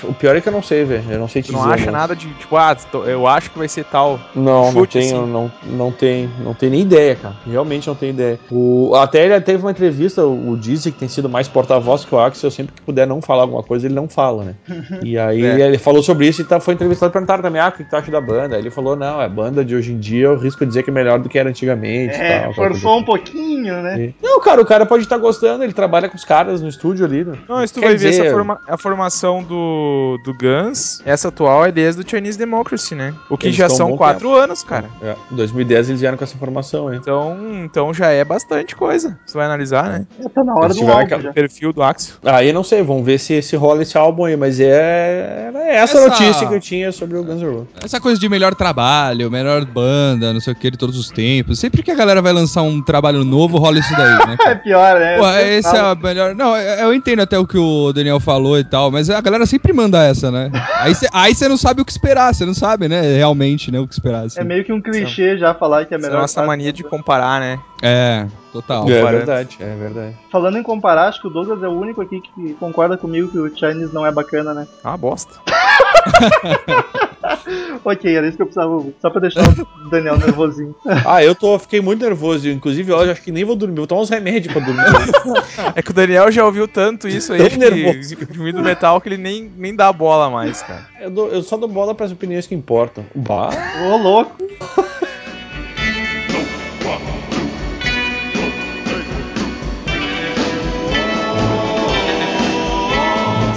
O 0.03 0.13
pior 0.13 0.35
é 0.35 0.41
que 0.41 0.47
eu 0.50 0.53
não 0.53 0.62
sei, 0.62 0.83
velho, 0.83 1.03
eu 1.09 1.19
não 1.19 1.27
sei 1.27 1.41
te 1.41 1.47
Tu 1.47 1.53
não 1.53 1.62
dizer, 1.62 1.73
acha 1.73 1.85
né? 1.85 1.91
nada 1.91 2.15
de, 2.15 2.27
tipo, 2.33 2.55
ah, 2.57 2.75
tô- 2.75 3.05
eu 3.05 3.25
acho 3.27 3.50
que 3.51 3.57
vai 3.57 3.67
ser 3.67 3.85
tal. 3.85 4.19
Não, 4.35 4.65
não 4.65 4.71
Chute, 4.81 5.00
tenho, 5.00 5.21
assim. 5.23 5.31
não, 5.31 5.51
não 5.65 5.91
tem, 5.91 6.29
não 6.43 6.53
tem 6.53 6.69
nem 6.69 6.81
ideia, 6.81 7.15
cara. 7.15 7.35
Realmente 7.47 7.88
não 7.88 7.95
tenho 7.95 8.12
ideia. 8.12 8.39
O, 8.51 8.93
até 8.95 9.25
ele 9.25 9.39
teve 9.41 9.63
uma 9.63 9.71
entrevista, 9.71 10.25
o 10.25 10.43
o 10.53 10.57
Dizzy, 10.57 10.91
que 10.91 11.00
tem 11.00 11.07
sido 11.07 11.29
mais 11.29 11.47
porta-voz 11.47 12.03
que 12.05 12.13
o 12.13 12.19
Axel, 12.19 12.51
sempre 12.51 12.73
que 12.75 12.81
puder 12.81 13.07
não 13.07 13.21
falar 13.21 13.43
alguma 13.43 13.63
coisa, 13.63 13.88
ele 13.88 13.95
não 13.95 14.07
fala, 14.09 14.43
né? 14.43 14.55
E 15.01 15.17
aí 15.17 15.41
É. 15.43 15.67
ele 15.67 15.77
falou 15.77 16.03
sobre 16.03 16.27
isso 16.27 16.41
e 16.41 16.43
tá, 16.43 16.59
foi 16.59 16.73
entrevistado 16.73 17.09
e 17.12 17.13
perguntaram 17.13 17.41
também, 17.41 17.62
ah, 17.62 17.69
o 17.69 17.71
que 17.71 17.83
tu 17.83 17.95
acha 17.95 18.12
da 18.12 18.19
banda? 18.21 18.55
Aí 18.55 18.62
ele 18.62 18.69
falou, 18.69 18.95
não, 18.95 19.21
é 19.21 19.27
banda 19.29 19.63
de 19.63 19.75
hoje 19.75 19.93
em 19.93 20.00
dia, 20.00 20.25
eu 20.25 20.38
risco 20.38 20.65
dizer 20.65 20.83
que 20.83 20.89
é 20.89 20.93
melhor 20.93 21.19
do 21.19 21.29
que 21.29 21.38
era 21.39 21.50
antigamente. 21.50 22.15
e 22.19 22.21
É, 22.34 22.54
forçou 22.54 22.98
um 23.00 23.04
pouquinho, 23.04 23.82
né? 23.82 24.13
Não, 24.22 24.40
cara, 24.42 24.62
o 24.62 24.66
cara 24.66 24.86
pode 24.86 25.04
estar 25.04 25.18
gostando, 25.18 25.63
ele 25.63 25.74
trabalha 25.74 26.10
com 26.10 26.16
os 26.16 26.25
caras 26.25 26.62
no 26.62 26.68
estúdio 26.70 27.06
ali, 27.06 27.24
né? 27.24 27.38
Não, 27.48 27.58
mas 27.58 27.72
tu 27.72 27.80
Quer 27.80 27.88
vai 27.88 27.96
ver 27.98 28.10
dizer- 28.10 28.25
essa 28.25 28.34
forma- 28.36 28.60
a 28.68 28.78
formação 28.78 29.44
do, 29.44 30.20
do 30.24 30.34
Guns, 30.34 31.02
essa 31.06 31.28
atual 31.30 31.66
é 31.66 31.72
desde 31.72 32.02
o 32.02 32.10
Chinese 32.10 32.38
Democracy, 32.38 32.96
né? 32.96 33.13
O 33.30 33.38
que 33.38 33.48
Eles 33.48 33.56
já 33.58 33.68
um 33.68 33.70
são 33.70 33.98
quatro 33.98 34.34
anos, 34.36 34.63
cara. 34.63 34.86
É, 35.02 35.16
em 35.32 35.36
2010 35.36 35.90
eles 35.90 36.02
vieram 36.02 36.18
com 36.18 36.24
essa 36.24 36.38
formação, 36.38 36.92
hein? 36.94 37.00
Então, 37.02 37.38
então 37.63 37.94
já 37.94 38.10
é 38.10 38.24
bastante 38.24 38.75
coisa. 38.75 39.18
Você 39.25 39.38
vai 39.38 39.46
analisar, 39.46 39.90
né? 39.90 40.06
Tá 40.34 40.44
na 40.44 40.54
hora 40.56 40.66
Eles 40.68 40.78
do 40.78 40.84
álbum 40.90 41.04
aquela- 41.04 41.22
já. 41.22 41.30
O 41.30 41.34
perfil 41.34 41.74
do 41.74 41.84
Axel. 41.84 42.16
Aí 42.25 42.52
não 42.54 42.63
sei, 42.63 42.82
vamos 42.82 43.06
ver 43.06 43.20
se, 43.20 43.42
se 43.42 43.56
rola 43.56 43.82
esse 43.84 43.98
álbum 43.98 44.25
aí, 44.25 44.36
mas 44.36 44.60
é, 44.60 45.52
é 45.56 45.75
essa, 45.75 45.98
Essa- 45.98 46.08
notícia 46.10 46.48
que 46.48 46.54
eu 46.56 46.60
tinha 46.60 46.92
sobre 46.92 47.18
o 47.18 47.24
Guns 47.24 47.42
N' 47.42 47.46
Roses. 47.50 47.68
Essa 47.84 48.00
coisa 48.00 48.20
de 48.20 48.28
melhor 48.30 48.56
trabalho, 48.56 49.30
melhor 49.32 49.63
banda, 49.66 50.34
não 50.34 50.40
sei 50.40 50.54
o 50.54 50.56
que, 50.56 50.72
de 50.72 50.78
todos 50.78 50.98
os 50.98 51.10
tempos. 51.10 51.60
Sempre 51.60 51.84
que 51.84 51.92
a 51.92 51.96
galera 51.96 52.22
vai 52.24 52.34
lançar 52.34 52.62
um 52.62 52.82
trabalho 52.82 53.24
novo, 53.24 53.58
rola 53.58 53.80
isso 53.80 53.96
daí, 53.96 54.27
né? 54.27 54.38
É 54.46 54.56
pior, 54.56 55.00
né? 55.00 55.18
Pô, 55.18 55.30
esse 55.30 55.75
é 55.75 55.80
a 55.80 55.96
melhor. 55.96 56.36
Não, 56.36 56.56
eu 56.58 56.84
eu 56.84 56.94
entendo 56.94 57.22
até 57.22 57.38
o 57.38 57.46
que 57.48 57.58
o 57.58 57.92
Daniel 57.94 58.20
falou 58.20 58.58
e 58.60 58.63
tal, 58.63 58.92
mas 58.92 59.10
a 59.10 59.22
galera 59.22 59.46
sempre 59.46 59.74
manda 59.74 60.03
essa, 60.03 60.32
né? 60.32 60.51
Aí 60.80 60.94
você 60.94 61.08
aí 61.12 61.34
você 61.36 61.48
não 61.48 61.58
sabe 61.58 61.82
o 61.82 61.86
que 61.86 61.92
esperar, 61.92 62.34
você 62.34 62.46
não 62.46 62.53
sabe, 62.53 62.88
né? 62.88 63.01
Realmente, 63.18 63.72
né? 63.72 63.80
O 63.80 63.88
que 63.88 63.94
esperar. 63.94 64.25
assim. 64.25 64.39
É 64.39 64.44
meio 64.44 64.63
que 64.63 64.72
um 64.72 64.82
clichê 64.82 65.38
já 65.38 65.53
falar 65.53 65.86
que 65.86 65.94
é 65.94 65.98
Essa 65.98 66.08
melhor. 66.08 66.22
nossa 66.22 66.44
mania 66.46 66.72
de 66.74 66.84
comparar, 66.84 67.39
né? 67.39 67.60
É, 67.82 68.26
total. 68.52 68.89
É 68.89 69.04
verdade, 69.04 69.58
é 69.60 69.76
verdade. 69.76 70.15
Falando 70.32 70.58
em 70.58 70.63
comparar, 70.63 71.08
acho 71.08 71.19
que 71.19 71.28
o 71.28 71.30
Douglas 71.30 71.62
é 71.62 71.67
o 71.67 71.71
único 71.71 72.02
aqui 72.02 72.21
que 72.21 72.54
concorda 72.54 72.97
comigo 72.97 73.28
que 73.28 73.38
o 73.39 73.56
Chinese 73.56 73.93
não 73.93 74.06
é 74.06 74.12
bacana, 74.12 74.54
né? 74.54 74.67
Ah, 74.84 74.95
bosta. 74.95 75.34
Ok, 77.86 78.15
era 78.15 78.27
isso 78.27 78.38
que 78.38 78.43
eu 78.43 78.47
precisava 78.47 78.71
ouvir. 78.73 78.95
Só 79.01 79.09
pra 79.09 79.19
deixar 79.21 79.41
o 79.41 79.89
Daniel 79.89 80.17
nervosinho. 80.17 80.75
Ah, 81.05 81.23
eu 81.23 81.36
tô, 81.36 81.57
fiquei 81.59 81.81
muito 81.81 82.01
nervoso. 82.03 82.47
Inclusive, 82.49 82.91
hoje 82.93 83.12
acho 83.12 83.21
que 83.21 83.31
nem 83.31 83.43
vou 83.43 83.55
dormir. 83.55 83.75
Vou 83.77 83.88
tomar 83.88 84.01
uns 84.01 84.09
remédios 84.09 84.53
pra 84.53 84.62
dormir. 84.63 84.83
É 85.75 85.81
que 85.81 85.91
o 85.91 85.93
Daniel 85.93 86.31
já 86.31 86.45
ouviu 86.45 86.67
tanto 86.67 87.07
isso 87.07 87.33
aí 87.33 87.49
que, 87.49 87.57
nervoso. 87.57 88.15
de 88.15 88.25
filme 88.25 88.51
do 88.51 88.62
metal 88.62 88.99
que 89.01 89.09
ele 89.09 89.17
nem, 89.17 89.51
nem 89.57 89.75
dá 89.75 89.91
bola 89.91 90.29
mais, 90.29 90.62
cara. 90.62 90.86
eu, 91.01 91.09
dou- 91.09 91.29
eu 91.29 91.41
só 91.43 91.57
dou 91.57 91.67
bola 91.69 91.93
pras 91.95 92.12
opiniões 92.12 92.45
que 92.47 92.55
importam. 92.55 93.05
Bah. 93.15 93.49
Ô, 93.83 93.97
louco. 93.97 94.36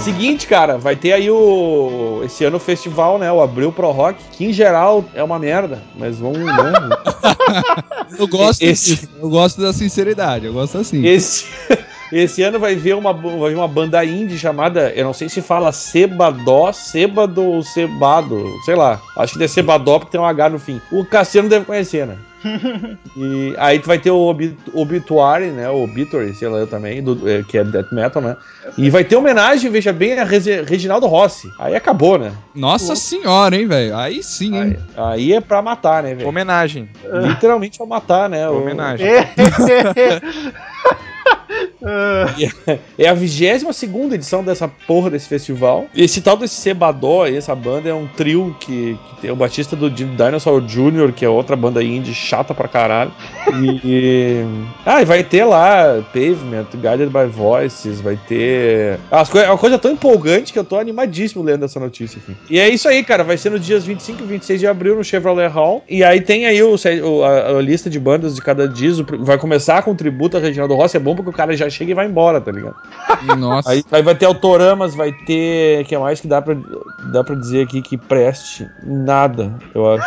Seguinte, 0.07 0.47
cara, 0.47 0.77
vai 0.77 0.95
ter 0.95 1.11
aí 1.11 1.29
o. 1.29 2.21
Esse 2.23 2.45
ano 2.45 2.57
o 2.57 2.59
festival, 2.61 3.19
né? 3.19 3.29
O 3.31 3.41
Abril 3.41 3.71
Pro 3.73 3.91
Rock, 3.91 4.17
que 4.31 4.45
em 4.45 4.53
geral 4.53 5.03
é 5.13 5.21
uma 5.21 5.37
merda. 5.37 5.81
Mas 5.97 6.17
vamos. 6.17 6.39
vamos 6.39 8.19
Eu 8.19 8.27
gosto 8.27 8.61
Esse- 8.61 8.95
disso, 8.95 9.09
Eu 9.21 9.29
gosto 9.29 9.61
da 9.61 9.73
sinceridade, 9.73 10.45
eu 10.45 10.53
gosto 10.53 10.77
assim. 10.77 11.05
esse. 11.05 11.45
Esse 12.09 12.41
ano 12.41 12.57
vai 12.57 12.73
ver 12.73 12.95
uma, 12.95 13.11
vai 13.11 13.49
ver 13.49 13.55
uma 13.57 13.67
banda 13.67 14.05
indie 14.05 14.37
chamada, 14.39 14.93
eu 14.95 15.03
não 15.03 15.11
sei 15.11 15.27
se 15.27 15.41
fala 15.41 15.73
Sebadó, 15.73 16.71
Sebado 16.71 17.43
ou 17.43 17.61
Sebado, 17.61 18.45
sei 18.63 18.75
lá. 18.75 19.01
Acho 19.17 19.37
que 19.37 19.43
é 19.43 19.47
Sebadó 19.49 19.99
porque 19.99 20.13
tem 20.13 20.21
um 20.21 20.25
H 20.25 20.51
no 20.51 20.57
fim. 20.57 20.79
O 20.89 21.03
Cassiano 21.03 21.49
deve 21.49 21.65
conhecer, 21.65 22.07
né? 22.07 22.15
e 23.17 23.55
aí 23.57 23.79
tu 23.79 23.87
vai 23.87 23.97
ter 23.97 24.11
o 24.11 24.19
Obit 24.19 24.55
Obituary, 24.73 25.47
né? 25.47 25.67
O 25.69 25.83
Obituary, 25.83 26.33
sei 26.35 26.47
lá, 26.47 26.59
eu 26.59 26.67
também, 26.67 27.01
do- 27.03 27.27
é, 27.27 27.41
que 27.43 27.57
é 27.57 27.63
death 27.63 27.91
metal, 27.91 28.21
né? 28.21 28.37
E 28.77 28.89
vai 28.89 29.03
ter 29.03 29.15
homenagem, 29.15 29.71
veja 29.71 29.91
bem, 29.91 30.19
a 30.19 30.23
Reginaldo 30.23 31.07
Rossi. 31.07 31.51
Aí 31.57 31.75
acabou, 31.75 32.17
né? 32.19 32.31
Nossa 32.53 32.95
senhora, 32.95 33.55
hein, 33.55 33.67
velho? 33.67 33.95
Aí 33.97 34.21
sim, 34.21 34.55
hein? 34.55 34.77
Aí, 34.95 35.13
aí 35.13 35.33
é 35.33 35.41
pra 35.41 35.61
matar, 35.61 36.03
né, 36.03 36.13
velho? 36.13 36.27
Homenagem. 36.29 36.87
Literalmente 37.27 37.77
pra 37.77 37.87
matar, 37.87 38.29
né? 38.29 38.47
O- 38.49 38.57
Ah, 41.83 42.25
É 42.97 43.07
a 43.07 43.13
22 43.13 43.75
segunda 43.75 44.15
edição 44.15 44.43
dessa 44.43 44.67
porra 44.67 45.09
desse 45.09 45.27
festival. 45.27 45.85
Esse 45.95 46.21
tal 46.21 46.35
desse 46.37 46.55
Sebadó, 46.55 47.23
aí, 47.23 47.35
essa 47.37 47.53
banda 47.55 47.89
é 47.89 47.93
um 47.93 48.07
trio 48.07 48.55
que, 48.59 48.97
que 49.15 49.21
tem 49.21 49.31
o 49.31 49.35
batista 49.35 49.75
do 49.75 49.89
Di- 49.89 50.05
Dinosaur 50.05 50.61
Jr., 50.61 51.11
que 51.15 51.23
é 51.23 51.29
outra 51.29 51.55
banda 51.55 51.83
indie 51.83 52.13
chata 52.13 52.53
pra 52.53 52.67
caralho. 52.67 53.11
E, 53.61 53.81
e- 53.83 54.45
Ah, 54.85 55.01
e 55.01 55.05
vai 55.05 55.23
ter 55.23 55.43
lá 55.43 56.01
Pavement, 56.13 56.65
Guided 56.73 57.09
by 57.09 57.25
Voices, 57.29 57.99
vai 58.01 58.17
ter. 58.27 58.97
As 59.11 59.29
coi- 59.29 59.43
é 59.43 59.49
uma 59.49 59.57
coisa 59.57 59.77
tão 59.77 59.91
empolgante 59.91 60.53
que 60.53 60.57
eu 60.59 60.63
tô 60.63 60.77
animadíssimo 60.77 61.43
lendo 61.43 61.65
essa 61.65 61.79
notícia 61.79 62.19
aqui. 62.23 62.35
E 62.49 62.57
é 62.59 62.69
isso 62.69 62.87
aí, 62.87 63.03
cara. 63.03 63.23
Vai 63.23 63.37
ser 63.37 63.49
nos 63.51 63.65
dias 63.65 63.83
25 63.85 64.23
e 64.23 64.25
26 64.25 64.59
de 64.61 64.67
abril 64.67 64.95
no 64.95 65.03
Chevrolet 65.03 65.47
Hall. 65.47 65.83
E 65.89 66.03
aí 66.03 66.21
tem 66.21 66.45
aí 66.45 66.61
o, 66.63 66.75
a, 67.23 67.57
a 67.57 67.61
lista 67.61 67.89
de 67.89 67.99
bandas 67.99 68.35
de 68.35 68.41
cada 68.41 68.67
dia. 68.67 68.87
Vai 69.19 69.37
começar 69.37 69.81
com 69.83 69.91
o 69.91 69.95
tributo 69.95 70.37
a 70.37 70.39
Reginaldo 70.39 70.75
Rossi. 70.75 70.95
É 70.97 70.99
bom 70.99 71.15
porque 71.15 71.29
o 71.29 71.33
cara 71.33 71.55
já 71.55 71.66
chega 71.69 71.91
e 71.91 71.93
vai 71.93 72.05
embora, 72.05 72.39
tá 72.41 72.51
ligado? 72.51 72.75
Nossa. 73.37 73.71
Aí, 73.71 73.83
aí 73.91 74.01
vai 74.01 74.15
ter 74.15 74.25
Autoramas, 74.25 74.95
vai 74.95 75.11
ter. 75.11 75.85
Que 75.85 75.97
mais 75.97 76.19
que 76.19 76.27
dá 76.27 76.41
pra, 76.41 76.55
dá 77.11 77.23
pra 77.23 77.35
dizer 77.35 77.63
aqui 77.63 77.81
que 77.81 77.97
preste? 77.97 78.69
Nada, 78.83 79.53
eu 79.73 79.93
acho. 79.93 80.05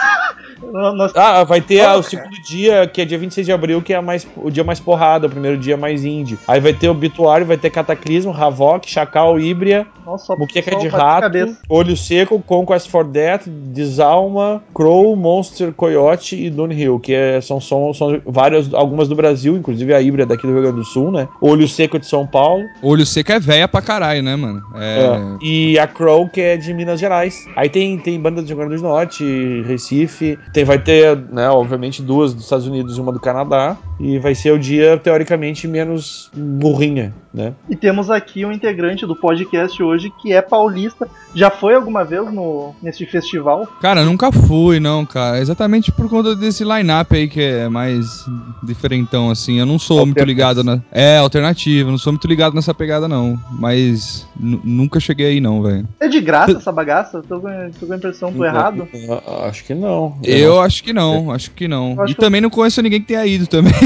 Nós- 0.72 1.12
Ah, 1.14 1.44
vai 1.44 1.60
ter 1.60 1.80
ah, 1.80 1.96
o 1.96 2.02
segundo 2.02 2.40
dia, 2.42 2.86
que 2.86 3.00
é 3.00 3.04
dia 3.04 3.18
26 3.18 3.46
de 3.46 3.52
abril, 3.52 3.80
que 3.82 3.92
é 3.92 4.00
mais, 4.00 4.26
o 4.36 4.50
dia 4.50 4.64
mais 4.64 4.78
porrada, 4.80 5.26
o 5.26 5.30
primeiro 5.30 5.56
dia 5.58 5.76
mais 5.76 6.04
indie. 6.04 6.38
Aí 6.46 6.60
vai 6.60 6.72
ter 6.72 6.88
Obituário, 6.88 7.46
vai 7.46 7.56
ter 7.56 7.70
Cataclismo, 7.70 8.32
Havok, 8.32 8.88
Chacal, 8.90 9.38
Híbria, 9.38 9.86
só 10.18 10.34
de 10.80 10.88
Rato. 10.88 11.56
Olho 11.68 11.96
Seco, 11.96 12.42
Conquest 12.46 12.88
for 12.90 13.04
Death, 13.04 13.46
Desalma, 13.46 14.62
Crow, 14.74 15.14
Monster, 15.16 15.72
Coyote 15.72 16.36
e 16.36 16.48
Hill, 16.80 16.98
que 17.00 17.12
é- 17.14 17.40
são, 17.40 17.60
são, 17.60 17.92
são 17.94 18.20
várias, 18.26 18.72
algumas 18.74 19.08
do 19.08 19.14
Brasil, 19.14 19.56
inclusive 19.56 19.92
a 19.94 20.00
Híbria 20.00 20.26
daqui 20.26 20.46
do 20.46 20.52
Rio 20.52 20.62
Grande 20.62 20.76
do 20.78 20.84
Sul, 20.84 21.10
né? 21.10 21.28
Olho 21.40 21.66
Seco 21.68 21.98
de 21.98 22.06
São 22.06 22.26
Paulo. 22.26 22.64
Olho 22.82 23.04
seco 23.06 23.32
é 23.32 23.40
véia 23.40 23.66
pra 23.68 23.80
caralho, 23.82 24.22
né, 24.22 24.36
mano? 24.36 24.62
É. 24.76 25.00
É. 25.00 25.20
E 25.44 25.78
a 25.78 25.86
Crow, 25.86 26.28
que 26.28 26.40
é 26.40 26.56
de 26.56 26.72
Minas 26.74 27.00
Gerais. 27.00 27.46
Aí 27.56 27.68
tem, 27.68 27.98
tem 27.98 28.20
banda 28.20 28.42
do 28.42 28.46
Rio 28.46 28.56
Grande 28.56 28.76
do 28.76 28.82
Norte, 28.82 29.62
Recife. 29.66 30.38
Tem, 30.52 30.64
vai 30.64 30.78
ter, 30.78 31.16
né, 31.30 31.48
obviamente, 31.48 32.02
duas 32.02 32.34
dos 32.34 32.44
Estados 32.44 32.66
Unidos 32.66 32.96
e 32.96 33.00
uma 33.00 33.12
do 33.12 33.20
Canadá. 33.20 33.76
E 33.98 34.18
vai 34.18 34.34
ser 34.34 34.52
o 34.52 34.58
dia, 34.58 34.96
teoricamente, 34.96 35.68
menos 35.68 36.30
burrinha, 36.34 37.12
né? 37.34 37.52
E 37.68 37.76
temos 37.76 38.10
aqui 38.10 38.44
um 38.46 38.50
integrante 38.52 39.04
do 39.06 39.14
podcast 39.14 39.82
hoje 39.82 40.10
que 40.22 40.32
é 40.32 40.40
paulista. 40.40 41.06
Já 41.34 41.50
foi 41.50 41.74
alguma 41.74 42.02
vez 42.02 42.32
no, 42.32 42.74
nesse 42.82 43.04
festival? 43.06 43.68
Cara, 43.80 44.02
nunca 44.04 44.32
fui, 44.32 44.80
não, 44.80 45.04
cara. 45.04 45.38
Exatamente 45.38 45.92
por 45.92 46.08
conta 46.08 46.34
desse 46.34 46.64
line-up 46.64 47.14
aí 47.14 47.28
que 47.28 47.42
é 47.42 47.68
mais 47.68 48.24
diferentão, 48.62 49.30
assim. 49.30 49.58
Eu 49.60 49.66
não 49.66 49.78
sou 49.78 50.04
muito 50.06 50.24
ligado 50.24 50.64
na. 50.64 50.80
É, 50.90 51.18
alternativo. 51.18 51.90
Não 51.90 51.98
sou 51.98 52.12
muito 52.12 52.26
ligado 52.26 52.54
nessa 52.54 52.72
pegada, 52.74 53.06
não. 53.06 53.38
Mas 53.52 54.26
nu- 54.38 54.60
nunca 54.64 54.98
cheguei 54.98 55.26
aí, 55.26 55.40
não, 55.40 55.62
velho. 55.62 55.86
É 56.00 56.08
de 56.08 56.20
graça 56.20 56.52
essa 56.56 56.72
bagaça? 56.72 57.22
Tô 57.28 57.38
com, 57.38 57.48
tô 57.78 57.86
com 57.86 57.92
a 57.92 57.96
impressão, 57.96 58.32
tô 58.32 58.44
errado? 58.44 58.88
Eu 58.92 59.22
Acho 59.44 59.62
que 59.64 59.74
não. 59.74 60.16
Eu 60.24 60.39
acho 60.60 60.82
que 60.84 60.92
não, 60.92 61.30
acho 61.30 61.50
que 61.50 61.66
não. 61.68 61.92
Eu 61.96 62.02
acho 62.02 62.12
E 62.12 62.14
que- 62.14 62.20
também 62.20 62.40
não 62.40 62.50
conheço 62.50 62.80
ninguém 62.82 63.00
que 63.00 63.06
tenha 63.08 63.24
ido 63.26 63.46
também. 63.46 63.72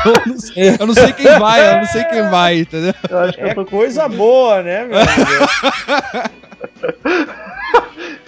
então 0.00 0.12
eu 0.14 0.26
não, 0.26 0.38
sei, 0.38 0.76
eu 0.80 0.86
não 0.86 0.94
sei 0.94 1.12
quem 1.12 1.38
vai, 1.38 1.72
eu 1.72 1.76
não 1.78 1.86
sei 1.86 2.04
quem 2.04 2.22
vai, 2.28 2.58
entendeu? 2.60 2.94
Eu 3.08 3.18
acho 3.18 3.32
que 3.38 3.40
É 3.44 3.50
eu 3.50 3.54
tô 3.54 3.64
coisa 3.64 4.08
boa, 4.08 4.62
né, 4.62 4.84
meu? 4.84 4.98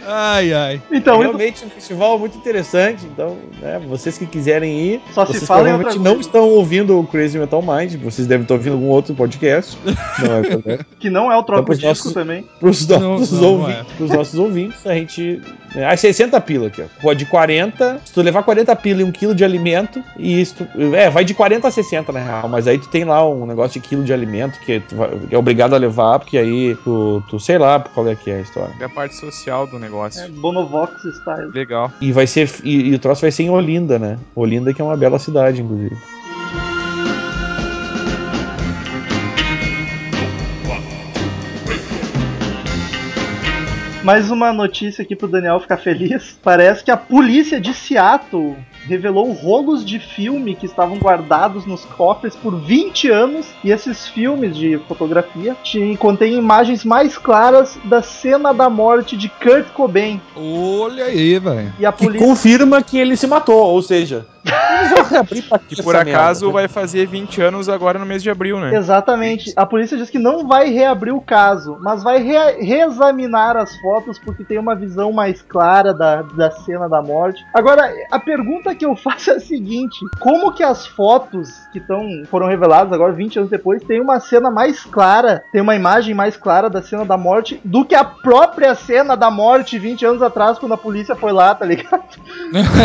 Ai, 0.06 0.52
ai. 0.52 0.82
Então, 0.90 1.16
indo- 1.16 1.36
Realmente 1.36 1.64
um 1.64 1.70
festival 1.70 2.18
muito 2.18 2.36
interessante. 2.36 3.04
Então, 3.06 3.36
né, 3.60 3.80
vocês 3.88 4.18
que 4.18 4.26
quiserem 4.26 4.78
ir, 4.78 5.00
Só 5.12 5.24
se 5.26 5.32
vocês 5.32 5.46
fala 5.46 5.60
em 5.62 5.64
provavelmente 5.72 5.98
não 5.98 6.14
coisa. 6.14 6.28
estão 6.28 6.48
ouvindo 6.50 6.98
o 6.98 7.06
Crazy 7.06 7.38
Metal 7.38 7.62
Mind. 7.62 7.94
Vocês 8.02 8.26
devem 8.26 8.42
estar 8.42 8.54
ouvindo 8.54 8.72
algum 8.74 8.88
outro 8.88 9.14
podcast. 9.14 9.76
Não 10.22 10.34
é 10.36 10.40
verdade? 10.42 10.86
que 10.98 11.10
não 11.10 11.30
é 11.32 11.36
o 11.36 11.42
troco 11.42 11.62
Então, 11.72 11.74
disco 11.74 12.08
nossos- 12.08 12.12
também. 12.12 12.46
Pros 12.60 12.86
nossos, 12.86 13.32
Não, 13.32 13.40
não, 13.40 13.48
não 13.56 13.60
ouvintes, 13.62 13.80
é. 13.92 13.96
pros 13.96 14.10
nossos 14.10 14.38
ouvintes, 14.38 14.86
a 14.86 14.94
gente. 14.94 15.40
É, 15.74 15.84
aí 15.86 15.96
60 15.96 16.38
pila 16.40 16.66
aqui, 16.68 16.82
ó. 16.82 16.84
Pode 17.00 17.24
40. 17.26 18.00
Se 18.04 18.12
tu 18.12 18.20
levar 18.22 18.42
40 18.42 18.74
pila 18.76 19.00
e 19.00 19.04
um 19.04 19.10
quilo 19.10 19.34
de 19.34 19.42
alimento, 19.44 20.02
e 20.18 20.42
é, 20.94 21.08
vai 21.10 21.24
de 21.24 21.32
40 21.34 21.66
a 21.68 21.70
60 21.70 22.12
na 22.12 22.20
real. 22.20 22.48
Mas 22.48 22.68
aí 22.68 22.78
tu 22.78 22.88
tem 22.88 23.04
lá 23.04 23.26
um 23.28 23.46
negócio 23.46 23.80
de 23.80 23.88
quilo 23.88 24.04
de 24.04 24.12
alimento 24.12 24.60
que 24.60 24.80
tu 24.80 24.94
vai- 24.96 25.10
é 25.30 25.36
obrigado 25.38 25.74
a 25.74 25.78
levar, 25.78 26.18
porque 26.18 26.36
aí 26.38 26.76
tu, 26.84 27.22
tu 27.28 27.40
sei 27.40 27.58
lá 27.58 27.80
qual 27.80 28.06
é 28.08 28.14
que 28.14 28.30
é 28.30 28.36
a 28.36 28.40
história. 28.40 28.74
É 28.80 28.84
a 28.84 28.88
parte 28.88 29.16
social 29.16 29.66
do 29.66 29.78
negócio. 29.78 29.91
É 30.16 30.28
Bonovox 30.28 31.02
style. 31.02 31.50
Legal. 31.52 31.92
E 32.00 32.12
vai 32.12 32.26
ser. 32.26 32.50
E, 32.64 32.88
e 32.88 32.94
o 32.94 32.98
troço 32.98 33.20
vai 33.20 33.30
ser 33.30 33.42
em 33.42 33.50
Olinda, 33.50 33.98
né? 33.98 34.18
Olinda 34.34 34.72
que 34.72 34.80
é 34.80 34.84
uma 34.84 34.96
bela 34.96 35.18
cidade, 35.18 35.60
inclusive. 35.60 35.96
Mais 44.02 44.32
uma 44.32 44.52
notícia 44.52 45.02
aqui 45.02 45.14
pro 45.14 45.28
Daniel 45.28 45.60
ficar 45.60 45.76
feliz. 45.76 46.36
Parece 46.42 46.82
que 46.82 46.90
a 46.90 46.96
polícia 46.96 47.60
de 47.60 47.72
Seattle 47.72 48.56
revelou 48.86 49.32
rolos 49.32 49.84
de 49.84 49.98
filme 49.98 50.54
que 50.54 50.66
estavam 50.66 50.98
guardados 50.98 51.64
nos 51.66 51.84
cofres 51.84 52.34
por 52.36 52.54
20 52.60 53.08
anos 53.10 53.46
e 53.64 53.70
esses 53.70 54.06
filmes 54.08 54.56
de 54.56 54.78
fotografia 54.88 55.56
te- 55.62 55.96
contêm 55.98 56.34
imagens 56.34 56.84
mais 56.84 57.16
claras 57.18 57.78
da 57.84 58.02
cena 58.02 58.52
da 58.52 58.68
morte 58.68 59.16
de 59.16 59.28
Kurt 59.28 59.68
Cobain. 59.72 60.20
Olha 60.36 61.04
aí, 61.06 61.38
velho. 61.38 61.72
E 61.78 61.86
a 61.86 61.92
Que 61.92 62.04
polícia 62.06 62.26
confirma 62.26 62.82
que 62.82 62.98
ele 62.98 63.16
se 63.16 63.26
matou, 63.26 63.56
ou 63.64 63.82
seja. 63.82 64.26
Que 65.68 65.82
por 65.82 65.94
acaso 65.94 66.46
merda, 66.46 66.52
vai 66.52 66.68
fazer 66.68 67.06
20 67.06 67.40
anos 67.40 67.68
agora 67.68 67.98
no 67.98 68.04
mês 68.06 68.22
de 68.22 68.30
abril, 68.30 68.58
né? 68.58 68.74
Exatamente. 68.74 69.52
A 69.56 69.64
polícia 69.64 69.96
diz 69.96 70.10
que 70.10 70.18
não 70.18 70.46
vai 70.48 70.68
reabrir 70.70 71.12
o 71.14 71.20
caso, 71.20 71.78
mas 71.80 72.02
vai 72.02 72.20
rea- 72.22 72.56
reexaminar 72.58 73.56
as 73.56 73.74
fotos 73.80 74.18
porque 74.18 74.42
tem 74.44 74.58
uma 74.58 74.74
visão 74.74 75.12
mais 75.12 75.40
clara 75.42 75.94
da, 75.94 76.22
da 76.22 76.50
cena 76.50 76.88
da 76.88 77.00
morte. 77.00 77.44
Agora, 77.54 77.92
a 78.10 78.18
pergunta 78.18 78.71
que 78.74 78.84
eu 78.84 78.96
faço 78.96 79.30
é 79.30 79.34
a 79.34 79.40
seguinte: 79.40 79.98
como 80.20 80.52
que 80.52 80.62
as 80.62 80.86
fotos 80.86 81.50
que 81.72 81.80
tão, 81.80 82.24
foram 82.26 82.46
reveladas 82.46 82.92
agora, 82.92 83.12
20 83.12 83.38
anos 83.40 83.50
depois, 83.50 83.82
tem 83.82 84.00
uma 84.00 84.20
cena 84.20 84.50
mais 84.50 84.84
clara, 84.84 85.42
tem 85.52 85.60
uma 85.60 85.74
imagem 85.74 86.14
mais 86.14 86.36
clara 86.36 86.68
da 86.68 86.82
cena 86.82 87.04
da 87.04 87.16
morte 87.16 87.60
do 87.64 87.84
que 87.84 87.94
a 87.94 88.04
própria 88.04 88.74
cena 88.74 89.16
da 89.16 89.30
morte 89.30 89.78
20 89.78 90.04
anos 90.04 90.22
atrás, 90.22 90.58
quando 90.58 90.72
a 90.72 90.78
polícia 90.78 91.14
foi 91.14 91.32
lá, 91.32 91.54
tá 91.54 91.64
ligado? 91.64 92.02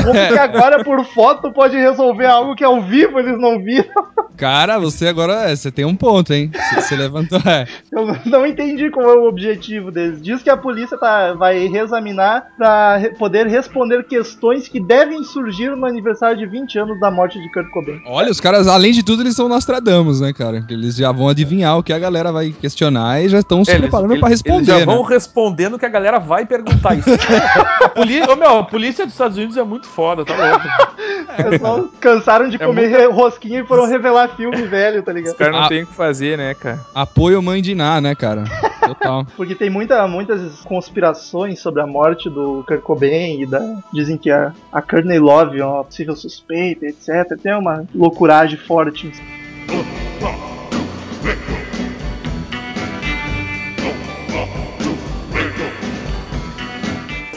Como 0.04 0.28
que 0.28 0.38
agora 0.40 0.84
por 0.84 1.04
foto 1.06 1.52
pode 1.52 1.78
resolver 1.78 2.26
algo 2.26 2.56
que 2.56 2.64
ao 2.64 2.82
vivo 2.82 3.20
eles 3.20 3.38
não 3.40 3.60
viram? 3.60 4.08
Cara, 4.38 4.78
você 4.78 5.08
agora, 5.08 5.50
é, 5.50 5.56
você 5.56 5.72
tem 5.72 5.84
um 5.84 5.96
ponto, 5.96 6.32
hein? 6.32 6.52
Você, 6.54 6.82
você 6.82 6.96
levantou, 6.96 7.40
é. 7.46 7.66
Eu 7.92 8.16
não 8.26 8.46
entendi 8.46 8.90
qual 8.92 9.10
é 9.10 9.18
o 9.18 9.28
objetivo 9.28 9.92
deles. 9.92 10.22
Diz 10.22 10.44
que 10.44 10.50
a 10.50 10.56
polícia 10.56 10.96
tá, 10.96 11.34
vai 11.34 11.68
reexaminar 11.68 12.48
para 12.56 13.02
poder 13.18 13.48
responder 13.48 14.04
questões 14.04 14.68
que 14.68 14.80
devem 14.80 15.24
surgir 15.24 15.76
no 15.78 15.86
aniversário 15.86 16.38
de 16.38 16.46
20 16.46 16.80
anos 16.80 17.00
da 17.00 17.10
morte 17.12 17.40
de 17.42 17.52
Kurt 17.52 17.70
Cobain. 17.70 18.02
Olha, 18.06 18.32
os 18.32 18.40
caras, 18.40 18.68
além 18.68 18.92
de 18.92 19.04
tudo, 19.04 19.24
eles 19.24 19.36
são 19.36 19.48
Nostradamus, 19.48 20.22
né, 20.22 20.34
cara? 20.34 20.66
Eles 20.70 20.96
já 20.96 21.12
vão 21.12 21.30
adivinhar 21.30 21.78
o 21.78 21.84
que 21.84 21.94
a 21.94 22.00
galera 22.00 22.32
vai 22.32 22.52
questionar 22.52 23.22
e 23.24 23.30
já 23.30 23.40
estão 23.40 23.64
se 23.64 23.76
preparando 23.78 24.20
pra 24.20 24.30
responder, 24.30 24.56
Eles 24.58 24.68
já 24.68 24.86
vão 24.86 25.04
né? 25.04 25.10
respondendo 25.10 25.78
que 25.80 25.86
a 25.86 25.90
galera 25.90 26.20
vai 26.20 26.46
perguntar 26.46 26.96
isso. 26.96 27.10
a, 27.84 27.90
polícia, 27.90 28.32
ô, 28.32 28.36
meu, 28.36 28.60
a 28.60 28.64
polícia 28.64 29.06
dos 29.06 29.14
Estados 29.14 29.38
Unidos 29.38 29.58
é 29.58 29.64
muito 29.64 29.88
foda, 29.88 30.26
tá 30.26 30.34
louco. 30.36 30.68
Os 31.30 31.50
pessoal 31.50 31.90
cansaram 32.00 32.50
de 32.50 32.56
É 32.56 32.66
comer 32.66 33.10
rosquinha 33.10 33.60
e 33.62 33.66
foram 33.66 33.86
revelar 33.88 34.36
filme 34.36 34.64
velho, 34.64 35.04
tá 35.04 35.12
Os 35.12 35.18
ligado? 35.18 35.36
caras 35.36 35.54
não 35.54 35.64
Ah. 35.64 35.70
tem 35.70 35.84
o 35.84 35.88
que 35.88 35.94
fazer, 35.94 36.38
né, 36.38 36.54
cara? 36.54 36.80
Apoio 36.94 37.42
mãe 37.42 37.62
de 37.62 37.74
Ná, 37.76 38.02
né, 38.02 38.16
cara? 38.16 38.44
Total. 38.86 39.26
Porque 39.36 39.54
tem 39.56 39.70
muita, 39.70 40.08
muitas 40.08 40.62
conspirações 40.62 41.60
sobre 41.60 41.82
a 41.82 41.88
morte 41.88 42.30
do 42.30 42.64
Kurt 42.68 42.82
Cobain 42.82 43.42
e 43.42 43.46
da, 43.46 43.60
dizem 43.94 44.18
que 44.18 44.32
a, 44.32 44.54
a 44.72 44.82
Courtney 44.82 45.20
Love 45.20 45.60
é 45.60 45.66
uma 45.68 45.84
possível 45.84 46.16
suspeita, 46.16 46.86
etc. 46.86 47.38
Tem 47.42 47.56
uma 47.56 47.86
loucuragem 47.94 48.58
forte. 48.58 49.12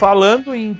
Falando 0.01 0.55
em 0.55 0.75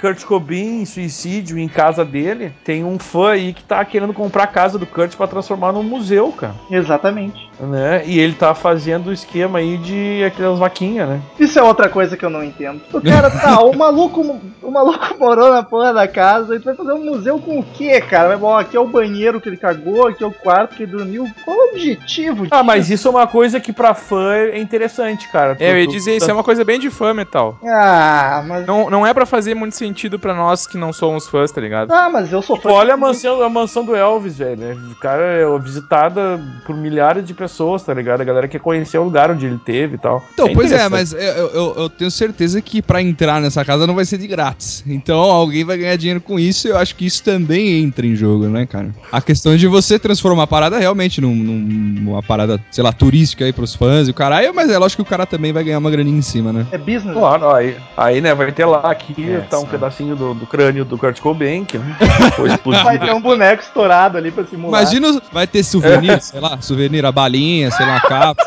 Kurt 0.00 0.24
Cobain, 0.24 0.80
em 0.80 0.86
suicídio 0.86 1.58
em 1.58 1.68
casa 1.68 2.02
dele, 2.02 2.50
tem 2.64 2.82
um 2.82 2.98
fã 2.98 3.32
aí 3.32 3.52
que 3.52 3.62
tá 3.62 3.84
querendo 3.84 4.14
comprar 4.14 4.44
a 4.44 4.46
casa 4.46 4.78
do 4.78 4.86
Kurt 4.86 5.14
pra 5.16 5.26
transformar 5.26 5.70
num 5.70 5.82
museu, 5.82 6.32
cara. 6.32 6.54
Exatamente. 6.70 7.46
Né? 7.60 8.02
E 8.06 8.18
ele 8.18 8.32
tá 8.32 8.54
fazendo 8.54 9.08
o 9.08 9.12
esquema 9.12 9.58
aí 9.58 9.76
de 9.76 10.24
aquelas 10.24 10.58
vaquinhas, 10.58 11.10
né? 11.10 11.20
Isso 11.38 11.58
é 11.58 11.62
outra 11.62 11.90
coisa 11.90 12.16
que 12.16 12.24
eu 12.24 12.30
não 12.30 12.42
entendo. 12.42 12.80
O 12.90 13.02
cara 13.02 13.30
tá, 13.30 13.60
o 13.60 13.76
maluco, 13.76 14.40
o 14.62 14.70
maluco 14.70 15.14
morou 15.20 15.52
na 15.52 15.62
porra 15.62 15.92
da 15.92 16.08
casa, 16.08 16.56
e 16.56 16.58
tu 16.58 16.64
vai 16.64 16.74
fazer 16.74 16.94
um 16.94 17.04
museu 17.04 17.38
com 17.38 17.58
o 17.58 17.62
quê, 17.62 18.00
cara? 18.00 18.28
Vai 18.28 18.38
bom, 18.38 18.56
aqui 18.56 18.78
é 18.78 18.80
o 18.80 18.88
banheiro 18.88 19.42
que 19.42 19.48
ele 19.50 19.58
cagou, 19.58 20.08
aqui 20.08 20.24
é 20.24 20.26
o 20.26 20.32
quarto 20.32 20.74
que 20.74 20.84
ele 20.84 20.92
dormiu. 20.92 21.28
Qual 21.44 21.54
é 21.54 21.60
o 21.60 21.70
objetivo 21.72 22.46
Ah, 22.50 22.62
mas 22.62 22.88
isso 22.88 23.06
é 23.06 23.10
uma 23.10 23.26
coisa 23.26 23.60
que 23.60 23.74
pra 23.74 23.92
fã 23.92 24.32
é 24.32 24.58
interessante, 24.58 25.28
cara. 25.28 25.54
É, 25.60 25.70
eu 25.70 25.78
ia 25.80 25.86
dizer, 25.86 26.16
isso 26.16 26.30
é 26.30 26.32
uma 26.32 26.42
coisa 26.42 26.64
bem 26.64 26.80
de 26.80 26.88
fã, 26.88 27.12
metal. 27.12 27.58
Ah, 27.62 28.42
mas. 28.46 28.53
Não, 28.60 28.88
não 28.90 29.06
é 29.06 29.12
pra 29.14 29.26
fazer 29.26 29.54
muito 29.54 29.76
sentido 29.76 30.18
pra 30.18 30.34
nós 30.34 30.66
que 30.66 30.76
não 30.78 30.92
somos 30.92 31.28
fãs, 31.28 31.50
tá 31.50 31.60
ligado? 31.60 31.90
Ah, 31.92 32.08
mas 32.10 32.32
eu 32.32 32.40
sou 32.42 32.58
Pô, 32.58 32.72
olha 32.72 32.94
a 32.94 32.96
mansão, 32.96 33.42
a 33.42 33.48
mansão 33.48 33.84
do 33.84 33.94
Elvis, 33.94 34.38
velho. 34.38 34.56
né? 34.56 34.76
O 34.90 34.94
cara 34.96 35.22
é 35.22 35.58
visitada 35.58 36.40
por 36.66 36.76
milhares 36.76 37.24
de 37.24 37.34
pessoas, 37.34 37.82
tá 37.82 37.92
ligado? 37.92 38.20
A 38.20 38.24
galera 38.24 38.48
quer 38.48 38.60
conhecer 38.60 38.98
o 38.98 39.04
lugar 39.04 39.30
onde 39.30 39.46
ele 39.46 39.58
teve 39.58 39.96
e 39.96 39.98
tal. 39.98 40.24
Então, 40.32 40.48
pois 40.54 40.70
é, 40.72 40.88
mas 40.88 41.12
eu, 41.12 41.18
eu- 41.20 41.74
eu 41.76 41.88
tenho 41.90 42.10
certeza 42.10 42.60
que 42.62 42.80
pra 42.80 43.02
entrar 43.02 43.40
nessa 43.40 43.64
casa 43.64 43.86
não 43.86 43.94
vai 43.94 44.04
ser 44.04 44.18
de 44.18 44.26
grátis. 44.26 44.82
Então 44.86 45.18
alguém 45.18 45.64
vai 45.64 45.76
ganhar 45.78 45.96
dinheiro 45.96 46.20
com 46.20 46.38
isso 46.38 46.68
e 46.68 46.70
eu 46.70 46.78
acho 46.78 46.94
que 46.96 47.06
isso 47.06 47.22
também 47.22 47.82
entra 47.82 48.06
em 48.06 48.14
jogo, 48.14 48.46
né, 48.46 48.66
cara? 48.66 48.90
A 49.10 49.20
questão 49.20 49.56
de 49.56 49.66
você 49.66 49.98
transformar 49.98 50.44
a 50.44 50.46
parada 50.46 50.78
realmente 50.78 51.20
num- 51.20 51.34
num- 51.34 52.00
numa 52.02 52.22
parada, 52.22 52.60
sei 52.70 52.82
lá, 52.84 52.92
turística 52.92 53.44
aí 53.44 53.52
pros 53.52 53.74
fãs 53.74 54.08
e 54.08 54.10
o 54.10 54.14
caralho, 54.14 54.54
mas 54.54 54.70
é 54.70 54.78
lógico 54.78 55.02
que 55.02 55.08
o 55.08 55.10
cara 55.10 55.26
também 55.26 55.52
vai 55.52 55.64
ganhar 55.64 55.78
uma 55.78 55.90
graninha 55.90 56.18
em 56.18 56.22
cima, 56.22 56.52
né? 56.52 56.66
É 56.72 56.78
business. 56.78 57.14
Claro, 57.14 57.50
aí, 57.54 57.76
aí, 57.96 58.20
né, 58.20 58.34
vai 58.34 58.43
ter 58.52 58.64
lá 58.64 58.90
aqui, 58.90 59.14
É, 59.30 59.40
tá 59.40 59.58
um 59.58 59.66
pedacinho 59.66 60.16
do, 60.16 60.34
do 60.34 60.46
crânio 60.46 60.84
do 60.84 60.98
Kurt 60.98 61.20
Cobain, 61.20 61.64
que 61.64 61.78
né, 61.78 61.96
foi 62.36 62.48
Vai 62.48 62.56
explodido. 62.56 63.04
ter 63.06 63.12
um 63.12 63.20
boneco 63.20 63.62
estourado 63.62 64.18
ali 64.18 64.30
pra 64.30 64.44
simular. 64.44 64.82
Imagina, 64.82 65.20
vai 65.32 65.46
ter 65.46 65.62
souvenir, 65.62 66.20
sei 66.20 66.40
lá, 66.40 66.60
souvenir, 66.60 67.04
a 67.04 67.12
balinha, 67.12 67.70
sei 67.70 67.86
lá, 67.86 67.96
a 67.96 68.00
capa, 68.00 68.44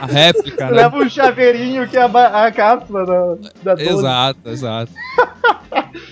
a 0.00 0.06
réplica, 0.06 0.66
né? 0.66 0.72
Leva 0.72 0.96
um 0.96 1.08
chaveirinho 1.08 1.88
que 1.88 1.96
é 1.96 2.02
a, 2.02 2.46
a 2.46 2.52
cápsula 2.52 3.06
da, 3.06 3.74
da 3.74 3.74
12. 3.74 3.98
Exato, 3.98 4.40
exato. 4.46 4.92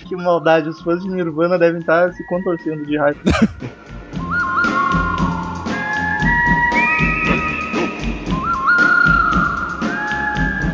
Que 0.07 0.15
maldade, 0.15 0.69
os 0.69 0.81
fãs 0.81 1.01
de 1.01 1.09
Nirvana 1.09 1.57
devem 1.57 1.79
estar 1.79 2.11
se 2.13 2.23
contorcendo 2.27 2.85
de 2.85 2.97
raiva. 2.97 3.19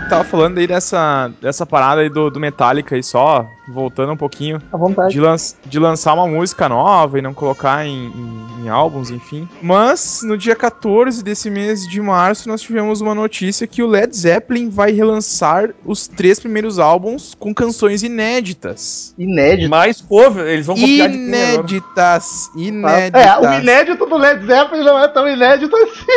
tava 0.07 0.23
falando 0.23 0.57
aí 0.57 0.67
dessa, 0.67 1.31
dessa 1.41 1.65
parada 1.65 2.01
aí 2.01 2.09
do, 2.09 2.29
do 2.29 2.39
Metallica 2.39 2.95
aí 2.95 3.03
só, 3.03 3.45
voltando 3.73 4.13
um 4.13 4.17
pouquinho, 4.17 4.62
À 4.71 4.77
vontade. 4.77 5.13
de, 5.13 5.19
lan 5.19 5.36
de 5.65 5.80
lançar 5.80 6.13
uma 6.13 6.27
música 6.27 6.67
nova 6.69 7.19
e 7.19 7.21
não 7.21 7.34
colocar 7.34 7.86
em, 7.86 8.08
em- 8.08 8.47
em 8.65 8.69
álbuns, 8.69 9.10
enfim. 9.12 9.47
Mas 9.62 10.21
no 10.23 10.38
dia 10.38 10.56
14 10.56 11.23
desse 11.23 11.49
mês 11.49 11.88
de 11.88 12.01
março 12.01 12.47
nós 12.49 12.62
tivemos 12.62 13.01
uma 13.01 13.13
notícia 13.15 13.67
que 13.67 13.82
o 13.84 13.88
Led 13.88 14.15
Zeppelin 14.15 14.69
vai 14.69 14.91
relançar 14.91 15.69
os 15.86 16.08
três 16.08 16.39
primeiros 16.39 16.80
álbuns 16.80 17.36
com 17.38 17.53
canções 17.53 18.03
inéditas. 18.03 19.13
Inédito. 19.17 19.69
Mais 19.69 20.01
cover, 20.01 20.45
eles 20.47 20.65
vão 20.65 20.75
copiar 20.75 21.10
de 21.10 21.17
quem 21.17 21.25
agora? 21.27 21.47
Inéditas! 21.58 22.49
Inéditas! 22.56 23.25
É, 23.25 23.38
o 23.39 23.53
inédito 23.62 24.06
do 24.06 24.17
Led 24.17 24.45
Zeppelin 24.45 24.84
não 24.84 24.99
é 24.99 25.08
tão 25.08 25.27
inédito 25.27 25.75
assim. 25.75 26.08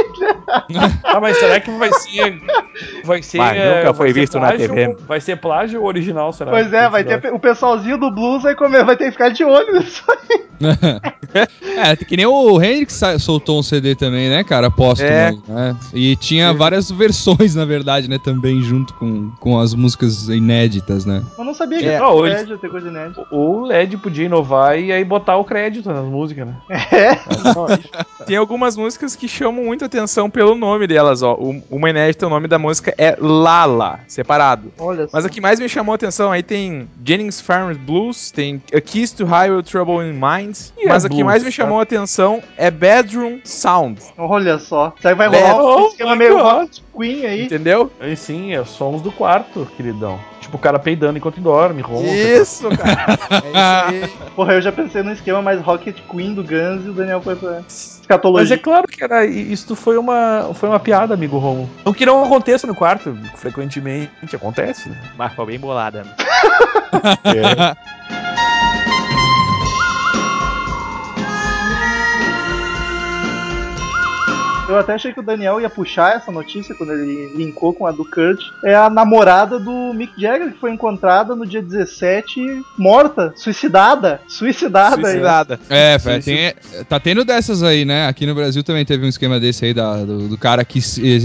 Ah, 1.05 1.21
mas 1.21 1.37
será 1.39 1.59
que 1.61 1.71
vai 1.73 1.93
ser. 1.93 2.39
Vai 3.05 3.23
ser. 3.23 3.39
Mas 3.39 3.57
eh, 3.57 3.79
nunca 3.79 3.95
foi 3.95 4.07
vai 4.07 4.15
ser 4.15 4.21
visto 4.21 4.35
na 4.39 4.49
plágio 4.49 4.69
TV. 4.69 4.87
ou- 4.89 4.97
Vai 5.07 5.21
ser 5.21 5.37
plágio 5.37 5.81
ou 5.81 5.87
original, 5.89 6.33
será? 6.33 6.51
Pois 6.51 6.73
é, 6.73 6.89
vai 6.89 7.03
ter 7.05 7.33
o 7.40 7.42
pessoalzinho 7.42 7.96
do 7.98 8.11
blues 8.11 8.42
vai, 8.42 8.55
comer, 8.55 8.85
vai 8.85 8.96
ter 8.96 9.07
que 9.07 9.12
ficar 9.12 9.31
de 9.31 9.42
olho 9.42 9.79
nisso 9.79 10.03
aí. 10.09 10.40
É, 11.62 11.94
que 11.96 12.16
nem 12.16 12.26
o 12.26 12.61
Hendrix 12.61 13.00
soltou 13.20 13.61
um 13.61 13.62
CD 13.62 13.94
também, 13.94 14.29
né, 14.29 14.42
cara? 14.42 14.68
Póstumo, 14.70 15.09
É. 15.09 15.33
né? 15.48 15.76
E 15.94 16.16
tinha 16.16 16.53
várias 16.53 16.90
versões, 16.90 17.55
na 17.55 17.64
verdade, 17.64 18.11
né, 18.11 18.18
também 18.22 18.61
junto 18.61 18.92
com, 18.94 19.31
com 19.38 19.59
as 19.59 19.72
músicas 19.74 20.29
inéditas, 20.29 21.07
né? 21.07 21.22
Eu 21.38 21.44
não 21.44 21.55
sabia 21.55 21.79
que 21.79 21.87
É. 21.87 21.92
é. 21.94 22.00
Eles- 22.18 22.33
inédito, 22.33 22.59
ter 22.59 22.68
coisa 22.68 22.88
inédita. 22.88 23.24
O 23.31 23.61
LED 23.64 23.96
podia 23.98 24.26
inovar 24.26 24.79
e 24.79 24.90
aí 24.92 25.05
botar 25.05 25.37
o 25.37 25.44
crédito 25.44 25.88
nas 25.90 26.05
músicas, 26.05 26.48
né? 26.48 26.57
É. 26.92 28.24
Tem 28.26 28.37
algumas 28.37 28.76
músicas 28.76 29.14
que 29.16 29.29
chamam 29.29 29.64
muita 29.64 29.87
atenção 29.87 30.29
pelo 30.29 30.55
nome 30.57 30.87
delas, 30.87 31.22
ó. 31.22 31.35
Uma 31.70 31.90
inédita, 31.90 32.26
o 32.26 32.31
nome 32.31 32.48
da 32.48 32.59
música 32.59 32.92
é 32.98 33.16
Lala, 33.20 34.00
separado. 34.09 34.72
Olha 34.79 35.05
só. 35.05 35.11
Mas 35.14 35.24
a 35.24 35.29
que 35.29 35.40
mais 35.40 35.61
me 35.61 35.68
chamou 35.68 35.92
a 35.92 35.96
atenção 35.96 36.33
aí 36.33 36.42
tem 36.42 36.88
Jennings 37.05 37.30
Farmers 37.38 37.77
Blues, 37.77 38.31
tem 38.31 38.62
A 38.75 38.81
Kiss 38.81 39.14
to 39.14 39.27
Highway 39.27 39.62
Trouble 39.62 40.03
in 40.03 40.14
Mind, 40.14 40.57
E 40.79 40.87
mas 40.88 41.05
é 41.05 41.07
a 41.07 41.11
que 41.11 41.16
blues, 41.16 41.27
mais 41.27 41.43
me 41.43 41.51
tá? 41.51 41.55
chamou 41.57 41.79
a 41.79 41.83
atenção 41.83 42.43
é 42.57 42.71
Bedroom 42.71 43.40
Sound, 43.45 44.01
Olha 44.16 44.59
só. 44.59 44.95
Será 45.03 45.12
que 45.14 45.19
vai 45.19 45.29
rolar 45.29 45.77
um 45.77 45.87
esquema 45.88 46.12
my 46.12 46.19
meio. 46.19 46.38
Hot 46.38 46.83
Queen 46.97 47.27
aí? 47.27 47.45
entendeu? 47.45 47.93
Aí 48.01 48.16
sim, 48.16 48.55
é 48.55 48.64
sons 48.64 49.03
do 49.03 49.12
quarto, 49.12 49.69
queridão. 49.77 50.19
Tipo 50.51 50.57
o 50.57 50.61
cara 50.61 50.81
peidando 50.81 51.17
enquanto 51.17 51.41
dorme, 51.41 51.81
ronca. 51.81 52.09
Isso, 52.09 52.69
cara. 52.71 53.17
É 53.31 54.01
isso 54.01 54.17
aí. 54.19 54.31
Porra, 54.35 54.55
eu 54.55 54.61
já 54.61 54.73
pensei 54.73 55.03
num 55.03 55.13
esquema 55.13 55.41
mais 55.41 55.61
Rocket 55.61 55.97
Queen 56.11 56.35
do 56.35 56.43
Guns 56.43 56.85
e 56.85 56.89
o 56.89 56.93
Daniel 56.93 57.21
foi 57.21 57.37
pra 57.37 57.63
escatologia. 57.69 58.57
Mas 58.57 58.59
é 58.59 58.63
claro 58.63 58.89
que 58.89 59.03
era, 59.03 59.25
isso 59.25 59.77
foi 59.77 59.97
uma, 59.97 60.51
foi 60.55 60.69
uma 60.69 60.81
piada, 60.81 61.15
amigo 61.15 61.39
Romulo. 61.39 61.71
Não 61.85 61.93
que 61.93 62.05
não 62.05 62.25
aconteça 62.25 62.67
no 62.67 62.75
quarto, 62.75 63.17
frequentemente 63.37 64.11
acontece, 64.35 64.89
né? 64.89 65.01
Mas 65.17 65.33
foi 65.33 65.47
bem 65.47 65.61
bolada. 65.61 66.03
Eu 74.71 74.79
até 74.79 74.95
achei 74.95 75.13
que 75.13 75.21
o 75.21 75.23
Daniel 75.23 75.61
ia 75.61 75.69
puxar 75.69 76.17
essa 76.17 76.31
notícia 76.31 76.75
quando 76.75 76.93
ele 76.93 77.33
linkou 77.37 77.73
com 77.75 77.87
a 77.87 77.91
do 77.93 78.05
Kurt. 78.05 78.41
É 78.65 78.75
a 78.75 78.89
namorada 78.89 79.59
do 79.59 79.93
Mick 79.95 80.13
Jagger 80.21 80.53
que 80.53 80.59
foi 80.59 80.71
encontrada 80.73 81.35
no 81.35 81.45
dia 81.47 81.61
17, 81.61 82.41
morta, 82.79 83.33
suicidada. 83.37 84.21
Suicidada. 84.29 85.03
Suicidada. 85.03 85.61
É, 85.69 85.99
velho, 85.99 86.23
tem, 86.23 86.55
tá 86.89 87.01
tendo 87.01 87.25
dessas 87.25 87.63
aí, 87.63 87.85
né? 87.85 88.07
Aqui 88.07 88.27
no 88.27 88.35
Brasil 88.35 88.63
também 88.63 88.85
teve 88.85 89.05
um 89.05 89.09
esquema 89.09 89.41
desse 89.41 89.65
aí 89.65 89.75
da- 89.75 90.05
do, 90.05 90.29
do 90.29 90.39
cara 90.39 90.65
que 90.65 90.81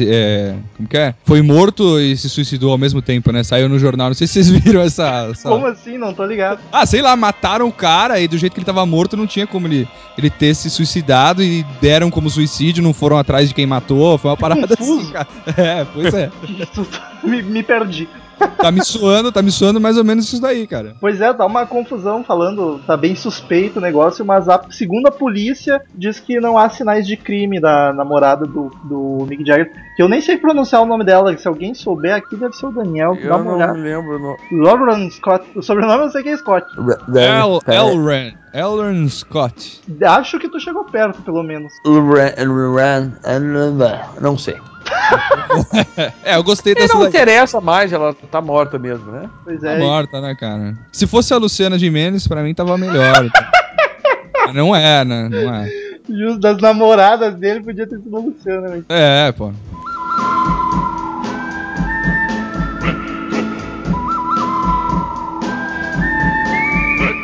é, 0.07 0.55
como 0.75 0.89
que 0.89 0.97
é? 0.97 1.13
Foi 1.25 1.41
morto 1.41 1.99
e 1.99 2.17
se 2.17 2.29
suicidou 2.29 2.71
ao 2.71 2.77
mesmo 2.77 3.01
tempo, 3.01 3.31
né? 3.31 3.43
Saiu 3.43 3.69
no 3.69 3.77
jornal. 3.79 4.07
Não 4.07 4.13
sei 4.15 4.27
se 4.27 4.33
vocês 4.43 4.49
viram 4.63 4.81
essa. 4.81 5.29
essa- 5.31 5.49
Como 5.49 5.65
assim? 5.67 5.97
Não 5.97 6.13
tô 6.13 6.25
ligado. 6.25 6.59
Ah, 6.71 6.85
sei 6.85 7.01
lá, 7.01 7.15
mataram 7.15 7.67
o 7.67 7.71
cara 7.71 8.19
e 8.19 8.27
do 8.27 8.37
jeito 8.37 8.53
que 8.53 8.59
ele 8.59 8.65
tava 8.65 8.85
morto 8.85 9.15
não 9.15 9.27
tinha 9.27 9.45
como 9.45 9.67
ele, 9.67 9.87
ele 10.17 10.29
ter 10.29 10.53
se 10.55 10.69
suicidado 10.69 11.43
e 11.43 11.63
deram 11.81 12.09
como 12.09 12.29
suicídio, 12.29 12.83
não 12.83 12.93
foram 12.93 13.17
atrás 13.17 13.34
de 13.43 13.53
quem 13.53 13.65
matou. 13.65 14.17
Foi 14.17 14.31
uma 14.31 14.37
parada 14.37 14.67
Confuso. 14.75 15.01
assim, 15.01 15.11
cara. 15.11 15.27
É, 15.57 15.85
pois 15.85 16.13
é. 16.13 16.31
me, 17.23 17.41
me 17.41 17.63
perdi. 17.63 18.07
Tá 18.57 18.71
me 18.71 18.83
suando, 18.83 19.31
tá 19.31 19.41
me 19.41 19.51
suando 19.51 19.79
mais 19.79 19.97
ou 19.97 20.03
menos 20.03 20.25
isso 20.25 20.41
daí, 20.41 20.65
cara. 20.65 20.95
Pois 20.99 21.21
é, 21.21 21.31
dá 21.33 21.45
uma 21.45 21.65
confusão 21.65 22.23
falando, 22.23 22.79
tá 22.85 22.97
bem 22.97 23.15
suspeito 23.15 23.79
o 23.79 23.81
negócio, 23.81 24.25
mas 24.25 24.49
a, 24.49 24.61
segundo 24.71 25.07
a 25.07 25.11
polícia, 25.11 25.81
diz 25.93 26.19
que 26.19 26.39
não 26.39 26.57
há 26.57 26.69
sinais 26.69 27.05
de 27.05 27.15
crime 27.15 27.59
da 27.59 27.93
namorada 27.93 28.45
do, 28.45 28.71
do 28.83 29.25
Mick 29.29 29.45
Jagger, 29.45 29.71
que 29.95 30.01
eu 30.01 30.09
nem 30.09 30.21
sei 30.21 30.37
pronunciar 30.37 30.81
o 30.81 30.85
nome 30.85 31.03
dela, 31.03 31.35
se 31.37 31.47
alguém 31.47 31.73
souber 31.73 32.15
aqui 32.15 32.35
deve 32.35 32.55
ser 32.55 32.65
o 32.65 32.71
Daniel, 32.71 33.15
dá 33.15 33.21
Eu 33.21 33.35
uma 33.35 33.43
não 33.43 33.55
olhada. 33.55 33.73
me 33.73 33.81
lembro. 33.81 34.19
No... 34.19 34.63
Lauren 34.63 35.09
Scott, 35.11 35.45
o 35.55 35.61
sobrenome 35.61 36.05
eu 36.05 36.09
sei 36.09 36.23
que 36.23 36.29
é 36.29 36.37
Scott. 36.37 36.65
El, 37.15 37.59
Elren. 37.67 38.35
Elren 38.53 39.09
Scott. 39.09 39.81
Acho 40.03 40.39
que 40.39 40.49
tu 40.49 40.59
chegou 40.59 40.85
perto, 40.85 41.21
pelo 41.21 41.43
menos. 41.43 41.73
Não 44.21 44.37
sei. 44.37 44.55
É, 46.23 46.35
eu 46.35 46.43
gostei 46.43 46.73
E 46.73 46.75
dessa 46.75 46.93
não 46.93 47.01
daí. 47.01 47.09
interessa 47.09 47.59
mais, 47.61 47.91
ela 47.91 48.13
tá 48.31 48.41
morta 48.41 48.77
mesmo, 48.77 49.11
né? 49.11 49.29
Pois 49.43 49.61
Tá 49.61 49.71
é. 49.71 49.79
morta, 49.79 50.19
né, 50.21 50.35
cara? 50.35 50.75
Se 50.91 51.07
fosse 51.07 51.33
a 51.33 51.37
Luciana 51.37 51.77
Gimenez, 51.79 52.27
pra 52.27 52.41
mim 52.43 52.53
tava 52.53 52.77
melhor. 52.77 53.25
então. 53.25 53.43
Mas 54.45 54.53
não 54.55 54.75
é, 54.75 55.03
né? 55.05 55.29
Não 55.29 55.53
é. 55.55 55.69
Justo 56.07 56.39
das 56.39 56.57
namoradas 56.61 57.35
dele 57.35 57.61
podia 57.61 57.87
ter 57.87 57.97
sido 57.97 58.15
a 58.15 58.19
Luciana, 58.19 58.67
né? 58.69 58.83
É, 58.89 59.31
pô. 59.31 59.51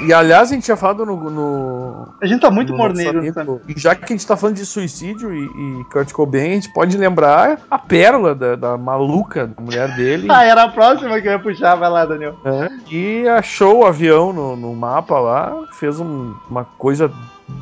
E 0.07 0.13
aliás, 0.13 0.49
a 0.51 0.53
gente 0.55 0.63
tinha 0.63 0.75
falado 0.77 1.05
no. 1.05 1.15
no 1.29 1.80
A 2.21 2.27
gente 2.27 2.39
tá 2.41 2.51
muito 2.51 2.71
no 2.71 2.77
morneiro? 2.77 3.23
E 3.67 3.73
já 3.79 3.95
que 3.95 4.05
a 4.05 4.07
gente 4.15 4.27
tá 4.27 4.37
falando 4.37 4.55
de 4.55 4.65
suicídio 4.65 5.33
e, 5.33 5.43
e 5.45 5.83
Kurt 5.85 6.11
Cobain, 6.11 6.51
a 6.51 6.53
gente 6.53 6.71
pode 6.71 6.95
lembrar 6.97 7.59
a 7.69 7.77
pérola 7.79 8.35
da, 8.35 8.55
da 8.55 8.77
maluca 8.77 9.47
da 9.47 9.61
mulher 9.61 9.95
dele. 9.95 10.27
Ah, 10.31 10.43
era 10.43 10.63
a 10.63 10.69
próxima 10.69 11.19
que 11.19 11.27
eu 11.27 11.31
ia 11.31 11.39
puxar, 11.39 11.75
vai 11.75 11.89
lá, 11.89 12.05
Daniel. 12.05 12.35
né, 12.43 12.69
que 12.85 13.27
achou 13.27 13.79
o 13.79 13.85
avião 13.85 14.31
no, 14.31 14.55
no 14.55 14.73
mapa 14.75 15.19
lá, 15.19 15.53
fez 15.79 15.99
um- 15.99 16.33
uma 16.49 16.63
coisa 16.63 17.11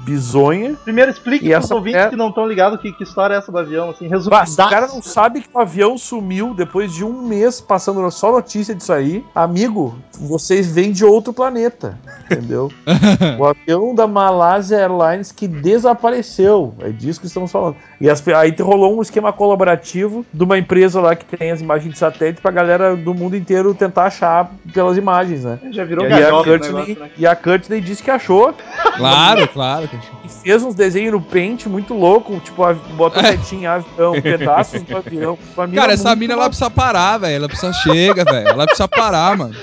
bizonha. 0.03 0.75
Primeiro 0.83 1.11
explique 1.11 1.45
pros 1.49 1.63
essa 1.65 1.75
ouvintes 1.75 2.01
é- 2.01 2.09
que 2.09 2.15
não 2.15 2.29
estão 2.29 2.47
ligados 2.47 2.79
que, 2.81 2.91
que 2.91 3.03
história 3.03 3.35
é 3.35 3.37
essa 3.37 3.51
do 3.51 3.57
avião, 3.57 3.89
assim, 3.89 4.07
Bah, 4.07 4.15
resumidaço. 4.15 4.53
se 4.53 4.61
o 4.61 4.69
cara 4.69 4.87
não 4.87 5.01
sabe 5.01 5.41
que 5.41 5.49
o 5.53 5.59
avião 5.59 5.97
sumiu 5.97 6.53
depois 6.53 6.93
de 6.93 7.03
um 7.03 7.21
mês 7.21 7.59
passando 7.61 8.09
só 8.11 8.31
notícia 8.31 8.73
disso 8.73 8.91
aí, 8.93 9.23
amigo, 9.35 9.95
vocês 10.19 10.71
vêm 10.71 10.91
de 10.91 11.03
outro 11.05 11.33
planeta, 11.33 11.97
entendeu? 12.25 12.71
o 13.39 13.45
avião 13.45 13.93
da 13.93 14.07
Malaysia 14.07 14.77
Airlines 14.77 15.31
que 15.31 15.47
desapareceu, 15.47 16.73
é 16.79 16.89
disso 16.89 17.19
que 17.19 17.27
estamos 17.27 17.51
falando. 17.51 17.75
E 17.99 18.09
as- 18.09 18.25
aí 18.29 18.55
rolou 18.59 18.97
um 18.97 19.01
esquema 19.01 19.31
colaborativo 19.33 20.25
de 20.33 20.43
uma 20.43 20.57
empresa 20.57 21.01
lá 21.01 21.15
que 21.15 21.25
tem 21.37 21.51
as 21.51 21.61
imagens 21.61 21.93
de 21.93 21.99
satélite 21.99 22.41
pra 22.41 22.51
galera 22.51 22.95
do 22.95 23.13
mundo 23.13 23.35
inteiro 23.35 23.73
tentar 23.73 24.05
achar 24.05 24.51
pelas 24.73 24.97
imagens, 24.97 25.43
né? 25.43 25.59
Já 25.71 25.83
virou 25.83 26.05
E 26.05 26.13
a, 26.13 26.17
negócio, 26.19 26.73
né? 26.73 27.09
e 27.17 27.27
a 27.27 27.35
Courtney 27.35 27.81
disse 27.81 28.01
que 28.03 28.11
achou 28.11 28.53
Claro, 28.97 29.47
claro. 29.47 29.78
Cara. 29.87 30.03
e 30.23 30.29
fez 30.29 30.63
uns 30.63 30.75
desenhos 30.75 31.13
no 31.13 31.21
pente 31.21 31.67
muito 31.69 31.93
louco, 31.93 32.39
tipo, 32.39 32.63
a- 32.63 32.73
botou 32.73 33.21
setinha, 33.23 33.73
avião, 33.73 34.21
pedaços 34.21 34.81
do 34.83 34.97
avião. 34.97 35.37
Mina 35.57 35.81
Cara, 35.81 35.93
essa 35.93 36.15
mina 36.15 36.33
ela 36.33 36.47
precisa 36.49 36.69
parar, 36.69 37.17
velho. 37.17 37.35
Ela 37.35 37.47
precisa 37.47 37.73
chega, 37.73 38.23
velho. 38.23 38.47
Ela 38.47 38.65
precisa 38.65 38.87
parar, 38.87 39.37
mano. 39.37 39.55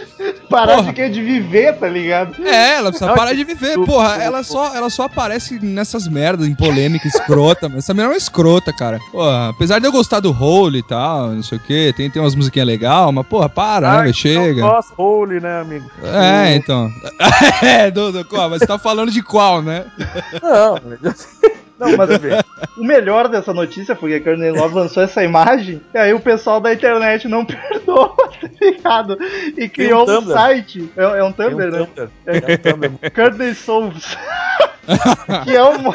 Parar 0.48 0.76
Porra. 0.76 0.88
de 0.88 0.92
querer 0.92 1.11
de 1.11 1.22
viver, 1.22 1.76
tá 1.76 1.88
ligado? 1.88 2.46
É, 2.46 2.76
ela 2.76 2.90
precisa 2.90 3.09
Não, 3.11 3.16
parar 3.16 3.33
de 3.35 3.44
viver. 3.44 3.76
Porra, 3.85 4.16
ela 4.22 4.42
só, 4.42 4.74
ela 4.74 4.88
só 4.88 5.05
aparece 5.05 5.59
nessas 5.61 6.07
merdas, 6.09 6.46
em 6.46 6.55
polêmica 6.55 7.07
escrota, 7.09 7.68
mas 7.68 7.79
essa 7.79 7.92
menina 7.92 8.11
é 8.11 8.14
uma 8.14 8.16
escrota, 8.16 8.72
cara. 8.72 8.98
Porra, 9.11 9.50
apesar 9.50 9.79
de 9.81 9.87
eu 9.87 9.92
gostar 9.92 10.20
do 10.20 10.31
Hole 10.31 10.79
e 10.79 10.83
tal, 10.83 11.31
não 11.31 11.42
sei 11.42 11.59
o 11.59 11.61
que, 11.61 11.92
tem, 11.96 12.11
tem 12.11 12.22
umas 12.22 12.35
musiquinhas 12.35 12.66
legais, 12.66 13.12
mas 13.12 13.26
porra, 13.26 13.48
para, 13.48 13.88
né, 13.90 13.96
Ai, 13.96 14.02
velho? 14.05 14.14
Chega. 14.14 14.61
Nossa, 14.61 14.92
holy, 14.96 15.40
né, 15.40 15.61
amigo? 15.61 15.90
É, 16.02 16.55
então. 16.55 16.90
é, 17.62 17.90
qual? 18.29 18.50
Mas 18.50 18.61
você 18.61 18.66
tá 18.66 18.79
falando 18.79 19.11
de 19.11 19.22
qual, 19.22 19.62
né? 19.62 19.85
Não, 20.43 20.79
não, 21.79 21.97
mas 21.97 22.09
O 22.77 22.85
melhor 22.85 23.29
dessa 23.29 23.53
notícia 23.53 23.95
foi 23.95 24.11
que 24.11 24.17
a 24.17 24.21
Courtney 24.23 24.51
Love 24.51 24.75
lançou 24.75 25.03
essa 25.03 25.23
imagem, 25.23 25.81
e 25.93 25.99
aí 25.99 26.15
o 26.15 26.21
pessoal 26.21 26.61
da 26.61 26.73
internet 26.73 27.29
não 27.29 27.45
perdoa, 27.47 28.17
tá 28.17 28.49
ligado? 28.61 29.19
E 29.57 29.69
criou 29.69 30.03
um, 30.03 30.07
Tumblr. 30.07 30.33
site. 30.33 30.91
É, 30.97 31.03
é 31.03 31.25
um 31.25 31.33
Tumblr, 31.33 31.69
um 31.69 31.71
né? 31.71 31.79
Tumblr. 31.79 32.11
É 32.27 32.33
um 32.33 32.57
Tumblr. 32.57 33.11
Courtney 33.15 33.55
Souls. 33.55 34.17
que, 35.45 35.55
é 35.55 35.65
um, 35.65 35.93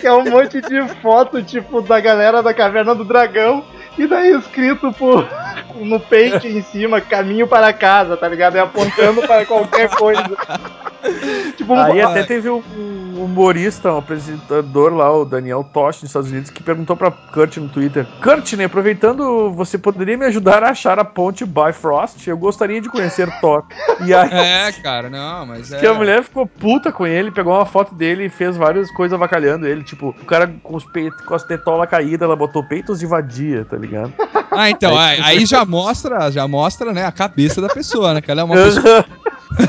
que 0.00 0.06
é 0.06 0.12
um 0.12 0.24
monte 0.24 0.60
de 0.60 0.86
foto, 1.00 1.42
tipo, 1.42 1.80
da 1.80 1.98
galera 1.98 2.42
da 2.42 2.54
Caverna 2.54 2.94
do 2.94 3.04
Dragão. 3.04 3.64
E 3.98 4.06
daí 4.06 4.32
escrito 4.36 4.92
por, 4.92 5.28
no 5.74 5.98
pente 5.98 6.46
em 6.46 6.62
cima, 6.62 7.00
caminho 7.00 7.48
para 7.48 7.72
casa, 7.72 8.16
tá 8.16 8.28
ligado? 8.28 8.56
E 8.56 8.60
apontando 8.60 9.22
para 9.22 9.44
qualquer 9.44 9.88
coisa. 9.90 10.22
tipo, 11.56 11.74
um, 11.74 11.80
Aí 11.80 12.00
até 12.00 12.22
teve 12.22 12.48
um, 12.48 12.62
um 12.76 13.08
um 13.18 13.24
humorista, 13.24 13.92
um 13.92 13.98
apresentador 13.98 14.94
lá, 14.94 15.12
o 15.12 15.24
Daniel 15.24 15.64
Tosh, 15.64 16.02
nos 16.02 16.10
Estados 16.10 16.30
Unidos, 16.30 16.50
que 16.50 16.62
perguntou 16.62 16.96
pra 16.96 17.10
Kurt 17.10 17.56
no 17.56 17.68
Twitter: 17.68 18.06
Kurt, 18.22 18.54
aproveitando, 18.64 19.50
você 19.52 19.76
poderia 19.76 20.16
me 20.16 20.26
ajudar 20.26 20.62
a 20.62 20.70
achar 20.70 20.98
a 20.98 21.04
ponte 21.04 21.44
Bifrost? 21.44 22.26
Eu 22.26 22.38
gostaria 22.38 22.80
de 22.80 22.88
conhecer 22.88 23.28
Thor. 23.40 23.64
E 24.04 24.14
aí. 24.14 24.30
É, 24.32 24.72
cara, 24.72 25.10
não, 25.10 25.46
mas 25.46 25.72
é. 25.72 25.80
Que 25.80 25.86
a 25.86 25.94
mulher 25.94 26.22
ficou 26.22 26.46
puta 26.46 26.92
com 26.92 27.06
ele, 27.06 27.30
pegou 27.30 27.54
uma 27.54 27.66
foto 27.66 27.94
dele 27.94 28.26
e 28.26 28.28
fez 28.28 28.56
várias 28.56 28.90
coisas 28.92 29.14
avacalhando 29.14 29.66
ele. 29.66 29.82
Tipo, 29.82 30.10
o 30.10 30.24
cara 30.24 30.52
com, 30.62 30.76
os 30.76 30.84
peitos, 30.84 31.20
com 31.22 31.34
as 31.34 31.42
tetolas 31.42 31.88
caídas, 31.88 32.22
ela 32.22 32.36
botou 32.36 32.62
peitos 32.62 33.00
de 33.00 33.06
vadia, 33.06 33.64
tá 33.64 33.76
ligado? 33.76 33.87
Ah, 34.50 34.70
então, 34.70 34.98
aí, 34.98 35.20
aí 35.22 35.46
já 35.46 35.64
mostra, 35.64 36.30
já 36.30 36.46
mostra, 36.48 36.92
né, 36.92 37.04
a 37.04 37.12
cabeça 37.12 37.60
da 37.60 37.68
pessoa, 37.68 38.14
né? 38.14 38.20
Que 38.20 38.30
ela 38.30 38.40
é 38.40 38.44
uma 38.44 38.54
pessoa 38.56 39.04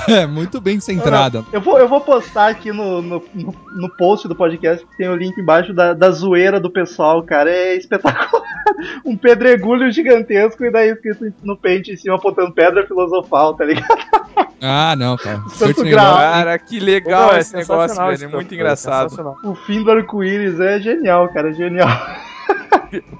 é, 0.07 0.25
muito 0.27 0.59
bem 0.59 0.79
centrada. 0.79 1.43
Eu 1.51 1.61
vou, 1.61 1.79
eu 1.79 1.87
vou 1.87 2.01
postar 2.01 2.49
aqui 2.49 2.71
no, 2.71 3.01
no, 3.01 3.23
no, 3.33 3.89
post 3.89 4.27
do 4.27 4.35
podcast 4.35 4.85
que 4.85 4.97
tem 4.97 5.09
o 5.09 5.15
link 5.15 5.37
embaixo 5.39 5.73
da, 5.73 5.93
da 5.93 6.11
zoeira 6.11 6.59
do 6.59 6.69
pessoal, 6.69 7.23
cara. 7.23 7.49
É 7.49 7.75
espetacular. 7.75 8.43
Um 9.03 9.17
pedregulho 9.17 9.91
gigantesco 9.91 10.63
e 10.63 10.71
daí 10.71 10.91
escrito 10.91 11.33
no 11.43 11.57
pente 11.57 11.91
em 11.91 11.97
cima 11.97 12.15
apontando 12.15 12.53
pedra 12.53 12.85
filosofal, 12.85 13.55
tá 13.55 13.65
ligado? 13.65 13.87
Ah, 14.61 14.95
não, 14.95 15.17
cara. 15.17 15.41
Santo. 15.49 15.83
Cara, 15.89 16.57
que 16.59 16.79
legal 16.79 17.29
Pô, 17.29 17.35
é 17.35 17.39
esse 17.39 17.55
negócio, 17.55 17.89
sensacional 17.89 18.15
velho. 18.15 18.29
É 18.29 18.35
muito 18.35 18.53
engraçado. 18.53 19.35
O 19.43 19.55
fim 19.55 19.83
do 19.83 19.91
arco-íris 19.91 20.59
é 20.59 20.79
genial, 20.79 21.27
cara. 21.29 21.49
É 21.49 21.53
genial. 21.53 21.89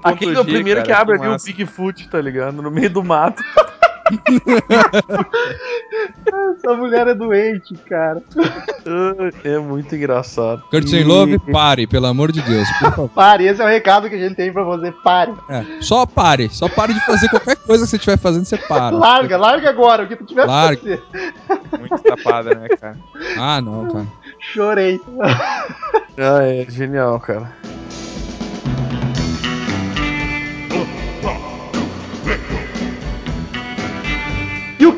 Aquele 0.02 0.36
é 0.36 0.40
o 0.40 0.44
G, 0.44 0.52
primeiro 0.52 0.80
cara, 0.80 0.86
que 0.86 0.92
abre 1.00 1.18
que 1.18 1.24
ali 1.24 1.34
o. 1.34 1.44
Bigfoot, 1.44 2.08
tá 2.08 2.20
ligado? 2.20 2.60
No 2.62 2.70
meio 2.70 2.90
do 2.90 3.04
mato. 3.04 3.42
Essa 6.56 6.74
mulher 6.74 7.06
é 7.06 7.14
doente, 7.14 7.74
cara. 7.88 8.22
É 9.44 9.58
muito 9.58 9.94
engraçado. 9.94 10.62
Kurt 10.70 10.90
E- 10.92 11.04
Love, 11.04 11.38
pare, 11.52 11.86
pelo 11.86 12.06
amor 12.06 12.32
de 12.32 12.42
Deus, 12.42 12.68
por 12.72 12.90
favor. 12.90 13.08
Pare, 13.10 13.46
esse 13.46 13.62
é 13.62 13.64
o 13.64 13.68
recado 13.68 14.08
que 14.08 14.14
a 14.16 14.18
gente 14.18 14.34
tem 14.34 14.52
pra 14.52 14.64
você. 14.64 14.90
Pare. 15.04 15.32
É, 15.48 15.64
só 15.80 16.04
pare, 16.06 16.48
só 16.50 16.68
pare 16.68 16.92
de 16.94 17.00
fazer 17.06 17.28
qualquer 17.28 17.56
coisa 17.56 17.84
que 17.84 17.90
você 17.90 17.96
estiver 17.96 18.18
fazendo, 18.18 18.44
você 18.44 18.56
para. 18.56 18.90
Larga, 18.98 19.36
larga 19.36 19.70
agora. 19.70 20.04
O 20.04 20.08
que 20.08 20.16
tu 20.16 20.24
tiver 20.24 20.42
pra 20.44 20.52
Larga. 20.52 20.76
fazer. 20.80 21.02
Muito 21.78 21.98
tapada, 22.02 22.54
né, 22.54 22.68
cara? 22.68 22.96
Ah, 23.38 23.60
não, 23.60 23.86
cara. 23.92 24.06
Chorei. 24.40 25.00
Ah, 26.18 26.42
é 26.42 26.66
genial, 26.68 27.18
cara. 27.20 27.52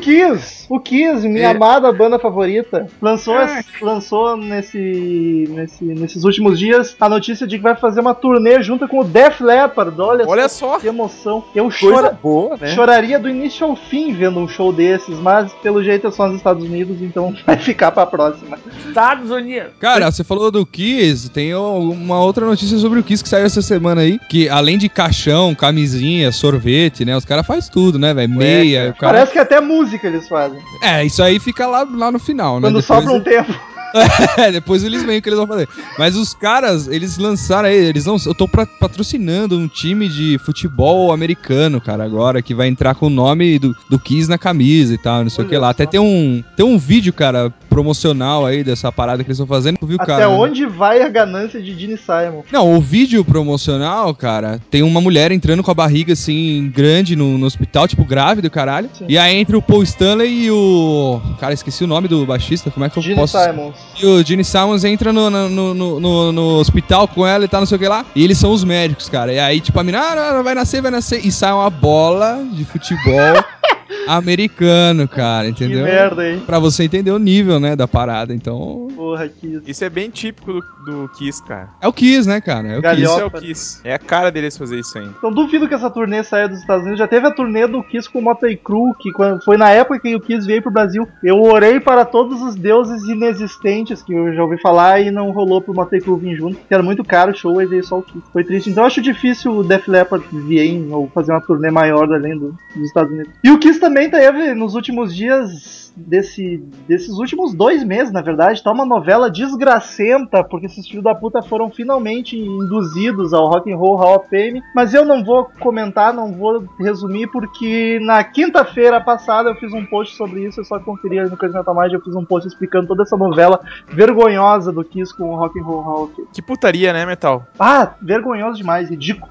Kiss, 0.01 0.62
o 0.69 0.79
Kiss, 0.79 1.27
minha 1.27 1.47
É. 1.47 1.51
amada 1.51 1.91
banda 1.91 2.17
favorita, 2.19 2.87
lançou, 3.01 3.39
esse- 3.41 3.65
lançou 3.81 4.35
nesse, 4.37 5.47
nesse- 5.49 5.83
nesses 5.83 6.23
últimos 6.23 6.57
dias 6.59 6.95
a 6.99 7.07
notícia 7.09 7.45
de 7.45 7.57
que 7.57 7.63
vai 7.63 7.75
fazer 7.75 7.99
uma 8.01 8.13
turnê 8.13 8.61
junto 8.61 8.87
com 8.87 8.99
o 8.99 9.03
Def 9.03 9.39
Leppard. 9.41 9.99
Olha, 10.01 10.25
Olha 10.27 10.49
só 10.49 10.73
só. 10.73 10.79
que 10.79 10.87
emoção. 10.87 11.43
Eu 11.55 11.69
chora, 11.69 12.17
boa, 12.21 12.57
né? 12.59 12.67
choraria 12.73 13.19
do 13.19 13.29
início 13.29 13.65
ao 13.65 13.75
fim 13.75 14.13
vendo 14.13 14.39
um 14.39 14.47
show 14.47 14.71
desses, 14.71 15.17
mas 15.19 15.51
pelo 15.61 15.83
jeito 15.83 16.07
é 16.07 16.11
só 16.11 16.27
nos 16.27 16.37
Estados 16.37 16.63
Unidos, 16.63 17.01
então 17.01 17.33
vai 17.45 17.57
ficar 17.57 17.91
pra 17.91 18.05
próxima. 18.05 18.57
Estados 18.87 19.29
Unidos. 19.29 19.71
Cara, 19.79 20.11
você 20.11 20.23
falou 20.23 20.49
do 20.51 20.65
Kiss, 20.65 21.29
tem 21.29 21.53
uma 21.55 22.19
outra 22.19 22.45
notícia 22.45 22.77
sobre 22.77 22.99
o 22.99 23.03
Kiss 23.03 23.21
que 23.23 23.29
saiu 23.29 23.45
essa 23.45 23.61
semana 23.61 24.01
aí, 24.01 24.19
que 24.29 24.47
além 24.49 24.77
de 24.77 24.87
caixão, 24.89 25.53
camisinha, 25.55 26.31
sorvete, 26.31 27.03
né, 27.05 27.15
os 27.15 27.25
caras 27.25 27.45
fazem 27.45 27.71
tudo, 27.71 27.97
né, 27.99 28.13
velho, 28.13 28.29
meia, 28.29 28.89
o 28.89 28.99
cara... 28.99 29.13
Parece 29.13 29.31
que 29.33 29.39
até 29.39 29.59
música 29.61 30.07
eles 30.07 30.27
fazem. 30.27 30.52
É, 30.81 31.05
isso 31.05 31.21
aí 31.23 31.39
fica 31.39 31.67
lá, 31.67 31.87
lá 31.89 32.11
no 32.11 32.19
final, 32.19 32.59
né, 32.59 32.67
Quando 32.67 32.81
sobra 32.81 33.11
um 33.11 33.21
tempo. 33.21 33.53
é, 34.37 34.51
depois 34.51 34.83
eles 34.83 35.03
veem 35.03 35.19
o 35.19 35.21
que 35.21 35.29
eles 35.29 35.37
vão 35.39 35.47
fazer. 35.47 35.67
Mas 35.97 36.15
os 36.15 36.33
caras, 36.33 36.87
eles 36.87 37.17
lançaram 37.17 37.67
aí, 37.69 37.75
eles 37.75 38.05
não, 38.05 38.17
eu 38.25 38.33
tô 38.33 38.47
pra- 38.47 38.65
patrocinando 38.65 39.57
um 39.57 39.67
time 39.67 40.07
de 40.09 40.37
futebol 40.39 41.11
americano, 41.11 41.79
cara, 41.79 42.03
agora, 42.03 42.41
que 42.41 42.53
vai 42.53 42.67
entrar 42.67 42.95
com 42.95 43.07
o 43.07 43.09
nome 43.09 43.59
do, 43.59 43.75
do 43.89 43.99
Kiss 43.99 44.29
na 44.29 44.37
camisa 44.37 44.93
e 44.93 44.97
tal, 44.97 45.23
não 45.23 45.29
sei 45.29 45.43
o 45.43 45.47
Olha 45.47 45.49
que 45.49 45.57
lá. 45.57 45.69
Até 45.69 45.83
só. 45.85 45.91
tem 45.91 45.99
um, 45.99 46.43
tem 46.55 46.65
um 46.65 46.77
vídeo, 46.77 47.13
cara, 47.13 47.53
promocional 47.69 48.45
aí 48.45 48.63
dessa 48.63 48.91
parada 48.91 49.23
que 49.23 49.27
eles 49.29 49.37
estão 49.37 49.47
fazendo, 49.47 49.77
viu, 49.83 49.97
Até 49.99 50.05
cara? 50.13 50.29
onde 50.29 50.65
vai 50.65 51.01
a 51.01 51.09
ganância 51.09 51.61
de 51.61 51.77
Gene 51.77 51.97
Simon? 51.97 52.43
Não, 52.51 52.75
o 52.75 52.81
vídeo 52.81 53.23
promocional, 53.25 54.13
cara, 54.15 54.59
tem 54.71 54.81
uma 54.81 55.01
mulher 55.01 55.31
entrando 55.31 55.63
com 55.63 55.71
a 55.71 55.73
barriga 55.73 56.13
assim, 56.13 56.71
grande 56.73 57.15
no, 57.15 57.37
no 57.37 57.45
hospital, 57.45 57.87
tipo, 57.87 58.03
grávida, 58.05 58.49
caralho. 58.49 58.89
Sim. 58.93 59.05
E 59.07 59.17
aí 59.17 59.35
entra 59.35 59.57
o 59.57 59.61
Paul 59.61 59.83
Stanley 59.83 60.45
e 60.45 60.51
o. 60.51 61.19
Cara, 61.39 61.53
esqueci 61.53 61.83
o 61.83 61.87
nome 61.87 62.07
do 62.07 62.25
baixista, 62.25 62.69
como 62.71 62.85
é 62.85 62.89
que 62.89 62.97
eu 62.97 63.03
Gene 63.03 63.15
posso. 63.15 63.37
Simons. 63.37 63.75
E 64.01 64.05
o 64.05 64.23
Gene 64.25 64.43
Simons 64.43 64.83
entra 64.83 65.13
no, 65.13 65.29
no, 65.29 65.73
no, 65.99 66.31
no- 66.31 66.57
hospital 66.57 67.07
com 67.07 67.25
ela 67.27 67.45
e 67.45 67.47
tá 67.47 67.59
não 67.59 67.65
sei 67.67 67.75
o 67.75 67.79
que 67.79 67.87
lá. 67.87 68.03
E 68.15 68.23
eles 68.23 68.37
são 68.37 68.51
os 68.51 68.63
médicos, 68.63 69.07
cara. 69.07 69.31
E 69.31 69.39
aí, 69.39 69.61
tipo, 69.61 69.79
a 69.79 69.83
mina, 69.83 69.99
ah, 69.99 70.41
vai 70.41 70.55
nascer, 70.55 70.81
vai 70.81 70.89
nascer. 70.89 71.23
E 71.25 71.31
sai 71.31 71.53
uma 71.53 71.69
bola 71.69 72.43
de 72.51 72.65
futebol 72.65 73.43
americano, 74.07 75.07
cara, 75.07 75.45
Que 75.51 75.63
entendeu? 75.65 75.83
merda, 75.85 76.29
hein? 76.29 76.41
Pra 76.45 76.59
você 76.59 76.83
entender 76.83 77.11
o 77.11 77.19
nível, 77.19 77.59
né, 77.59 77.75
da 77.75 77.87
parada. 77.87 78.33
Então. 78.33 78.87
Porra, 78.95 79.27
Kiss. 79.27 79.61
Isso 79.67 79.83
é 79.83 79.89
bem 79.89 80.09
típico 80.09 80.53
do, 80.53 80.61
do 80.85 81.09
Kiss, 81.09 81.43
cara. 81.43 81.69
É 81.81 81.87
o 81.87 81.93
Kiss, 81.93 82.27
né, 82.27 82.41
cara? 82.41 82.67
É 82.67 82.77
o 82.77 82.81
Galhofa. 82.81 83.05
Kiss. 83.05 83.21
É 83.21 83.25
o 83.25 83.41
Kiss. 83.41 83.81
É 83.85 83.93
a 83.93 83.99
cara 83.99 84.31
deles 84.31 84.57
fazer 84.57 84.79
isso 84.79 84.97
ainda. 84.97 85.13
Então 85.17 85.31
duvido 85.31 85.67
que 85.67 85.73
essa 85.73 85.89
turnê 85.89 86.23
saia 86.23 86.47
dos 86.47 86.59
Estados 86.59 86.83
Unidos. 86.83 86.99
Já 86.99 87.07
teve 87.07 87.27
a 87.27 87.31
turnê 87.31 87.67
do 87.67 87.83
Kiss 87.83 88.09
com 88.09 88.19
o 88.19 88.21
Motley 88.21 88.55
Crue, 88.57 88.93
que 88.99 89.11
quando- 89.11 89.43
foi 89.43 89.57
na 89.57 89.69
época 89.69 89.99
que 89.99 90.15
o 90.15 90.19
Kiss 90.19 90.45
veio 90.45 90.61
pro 90.61 90.71
Brasil. 90.71 91.07
Eu 91.23 91.41
orei 91.41 91.79
para 91.79 92.05
todos 92.05 92.41
os 92.41 92.55
deuses 92.55 93.03
inexistentes 93.03 94.01
que 94.01 94.13
eu 94.13 94.33
já 94.33 94.43
ouvi 94.43 94.59
falar 94.61 95.01
e 95.01 95.11
não 95.11 95.31
rolou 95.31 95.61
pro 95.61 95.73
Motley 95.73 96.01
Crue 96.01 96.19
vir 96.19 96.35
junto, 96.37 96.57
que 96.57 96.73
era 96.73 96.83
muito 96.83 97.03
caro 97.03 97.31
o 97.31 97.35
show 97.35 97.61
e 97.61 97.65
veio 97.65 97.83
só 97.83 97.99
o 97.99 98.03
Kiss. 98.03 98.23
Foi 98.31 98.43
triste. 98.43 98.69
Então 98.69 98.83
eu 98.83 98.87
acho 98.87 99.01
difícil 99.01 99.51
o 99.57 99.63
Def 99.63 99.87
Leppard 99.87 100.25
vir 100.31 100.63
ou 100.91 101.09
fazer 101.13 101.31
uma 101.31 101.41
turnê 101.41 101.69
maior 101.71 102.11
além 102.13 102.37
do- 102.37 102.55
dos 102.75 102.85
Estados 102.85 103.11
Unidos. 103.11 103.31
E 103.43 103.49
o 103.51 103.59
Kiss 103.59 103.79
também 103.83 104.09
teve 104.09 104.53
nos 104.53 104.75
últimos 104.75 105.13
dias 105.13 105.91
desse, 105.93 106.63
desses 106.87 107.17
últimos 107.17 107.53
dois 107.53 107.83
meses, 107.83 108.13
na 108.13 108.21
verdade, 108.21 108.63
tá 108.63 108.71
uma 108.71 108.85
novela 108.85 109.29
desgracenta, 109.29 110.41
porque 110.41 110.67
esses 110.67 110.87
filhos 110.87 111.03
da 111.03 111.13
puta 111.13 111.41
foram 111.41 111.69
finalmente 111.69 112.37
induzidos 112.37 113.33
ao 113.33 113.49
Rock 113.49 113.69
and 113.69 113.75
Roll 113.75 113.97
Hall 113.97 114.15
of 114.15 114.29
Fame. 114.29 114.63
Mas 114.73 114.93
eu 114.93 115.03
não 115.03 115.21
vou 115.21 115.51
comentar, 115.59 116.13
não 116.13 116.31
vou 116.31 116.63
resumir, 116.79 117.27
porque 117.27 117.99
na 118.01 118.23
quinta-feira 118.23 119.01
passada 119.01 119.49
eu 119.49 119.55
fiz 119.55 119.73
um 119.73 119.85
post 119.85 120.15
sobre 120.15 120.45
isso, 120.45 120.61
é 120.61 120.63
só 120.63 120.79
conferir 120.79 121.19
ali 121.19 121.29
no 121.29 121.35
Coisa 121.35 121.57
Metal 121.57 121.75
Mind, 121.75 121.91
eu 121.91 122.01
fiz 122.01 122.15
um 122.15 122.23
post 122.23 122.47
explicando 122.47 122.87
toda 122.87 123.03
essa 123.03 123.17
novela 123.17 123.59
vergonhosa 123.89 124.71
do 124.71 124.85
Kiss 124.85 125.13
com 125.13 125.33
o 125.33 125.35
Rock 125.35 125.59
and 125.59 125.63
Roll 125.63 125.81
Hall 125.81 126.03
of 126.05 126.15
Fame. 126.15 126.29
Que 126.31 126.41
putaria, 126.41 126.93
né, 126.93 127.05
Metal? 127.05 127.45
Ah, 127.59 127.95
vergonhoso 128.01 128.57
demais, 128.57 128.89
ridículo. 128.89 129.29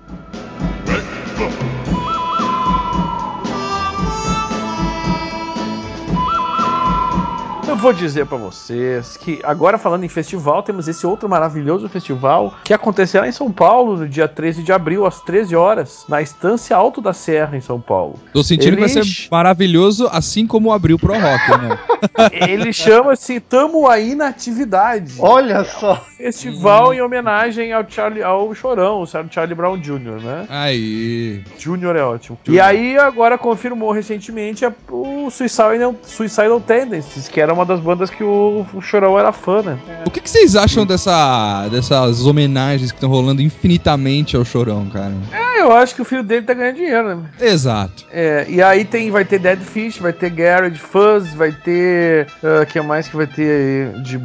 Eu 7.72 7.76
vou 7.78 7.94
dizer 7.94 8.26
pra 8.26 8.36
vocês 8.36 9.16
que 9.16 9.40
agora 9.42 9.78
falando 9.78 10.04
em 10.04 10.08
festival, 10.08 10.62
temos 10.62 10.88
esse 10.88 11.06
outro 11.06 11.26
maravilhoso 11.26 11.88
festival 11.88 12.52
que 12.62 12.74
acontecerá 12.74 13.26
em 13.26 13.32
São 13.32 13.50
Paulo 13.50 13.96
no 13.96 14.06
dia 14.06 14.28
13 14.28 14.62
de 14.62 14.70
abril, 14.70 15.06
às 15.06 15.22
13 15.22 15.56
horas, 15.56 16.04
na 16.06 16.20
Estância 16.20 16.76
Alto 16.76 17.00
da 17.00 17.14
Serra, 17.14 17.56
em 17.56 17.62
São 17.62 17.80
Paulo. 17.80 18.16
Tô 18.30 18.42
sentindo 18.44 18.74
que 18.76 18.80
vai 18.80 18.90
ser 18.90 19.02
maravilhoso, 19.30 20.06
assim 20.12 20.46
como 20.46 20.70
abriu 20.70 20.98
pro 20.98 21.14
rock, 21.14 21.50
né? 21.62 21.78
Ele 22.46 22.74
chama-se 22.74 23.40
Tamo 23.40 23.88
Aí 23.88 24.14
na 24.14 24.28
Atividade. 24.28 25.14
Olha 25.18 25.64
só. 25.64 25.96
Festival 26.18 26.92
em 26.92 27.00
homenagem 27.00 27.72
ao, 27.72 27.88
Charlie, 27.88 28.22
ao 28.22 28.54
Chorão, 28.54 29.00
o 29.02 29.06
Charlie 29.06 29.54
Brown 29.54 29.78
Jr., 29.78 30.20
né? 30.22 30.46
Aí. 30.50 31.42
Júnior 31.58 31.96
é 31.96 32.02
ótimo. 32.04 32.38
E 32.46 32.60
aí 32.60 32.98
agora 32.98 33.38
confirmou 33.38 33.92
recentemente 33.92 34.64
a- 34.66 34.72
o 34.90 35.30
Suicidal, 35.30 35.94
Suicidal 36.02 36.60
Tendencies, 36.60 37.28
que 37.28 37.40
era 37.40 37.52
uma 37.52 37.61
das 37.64 37.80
bandas 37.80 38.10
que 38.10 38.22
o, 38.24 38.66
o 38.72 38.80
Chorão 38.80 39.18
era 39.18 39.32
fã, 39.32 39.62
né? 39.62 39.78
O 40.06 40.10
que, 40.10 40.20
que 40.20 40.28
vocês 40.30 40.54
acham 40.56 40.84
dessa, 40.86 41.68
dessas 41.68 42.24
homenagens 42.26 42.90
que 42.90 42.96
estão 42.96 43.10
rolando 43.10 43.40
infinitamente 43.42 44.36
ao 44.36 44.44
Chorão, 44.44 44.86
cara? 44.90 45.12
É, 45.32 45.60
eu 45.62 45.72
acho 45.72 45.94
que 45.94 46.02
o 46.02 46.04
filho 46.04 46.22
dele 46.22 46.46
tá 46.46 46.54
ganhando 46.54 46.76
dinheiro, 46.76 47.16
né? 47.16 47.22
Exato. 47.40 48.04
É, 48.10 48.46
e 48.48 48.62
aí 48.62 48.84
tem, 48.84 49.10
vai 49.10 49.24
ter 49.24 49.38
Dead 49.38 49.60
Fish, 49.60 49.98
vai 49.98 50.12
ter 50.12 50.30
Garage 50.30 50.78
Fuzz, 50.78 51.32
vai 51.34 51.52
ter. 51.52 52.26
O 52.62 52.66
que 52.66 52.80
mais 52.80 53.08
que 53.08 53.16
vai 53.16 53.26
ter 53.26 53.92
aí 53.94 54.02
de. 54.02 54.20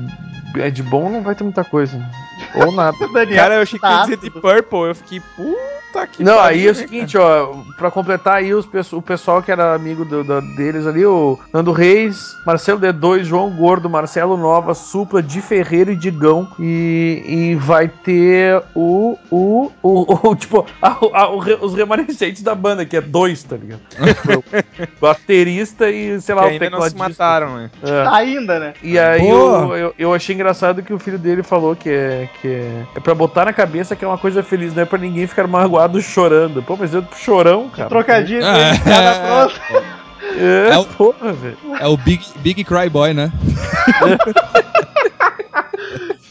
É 0.60 0.70
de 0.72 0.82
bom 0.82 1.10
não 1.10 1.22
vai 1.22 1.36
ter 1.36 1.44
muita 1.44 1.64
coisa. 1.64 2.02
Ou 2.56 2.72
nada. 2.72 2.96
Cara, 3.36 3.56
eu 3.56 3.62
achei 3.62 3.78
que 3.78 3.86
tá 3.86 3.92
ia 3.92 4.02
dizer 4.04 4.18
de 4.18 4.28
ácido. 4.28 4.42
Purple. 4.42 4.80
Eu 4.90 4.96
fiquei, 4.96 5.22
puta 5.36 6.08
que 6.12 6.24
Não, 6.24 6.40
aí 6.40 6.68
é 6.68 6.72
o 6.72 6.76
seguinte, 6.76 7.18
ó, 7.18 7.54
pra 7.78 7.92
completar 7.92 8.36
aí 8.38 8.54
os, 8.54 8.68
o 8.94 9.02
pessoal 9.02 9.42
que 9.44 9.52
era 9.52 9.74
amigo 9.76 10.06
do- 10.06 10.24
da- 10.24 10.40
deles 10.40 10.86
ali, 10.88 11.06
o 11.06 11.38
Nando 11.54 11.72
Reis, 11.72 12.34
Marcelo 12.46 12.80
D2, 12.80 13.27
João 13.28 13.50
Gordo, 13.52 13.90
Marcelo 13.90 14.36
Nova, 14.38 14.74
Supla, 14.74 15.22
Di 15.22 15.42
Ferreira 15.42 15.92
e 15.92 15.96
Digão. 15.96 16.48
E, 16.60 17.24
e 17.28 17.56
vai 17.56 17.88
ter 17.88 18.62
o. 18.76 19.18
o. 19.30 19.72
o, 19.84 20.30
o- 20.30 20.36
tipo, 20.36 20.66
a- 20.82 20.98
a- 21.14 21.30
os 21.30 21.76
remanescentes 21.76 22.42
da 22.42 22.56
banda, 22.56 22.86
que 22.86 22.96
é 22.98 23.02
dois, 23.02 23.44
tá 23.44 23.56
ligado? 23.58 23.82
o 24.98 25.02
baterista 25.02 25.90
e, 25.90 26.20
sei 26.22 26.34
Que 26.36 26.42
lá, 26.42 26.48
o 26.48 26.50
ainda 26.50 26.70
não 26.70 26.82
se 26.82 26.90
tecladista. 26.92 27.24
mataram, 27.24 27.58
né? 27.58 27.70
É. 27.84 28.08
Ainda, 28.16 28.60
né? 28.60 28.74
E 28.82 28.98
aí 28.98 29.28
eu, 29.28 29.76
eu, 29.76 29.94
eu 29.98 30.14
achei 30.14 30.34
engraçado 30.36 30.82
que 30.82 30.94
o 30.94 31.00
filho 31.00 31.18
dele 31.20 31.44
falou 31.44 31.76
que 31.76 31.90
é, 31.90 32.30
que 32.42 32.48
é, 32.48 32.84
é 32.96 33.00
pra 33.00 33.14
botar 33.16 33.46
na 33.46 33.54
cabeça 33.54 33.96
que 33.96 34.04
é 34.04 34.08
uma 34.08 34.18
coisa 34.18 34.42
feliz, 34.44 34.74
não 34.74 34.84
é 34.84 34.86
pra 34.86 34.98
ninguém 34.98 35.28
ficar 35.28 35.48
magoado 35.48 36.02
chorando. 36.02 36.62
Pô, 36.64 36.76
mas 36.78 36.94
eu 36.94 37.04
chorão, 37.16 37.70
cara. 37.70 37.90
Trocadilho, 37.90 38.44
É. 38.46 38.78
piada 38.80 39.20
pronta. 39.20 39.86
É, 40.38 40.70
É 40.74 40.78
o- 40.78 40.86
porra, 40.86 41.34
velho. 41.34 41.58
É 41.80 41.88
o 41.88 41.98
Big, 41.98 42.24
Big 42.38 42.64
Cry 42.64 42.90
Boy, 42.90 43.14
né? 43.14 43.32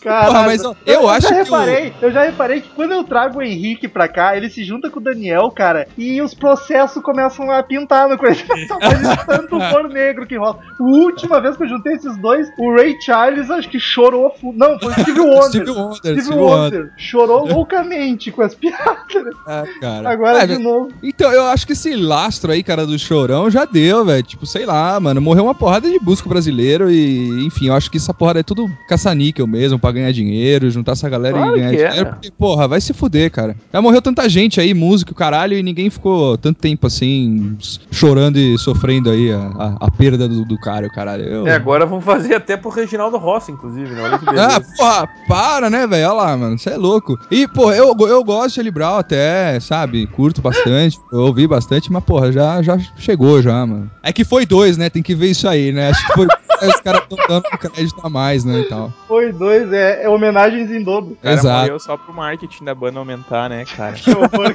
Caralho. 0.06 0.26
Porra, 0.28 0.42
mas 0.44 0.64
ó, 0.64 0.74
eu 0.86 1.08
acho 1.08 1.28
já 1.28 1.34
que 1.34 1.40
o- 1.40 1.44
reparei, 1.44 1.92
Eu 2.00 2.12
já 2.12 2.24
reparei 2.24 2.60
que 2.60 2.68
quando 2.70 2.92
eu 2.92 3.02
trago 3.04 3.38
o 3.38 3.42
Henrique 3.42 3.88
pra 3.88 4.06
cá, 4.08 4.36
ele 4.36 4.48
se 4.48 4.62
junta 4.64 4.88
com 4.88 5.00
o 5.00 5.02
Daniel, 5.02 5.50
cara, 5.50 5.86
e 5.98 6.22
os 6.22 6.32
processos 6.32 7.02
começam 7.02 7.50
a 7.50 7.62
pintar 7.62 8.08
no 8.08 8.16
coisa. 8.16 8.40
Mas 8.80 9.24
tanto 9.26 9.56
humor 9.56 9.88
negro 9.88 10.26
que 10.26 10.36
rola. 10.36 10.58
A 10.78 10.82
última 10.82 11.40
vez 11.40 11.56
que 11.56 11.64
eu 11.64 11.68
juntei 11.68 11.94
esses 11.94 12.16
dois, 12.18 12.48
o 12.58 12.74
Ray 12.76 12.96
Charles 13.00 13.50
acho 13.50 13.68
que 13.68 13.80
chorou. 13.80 14.32
Não, 14.54 14.78
foi 14.78 14.92
o 14.92 15.00
Steve 15.00 15.20
Wonder. 15.20 15.48
Steve 15.50 15.70
Wonder, 15.70 15.96
Steve 15.96 16.20
Steve 16.22 16.38
Wonder. 16.38 16.80
Wonder. 16.80 16.92
Chorou 16.96 17.46
loucamente 17.48 18.30
com 18.30 18.42
as 18.42 18.54
piadas. 18.56 19.34
Ah, 19.46 19.64
cara. 19.80 20.08
Agora 20.10 20.42
É, 20.42 20.46
de 20.46 20.58
novo. 20.58 20.88
Então, 21.02 21.32
eu 21.32 21.44
acho 21.46 21.66
que 21.66 21.72
esse 21.72 21.94
lastro 21.96 22.52
aí, 22.52 22.62
cara, 22.62 22.86
do 22.86 22.98
chorão 22.98 23.50
já 23.50 23.64
deu, 23.64 24.04
velho. 24.04 24.22
Tipo, 24.22 24.46
sei 24.46 24.64
lá, 24.66 24.98
mano. 25.00 25.20
Morreu 25.20 25.44
uma 25.44 25.54
porrada 25.54 25.88
de 25.90 25.98
busco 25.98 26.28
brasileiro 26.28 26.90
e, 26.90 27.44
enfim, 27.46 27.68
eu 27.68 27.74
acho 27.74 27.90
que 27.90 27.96
essa 27.96 28.14
porrada 28.14 28.40
é 28.40 28.42
tudo 28.42 28.70
caça-níquel 28.88 29.46
mesmo, 29.46 29.78
pra 29.78 29.92
ganhar 29.96 30.12
dinheiro, 30.12 30.70
juntar 30.70 30.92
essa 30.92 31.08
galera 31.08 31.36
Claro 31.36 31.56
e 31.56 31.60
ganhar 31.60 31.70
que 31.74 31.82
é. 31.82 31.88
dinheiro. 31.88 32.10
Porque, 32.12 32.30
porra, 32.30 32.68
vai 32.68 32.80
se 32.80 32.92
fuder, 32.92 33.30
cara. 33.30 33.56
Já 33.72 33.82
morreu 33.82 34.00
tanta 34.00 34.28
gente 34.28 34.60
aí, 34.60 34.72
músico, 34.72 35.14
caralho, 35.14 35.56
e 35.58 35.62
ninguém 35.62 35.90
ficou 35.90 36.36
tanto 36.38 36.60
tempo 36.60 36.86
assim, 36.86 37.56
chorando 37.90 38.36
e 38.38 38.56
sofrendo 38.58 39.10
aí 39.10 39.32
a, 39.32 39.38
a- 39.38 39.76
a 39.86 39.90
perda 39.90 40.28
do, 40.28 40.44
do 40.44 40.58
cara, 40.58 40.86
o 40.86 40.90
caralho. 40.92 41.24
Eu... 41.24 41.46
É, 41.46 41.52
agora 41.54 41.84
vamos 41.86 42.04
fazer 42.04 42.34
até 42.34 42.56
pro 42.56 42.70
Reginaldo 42.70 43.16
Rossi, 43.16 43.52
inclusive, 43.52 43.94
né? 43.94 44.02
Olha 44.02 44.18
que 44.18 44.26
Ah, 44.38 44.60
porra, 44.76 45.08
para, 45.26 45.70
né, 45.70 45.86
velho? 45.86 46.06
Olha 46.08 46.12
lá, 46.12 46.36
mano, 46.36 46.58
você 46.58 46.70
é 46.70 46.76
louco. 46.76 47.18
E, 47.30 47.46
pô, 47.48 47.72
eu, 47.72 47.94
eu 48.06 48.22
gosto 48.24 48.62
de 48.62 48.70
Brown 48.70 48.98
até, 48.98 49.58
sabe? 49.60 50.06
Curto 50.06 50.40
bastante, 50.40 50.98
eu 51.12 51.20
ouvi 51.20 51.46
bastante, 51.46 51.90
mas, 51.90 52.04
porra, 52.04 52.30
já, 52.30 52.62
já 52.62 52.78
chegou 52.98 53.40
já, 53.42 53.64
mano. 53.66 53.90
É 54.02 54.12
que 54.12 54.24
foi 54.24 54.44
dois, 54.46 54.76
né? 54.76 54.90
Tem 54.90 55.02
que 55.02 55.14
ver 55.14 55.30
isso 55.30 55.48
aí, 55.48 55.72
né? 55.72 55.90
Acho 55.90 56.06
que 56.06 56.12
foi. 56.12 56.26
Os 56.62 56.80
caras 56.80 57.02
estão 57.02 57.18
dando 57.28 57.42
crédito 57.58 58.00
a 58.02 58.08
mais, 58.10 58.44
né, 58.44 58.60
e 58.60 58.68
tal. 58.68 58.92
Foi 59.08 59.32
dois, 59.32 59.72
é, 59.72 60.04
é 60.04 60.08
homenagens 60.08 60.70
em 60.70 60.82
dobro. 60.82 61.16
Cara 61.22 61.34
Exato. 61.34 61.60
morreu 61.60 61.78
só 61.80 61.96
pro 61.96 62.12
marketing 62.14 62.64
da 62.64 62.74
banda 62.74 62.98
aumentar, 62.98 63.48
né, 63.50 63.64
cara? 63.76 63.94
Que 64.06 64.10
horror. 64.10 64.54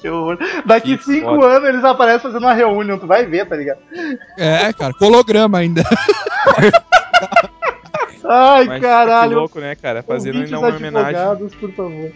que 0.00 0.08
horror. 0.08 0.38
Daqui 0.64 0.96
Que 0.96 1.04
cinco 1.04 1.34
foda. 1.34 1.46
anos 1.46 1.68
eles 1.68 1.84
aparecem 1.84 2.20
fazendo 2.20 2.42
uma 2.42 2.54
reunião, 2.54 2.98
tu 2.98 3.06
vai 3.06 3.26
ver, 3.26 3.46
tá 3.48 3.56
ligado? 3.56 3.78
É, 4.38 4.72
cara, 4.72 4.94
holograma 5.00 5.58
ainda. 5.58 5.82
Ai, 8.32 8.64
Mas 8.64 8.74
Que 8.76 8.86
caralho. 8.86 9.38
louco, 9.38 9.58
né, 9.60 9.74
cara? 9.74 10.02
Fazendo 10.02 10.38
ainda 10.38 10.58
uma 10.58 10.68
homenagem. 10.68 11.48
por 11.58 11.72
favor. 11.72 12.12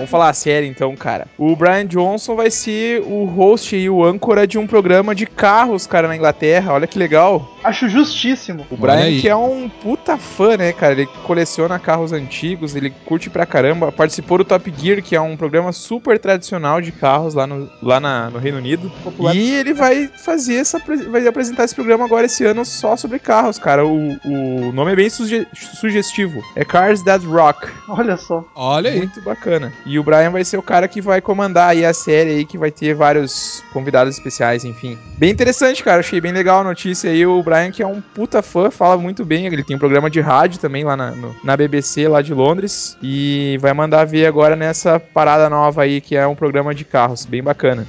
Vamos 0.00 0.10
falar 0.10 0.30
a 0.30 0.32
série 0.34 0.66
então, 0.66 0.96
cara. 0.96 1.26
O 1.36 1.54
Brian 1.54 1.84
Johnson 1.86 2.34
vai 2.34 2.50
ser 2.50 3.02
o 3.02 3.24
host 3.26 3.76
e 3.76 3.88
o 3.90 4.02
âncora 4.04 4.46
de 4.46 4.58
um 4.58 4.66
programa 4.66 5.14
de 5.14 5.26
carros, 5.26 5.86
cara, 5.86 6.08
na 6.08 6.16
Inglaterra. 6.16 6.72
Olha 6.72 6.86
que 6.86 6.98
legal. 6.98 7.54
Acho 7.62 7.88
justíssimo. 7.88 8.66
O 8.70 8.76
Brian, 8.76 9.20
que 9.20 9.28
é 9.28 9.36
um 9.36 9.68
puta 9.68 10.16
fã, 10.16 10.56
né, 10.56 10.72
cara? 10.72 10.92
Ele 10.94 11.06
coleciona 11.26 11.78
carros 11.78 12.12
antigos, 12.12 12.74
ele 12.74 12.90
curte 13.04 13.28
pra 13.28 13.44
caramba. 13.44 13.92
Participou 13.92 14.38
do 14.38 14.44
Top 14.44 14.72
Gear, 14.76 15.02
que 15.02 15.14
é 15.14 15.20
um 15.20 15.36
programa 15.36 15.70
super 15.72 16.18
tradicional 16.18 16.80
de 16.80 16.92
carros 16.92 17.34
lá 17.34 17.46
no, 17.46 17.68
lá 17.82 18.00
na- 18.00 18.30
no 18.30 18.38
Reino 18.38 18.56
Unido. 18.58 18.90
Popular. 19.04 19.36
E 19.36 19.50
ele 19.52 19.74
vai 19.74 20.06
fazer 20.06 20.56
essa. 20.56 20.78
vai 21.10 21.26
apresentar 21.26 21.64
esse 21.64 21.74
programa 21.74 22.04
agora 22.06 22.24
esse 22.26 22.44
ano 22.44 22.64
só 22.64 22.96
sobre 22.96 23.18
carros, 23.18 23.58
cara. 23.58 23.84
O, 23.86 24.16
o 24.24 24.72
nome 24.72 24.92
é 24.92 24.96
bem 24.96 25.10
suge- 25.10 25.46
sugestivo. 25.54 26.42
É 26.56 26.64
Cars 26.64 27.02
That 27.02 27.24
Rock. 27.26 27.68
Olha 27.88 28.16
só. 28.16 28.44
Olha 28.54 28.90
aí. 28.90 28.98
Muito 28.98 29.20
bacana. 29.22 29.72
E 29.86 29.89
o 29.98 30.02
Brian 30.02 30.30
vai 30.30 30.44
ser 30.44 30.56
o 30.58 30.62
cara 30.62 30.86
que 30.88 31.00
vai 31.00 31.20
comandar 31.20 31.70
aí 31.70 31.84
a 31.84 31.92
série 31.94 32.30
aí, 32.30 32.44
que 32.44 32.58
vai 32.58 32.70
ter 32.70 32.94
vários 32.94 33.62
convidados 33.72 34.14
especiais, 34.16 34.64
enfim. 34.64 34.98
Bem 35.18 35.30
interessante, 35.30 35.82
cara. 35.82 36.00
Achei 36.00 36.20
bem 36.20 36.32
legal 36.32 36.60
a 36.60 36.64
notícia 36.64 37.10
aí. 37.10 37.26
O 37.26 37.42
Brian, 37.42 37.70
que 37.70 37.82
é 37.82 37.86
um 37.86 38.00
puta 38.00 38.42
fã, 38.42 38.70
fala 38.70 38.96
muito 38.96 39.24
bem. 39.24 39.46
Ele 39.46 39.64
tem 39.64 39.76
um 39.76 39.78
programa 39.78 40.10
de 40.10 40.20
rádio 40.20 40.58
também 40.60 40.84
lá 40.84 40.96
na, 40.96 41.10
no- 41.12 41.34
na 41.42 41.56
BBC, 41.56 42.06
lá 42.08 42.22
de 42.22 42.34
Londres. 42.34 42.96
E 43.02 43.58
vai 43.60 43.72
mandar 43.72 44.04
ver 44.04 44.26
agora 44.26 44.54
nessa 44.56 45.00
parada 45.00 45.48
nova 45.48 45.82
aí, 45.82 46.00
que 46.00 46.14
é 46.16 46.26
um 46.26 46.34
programa 46.34 46.74
de 46.74 46.84
carros. 46.84 47.24
Bem 47.24 47.42
bacana. 47.42 47.86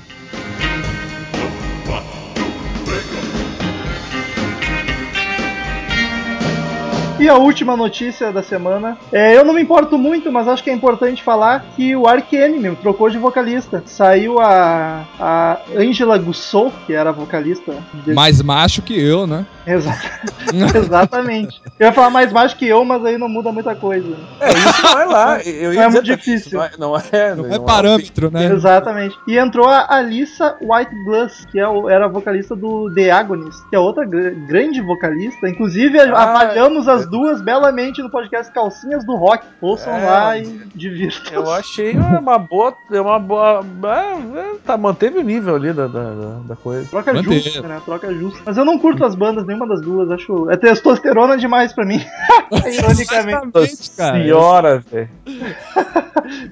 E 7.21 7.29
a 7.29 7.35
última 7.37 7.77
notícia 7.77 8.31
da 8.31 8.41
semana. 8.41 8.97
É, 9.11 9.37
eu 9.37 9.45
não 9.45 9.53
me 9.53 9.61
importo 9.61 9.97
muito, 9.97 10.31
mas 10.31 10.47
acho 10.47 10.63
que 10.63 10.69
é 10.71 10.73
importante 10.73 11.21
falar 11.23 11.63
que 11.75 11.95
o 11.95 12.07
Ark 12.07 12.35
Enemy 12.35 12.75
trocou 12.77 13.09
de 13.11 13.17
vocalista. 13.19 13.83
Saiu 13.85 14.39
a, 14.39 15.03
a 15.19 15.57
Angela 15.77 16.17
Gussou, 16.17 16.73
que 16.87 16.93
era 16.93 17.09
a 17.11 17.13
vocalista. 17.13 17.73
de- 18.05 18.13
Mais 18.13 18.41
macho 18.41 18.81
que 18.81 18.99
eu, 18.99 19.27
né? 19.27 19.45
Exa- 19.67 19.95
Exatamente. 20.75 21.61
Eu 21.79 21.87
ia 21.87 21.93
falar 21.93 22.09
mais 22.09 22.31
baixo 22.31 22.55
que 22.57 22.67
eu, 22.67 22.83
mas 22.83 23.05
aí 23.05 23.17
não 23.17 23.29
muda 23.29 23.51
muita 23.51 23.75
coisa. 23.75 24.15
É, 24.39 24.49
isso 24.51 24.81
não 24.83 24.99
é 24.99 25.05
lá. 25.05 25.41
Eu 25.43 25.73
ia 25.73 25.83
É 25.83 25.87
muito 25.89 26.03
difícil. 26.03 26.57
Não 26.57 26.65
é, 26.65 26.71
não 26.79 26.97
é, 26.97 27.35
Não 27.35 27.53
é 27.53 27.59
parâmetro, 27.59 28.31
né? 28.31 28.45
Exatamente. 28.51 29.15
E 29.27 29.37
entrou 29.37 29.67
a 29.67 29.85
Alissa 29.89 30.55
White 30.59 30.95
Glass, 31.05 31.45
que 31.51 31.59
é 31.59 31.67
o- 31.67 31.87
era 31.87 32.05
a 32.05 32.09
vocalista 32.09 32.55
do 32.55 32.91
The 32.95 33.11
Agonist, 33.11 33.61
que 33.69 33.75
é 33.75 33.79
outra 33.79 34.05
gr- 34.05 34.33
grande 34.47 34.81
vocalista. 34.81 35.47
Inclusive, 35.47 35.99
Ah, 35.99 36.23
avaliamos 36.23 36.87
as 36.87 37.05
duas 37.11 37.41
belamente 37.41 38.01
no 38.01 38.09
podcast 38.09 38.51
Calcinhas 38.51 39.05
do 39.05 39.15
Rock. 39.15 39.45
Ouçam 39.61 39.93
É, 39.93 40.05
lá 40.09 40.37
e 40.37 40.43
divirtam. 40.73 41.33
Eu 41.33 41.51
achei 41.51 41.91
uma 41.91 42.39
boa. 42.39 42.73
Uma 42.89 43.19
boa. 43.19 43.63
é, 43.83 44.39
é, 44.39 44.55
tá, 44.65 44.77
manteve 44.77 45.19
o 45.19 45.21
nível 45.21 45.55
ali 45.55 45.73
da, 45.73 45.85
da, 45.87 46.13
da- 46.47 46.55
coisa. 46.55 46.87
Troca 46.89 47.13
Manteve. 47.13 47.39
justa, 47.41 47.67
né? 47.67 47.81
Troca 47.85 48.13
justa. 48.13 48.39
Mas 48.45 48.57
eu 48.57 48.65
não 48.65 48.79
curto 48.79 49.03
as 49.05 49.13
bandas, 49.13 49.45
nenhuma 49.45 49.67
das 49.67 49.81
duas. 49.81 50.09
Acho. 50.09 50.49
É 50.49 50.57
testosterona 50.57 51.37
demais 51.37 51.73
pra 51.73 51.85
mim. 51.85 52.01
Ironicamente. 52.51 53.29
Exatamente, 53.45 53.91
cara. 53.97 54.17
Senhora, 54.23 54.79
velho. 54.89 55.09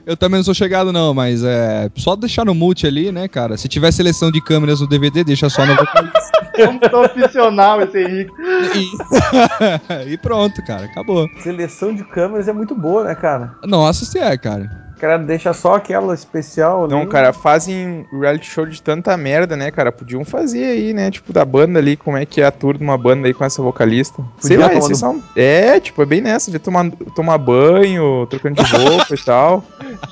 Eu 0.06 0.18
também 0.18 0.40
não 0.40 0.44
sou 0.44 0.54
chegado, 0.54 0.92
não, 0.92 1.14
mas 1.14 1.42
é 1.44 1.90
só 1.96 2.16
deixar 2.16 2.44
no 2.44 2.54
mute 2.54 2.86
ali, 2.86 3.12
né, 3.12 3.28
cara? 3.30 3.56
Se 3.56 3.68
tiver 3.70 3.92
seleção 3.92 4.30
de 4.30 4.42
câmeras 4.42 4.82
no 4.82 4.88
DVD, 4.88 5.24
deixa 5.24 5.50
só 5.50 5.66
no 5.66 5.74
vocalista. 5.78 6.39
Como 6.66 6.80
profissional 6.80 7.82
esse 7.82 8.00
Henrique. 8.00 8.32
e... 10.08 10.14
e 10.14 10.18
pronto, 10.18 10.64
cara, 10.66 10.86
acabou. 10.86 11.28
Seleção 11.42 11.94
de 11.94 12.04
câmeras 12.04 12.48
é 12.48 12.54
muito 12.54 12.76
boa, 12.76 13.04
né, 13.04 13.16
cara? 13.16 13.56
Nossa, 13.64 14.06
se 14.06 14.20
é, 14.20 14.38
cara. 14.38 14.90
O 14.96 15.00
cara 15.00 15.18
deixa 15.18 15.54
só 15.54 15.76
aquela 15.76 16.14
especial 16.14 16.84
ali. 16.84 16.94
Não, 16.94 17.06
cara, 17.06 17.32
fazem 17.32 18.06
reality 18.12 18.48
show 18.48 18.66
de 18.66 18.82
tanta 18.82 19.16
merda, 19.16 19.56
né, 19.56 19.72
cara? 19.72 19.94
Podiam 19.94 20.26
fazer 20.26 20.66
aí, 20.66 20.94
né? 20.94 21.10
Tipo, 21.10 21.32
da 21.32 21.46
banda 21.46 21.80
ali, 21.80 21.96
como 21.96 22.18
é 22.18 22.26
que 22.26 22.42
é 22.42 22.46
a 22.46 22.52
tour 22.52 22.78
de 22.78 22.84
uma 22.84 22.98
banda 22.98 23.26
aí 23.26 23.34
com 23.34 23.46
essa 23.46 23.62
vocalista. 23.62 24.22
Sei 24.40 24.58
lá, 24.58 24.70
são... 24.82 25.24
É, 25.38 25.80
tipo, 25.80 26.02
é 26.02 26.06
bem 26.06 26.20
nessa, 26.20 26.52
de 26.52 26.60
tomar, 26.60 26.92
tomar 27.16 27.38
banho, 27.38 28.28
trocando 28.28 28.62
de 28.62 28.68
roupa 28.76 29.16
e 29.16 29.24
tal. 29.24 29.64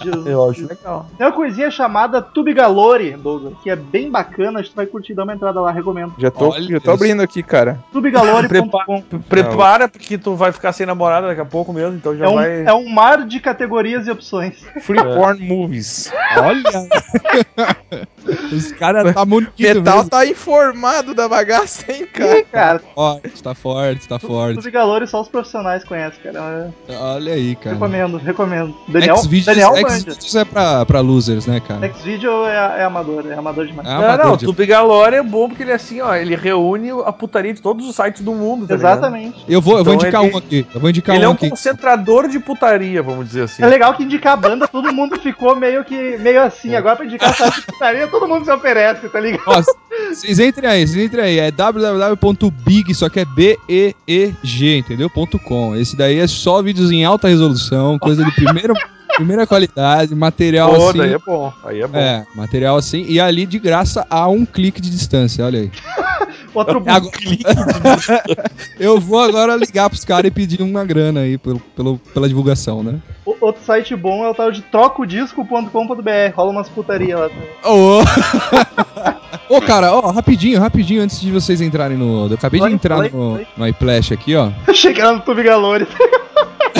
Jesus. 0.03 0.25
Eu 0.27 0.49
acho 0.49 0.67
legal. 0.67 1.05
Tem 1.17 1.25
uma 1.25 1.33
coisinha 1.33 1.69
chamada 1.71 2.21
Tubigalore, 2.21 3.11
Douglas, 3.11 3.53
que 3.63 3.69
é 3.69 3.75
bem 3.75 4.09
bacana. 4.11 4.59
Acho 4.59 4.69
que 4.69 4.75
tu 4.75 4.77
vai 4.77 4.85
curtir, 4.85 5.13
dá 5.13 5.23
uma 5.23 5.33
entrada 5.33 5.59
lá, 5.61 5.71
recomendo. 5.71 6.13
Já 6.17 6.29
tô, 6.31 6.49
Olha 6.49 6.67
já 6.67 6.79
tô 6.79 6.91
abrindo 6.91 7.21
aqui, 7.21 7.41
cara. 7.43 7.79
Tubigalore.com. 7.91 9.01
Prepara, 9.29 9.87
porque 9.87 10.17
tu 10.17 10.35
vai 10.35 10.51
ficar 10.51 10.71
sem 10.73 10.85
namorada 10.85 11.27
daqui 11.27 11.41
a 11.41 11.45
pouco 11.45 11.71
mesmo, 11.73 11.95
então 11.95 12.15
já 12.15 12.25
É 12.25 12.29
um, 12.29 12.35
vai. 12.35 12.65
é 12.65 12.73
um 12.73 12.89
mar 12.89 13.25
de 13.25 13.39
categorias 13.39 14.07
e 14.07 14.11
opções. 14.11 14.55
Free 14.81 15.01
Porn 15.03 15.39
Movies. 15.47 16.11
Olha! 16.37 16.87
Os 18.51 18.71
caras 18.73 19.13
tá 19.13 19.25
munido 19.25 19.51
Metal 19.57 19.95
mesmo. 19.97 20.09
tá 20.09 20.25
informado 20.25 21.13
da 21.13 21.29
bagaça, 21.29 21.89
hein, 21.91 22.05
cara? 22.07 22.39
Ih, 22.39 22.43
cara, 22.43 22.79
Forte, 22.93 23.43
tá 23.43 23.55
forte, 23.55 24.07
tá 24.07 24.19
forte. 24.19 24.55
tudo 24.59 24.71
galores 24.71 25.09
só 25.09 25.21
os 25.21 25.29
profissionais 25.29 25.83
conhecem, 25.83 26.21
cara. 26.21 26.71
Olha 26.89 27.33
aí, 27.33 27.55
cara. 27.55 27.75
recomendo, 27.75 28.17
recomendo. 28.17 28.75
Daniel, 28.87 29.21
Daniel. 29.45 29.76
Xvideos 29.85 30.35
é 30.35 30.45
pra, 30.45 30.85
pra 30.85 30.99
losers, 31.01 31.45
né, 31.45 31.59
cara? 31.59 31.91
Xvideo 31.93 32.45
é, 32.45 32.79
é 32.79 32.83
amador, 32.83 33.25
é 33.29 33.33
amador 33.35 33.65
demais. 33.65 33.87
É 33.87 33.91
Não, 33.91 33.97
amador 34.03 34.25
não, 34.25 34.33
o 34.33 34.37
de- 34.37 34.45
Tube 34.45 34.65
Galore 34.65 35.15
é 35.15 35.23
bom 35.23 35.47
porque 35.49 35.63
ele 35.63 35.71
é 35.71 35.75
assim, 35.75 36.01
ó, 36.01 36.15
ele 36.15 36.35
reúne 36.35 36.89
a 37.05 37.11
putaria 37.11 37.53
de 37.53 37.61
todos 37.61 37.87
os 37.87 37.95
sites 37.95 38.21
do 38.21 38.33
mundo, 38.33 38.67
tá 38.67 38.75
ligado? 38.75 38.91
Exatamente. 38.97 39.43
Eu 39.47 39.61
vou, 39.61 39.77
eu 39.77 39.83
vou 39.83 39.93
Então 39.93 40.05
indicar 40.07 40.23
ele- 40.25 40.33
um 40.33 40.37
aqui. 40.37 40.67
Eu 40.73 40.79
vou 40.79 40.89
indicar 40.89 41.15
Ele 41.15 41.25
é 41.25 41.27
um 41.27 41.31
um 41.31 41.33
aqui. 41.35 41.49
concentrador 41.49 42.27
de 42.27 42.39
putaria, 42.39 43.01
vamos 43.03 43.27
dizer 43.27 43.43
assim. 43.43 43.63
É 43.63 43.67
legal 43.67 43.93
que 43.93 44.03
indicar 44.03 44.33
a 44.33 44.37
banda, 44.37 44.67
todo 44.67 44.91
mundo 44.93 45.19
ficou 45.19 45.55
meio 45.55 45.83
que 45.83 46.17
meio 46.17 46.41
assim. 46.41 46.75
Agora 46.75 46.95
pra 46.95 47.05
indicar 47.05 47.29
essa 47.29 47.51
putaria, 47.61 48.07
todo 48.07 48.27
mundo 48.27 48.45
se 48.45 48.51
oferece, 48.51 49.07
tá 49.09 49.19
ligado? 49.19 49.43
Ó, 49.47 49.61
vocês 50.13 50.39
entrem 50.39 50.69
aí, 50.69 50.87
vocês 50.87 51.05
entrem 51.05 51.23
aí. 51.25 51.39
É 51.39 51.51
www.big, 51.51 52.93
só 52.93 53.09
que 53.09 53.19
é 53.19 53.25
B-E-E-G, 53.25 54.77
entendeu? 54.77 55.09
Ponto 55.09 55.37
.com. 55.39 55.75
Esse 55.75 55.95
daí 55.95 56.19
é 56.19 56.27
só 56.27 56.61
vídeos 56.61 56.91
em 56.91 57.03
alta 57.05 57.27
resolução, 57.27 57.97
coisa 57.99 58.23
de 58.23 58.31
primeira, 58.33 58.73
primeira 59.15 59.47
qualidade, 59.47 60.13
material 60.13 60.73
Pô, 60.73 60.89
assim. 60.89 60.97
daí 60.99 61.13
é 61.13 61.17
bom. 61.19 61.53
Aí 61.65 61.81
é 61.81 61.87
bom. 61.87 61.97
É, 61.97 62.25
material 62.35 62.75
assim, 62.77 63.05
e 63.07 63.19
ali 63.19 63.45
de 63.45 63.57
graça 63.59 64.05
a 64.09 64.27
um 64.27 64.45
clique 64.45 64.81
de 64.81 64.89
distância, 64.89 65.45
olha 65.45 65.59
aí. 65.61 65.71
Outro 66.53 66.81
Agora- 66.87 67.11
Eu 68.79 68.99
vou 68.99 69.19
agora 69.21 69.55
ligar 69.55 69.89
pros 69.89 70.03
caras 70.03 70.27
e 70.29 70.31
pedir 70.31 70.61
uma 70.61 70.83
grana 70.83 71.19
aí 71.21 71.37
pelo, 71.37 71.59
pelo- 71.59 71.99
pela 72.13 72.27
divulgação, 72.27 72.81
né? 72.83 72.99
o- 73.25 73.35
outro 73.41 73.63
site 73.63 73.95
bom 73.95 74.23
é 74.25 74.29
o 74.29 74.33
tal 74.33 74.51
de 74.51 74.61
trocodisco.com.br. 74.63 76.33
Rola 76.35 76.51
umas 76.51 76.69
putaria 76.69 77.17
lá. 77.17 77.29
Ô, 77.63 77.99
Ô, 79.55 79.61
cara, 79.61 79.93
ó, 79.93 80.11
rapidinho, 80.11 80.59
rapidinho, 80.59 81.01
antes 81.03 81.21
de 81.21 81.31
vocês 81.31 81.61
entrarem 81.61 81.97
no. 81.97 82.27
Eu 82.27 82.33
acabei 82.35 82.59
de 82.59 82.67
entrar 82.73 82.97
vai, 82.97 83.09
no, 83.09 83.33
vai. 83.35 83.47
no 83.55 83.67
iPlash 83.67 84.11
aqui, 84.11 84.35
ó. 84.35 84.49
Achei 84.67 84.93
que 84.93 84.99
era 85.01 85.13
no 85.13 85.21
Tube 85.21 85.43
Galores. 85.43 85.87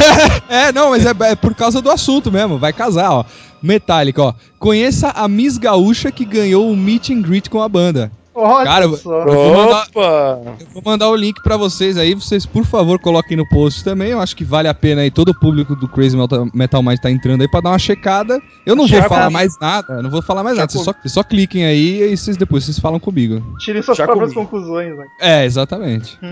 É, 0.49 0.71
não, 0.71 0.91
mas 0.91 1.05
é, 1.05 1.13
é 1.21 1.35
por 1.35 1.53
causa 1.53 1.81
do 1.81 1.91
assunto 1.91 2.31
mesmo. 2.31 2.57
Vai 2.57 2.71
casar, 2.71 3.11
ó. 3.11 3.25
Metallica, 3.61 4.21
ó. 4.21 4.33
Conheça 4.59 5.09
a 5.09 5.27
Miss 5.27 5.57
Gaúcha 5.57 6.11
que 6.11 6.23
ganhou 6.23 6.69
um 6.69 6.75
meet 6.75 7.09
and 7.09 7.21
greet 7.21 7.49
com 7.49 7.61
a 7.61 7.67
banda. 7.67 8.11
Olha 8.39 8.65
Cara, 8.65 8.87
só. 8.89 9.23
Eu 9.23 9.33
vou 9.33 9.57
mandar, 9.57 9.87
Opa! 9.87 10.41
eu 10.59 10.67
vou 10.73 10.83
mandar 10.85 11.09
o 11.09 11.15
link 11.15 11.41
pra 11.41 11.57
vocês 11.57 11.97
aí. 11.97 12.13
Vocês, 12.13 12.45
por 12.45 12.63
favor, 12.63 12.99
coloquem 12.99 13.35
no 13.35 13.47
post 13.49 13.83
também. 13.83 14.11
Eu 14.11 14.19
acho 14.19 14.35
que 14.35 14.43
vale 14.45 14.67
a 14.67 14.73
pena 14.75 15.01
aí. 15.01 15.09
Todo 15.09 15.29
o 15.29 15.39
público 15.39 15.75
do 15.75 15.87
Crazy 15.87 16.15
Metal, 16.15 16.47
Metal 16.53 16.83
Mind 16.83 16.99
tá 16.99 17.09
entrando 17.09 17.41
aí 17.41 17.47
pra 17.49 17.61
dar 17.61 17.71
uma 17.71 17.79
checada. 17.79 18.39
Eu 18.63 18.75
não 18.75 18.85
vou 18.87 19.01
falar 19.03 19.29
mais 19.31 19.59
nada. 19.59 20.01
Não 20.03 20.09
vou 20.11 20.21
falar 20.21 20.43
mais 20.43 20.55
Já 20.55 20.61
nada. 20.61 20.71
Vocês 20.71 20.83
só, 20.85 20.93
vocês 20.93 21.11
só 21.13 21.23
cliquem 21.23 21.65
aí 21.65 22.11
e 22.11 22.15
vocês, 22.15 22.37
depois 22.37 22.63
vocês 22.63 22.77
falam 22.77 22.99
comigo. 22.99 23.41
Tirem 23.59 23.81
suas 23.81 23.97
Já 23.97 24.05
próprias 24.05 24.33
comi. 24.33 24.45
conclusões, 24.45 24.95
né? 24.95 25.05
É, 25.19 25.45
exatamente. 25.45 26.17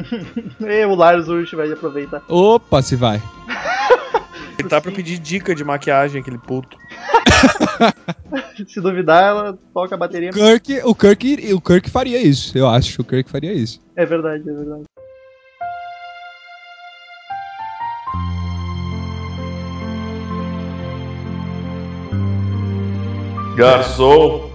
E 0.61 0.85
o 0.85 0.93
Lars 0.95 1.27
Urch 1.27 1.55
vai 1.55 1.71
aproveitar. 1.71 2.21
Opa, 2.29 2.81
se 2.81 2.95
vai. 2.95 3.21
Ele 4.65 4.69
tá 4.71 4.81
pra 4.81 4.91
pedir 4.91 5.19
dica 5.19 5.53
de 5.53 5.63
maquiagem, 5.63 6.19
aquele 6.19 6.39
puto. 6.39 6.75
Se 8.67 8.81
duvidar, 8.81 9.23
ela 9.23 9.59
toca 9.71 9.93
a 9.93 9.97
bateria. 9.97 10.31
Kirk, 10.31 10.81
o 10.83 10.95
Kirk, 10.95 11.53
o 11.53 11.61
Kirk 11.61 11.89
faria 11.91 12.19
isso. 12.19 12.57
Eu 12.57 12.67
acho 12.67 12.95
que 12.95 13.01
o 13.01 13.03
Kirk 13.03 13.29
faria 13.29 13.53
isso. 13.53 13.79
É 13.95 14.03
verdade, 14.07 14.49
é 14.49 14.53
verdade. 14.53 14.83
Garçom, 23.55 24.51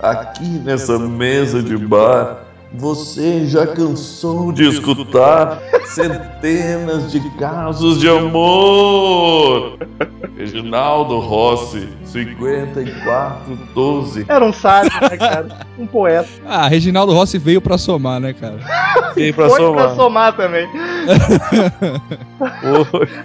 aqui 0.00 0.48
nessa 0.48 0.98
mesa 0.98 1.62
de 1.62 1.78
bar, 1.78 2.43
você 2.76 3.46
já 3.46 3.66
cansou 3.66 4.52
de 4.52 4.68
escutar 4.68 5.58
centenas 5.86 7.10
de 7.12 7.20
casos 7.38 8.00
de 8.00 8.08
amor? 8.08 9.78
Reginaldo 10.36 11.20
Rossi, 11.20 11.88
5412. 12.04 14.26
Era 14.28 14.44
um 14.44 14.52
sábio, 14.52 14.90
né, 15.00 15.16
cara? 15.16 15.46
Um 15.78 15.86
poeta. 15.86 16.28
Ah, 16.44 16.66
Reginaldo 16.66 17.12
Rossi 17.12 17.38
veio 17.38 17.60
pra 17.60 17.78
somar, 17.78 18.18
né, 18.20 18.32
cara? 18.32 18.58
E 19.16 19.32
pra 19.32 19.48
foi 19.48 19.60
somar. 19.60 19.86
pra 19.86 19.94
somar 19.94 20.32
também. 20.36 20.68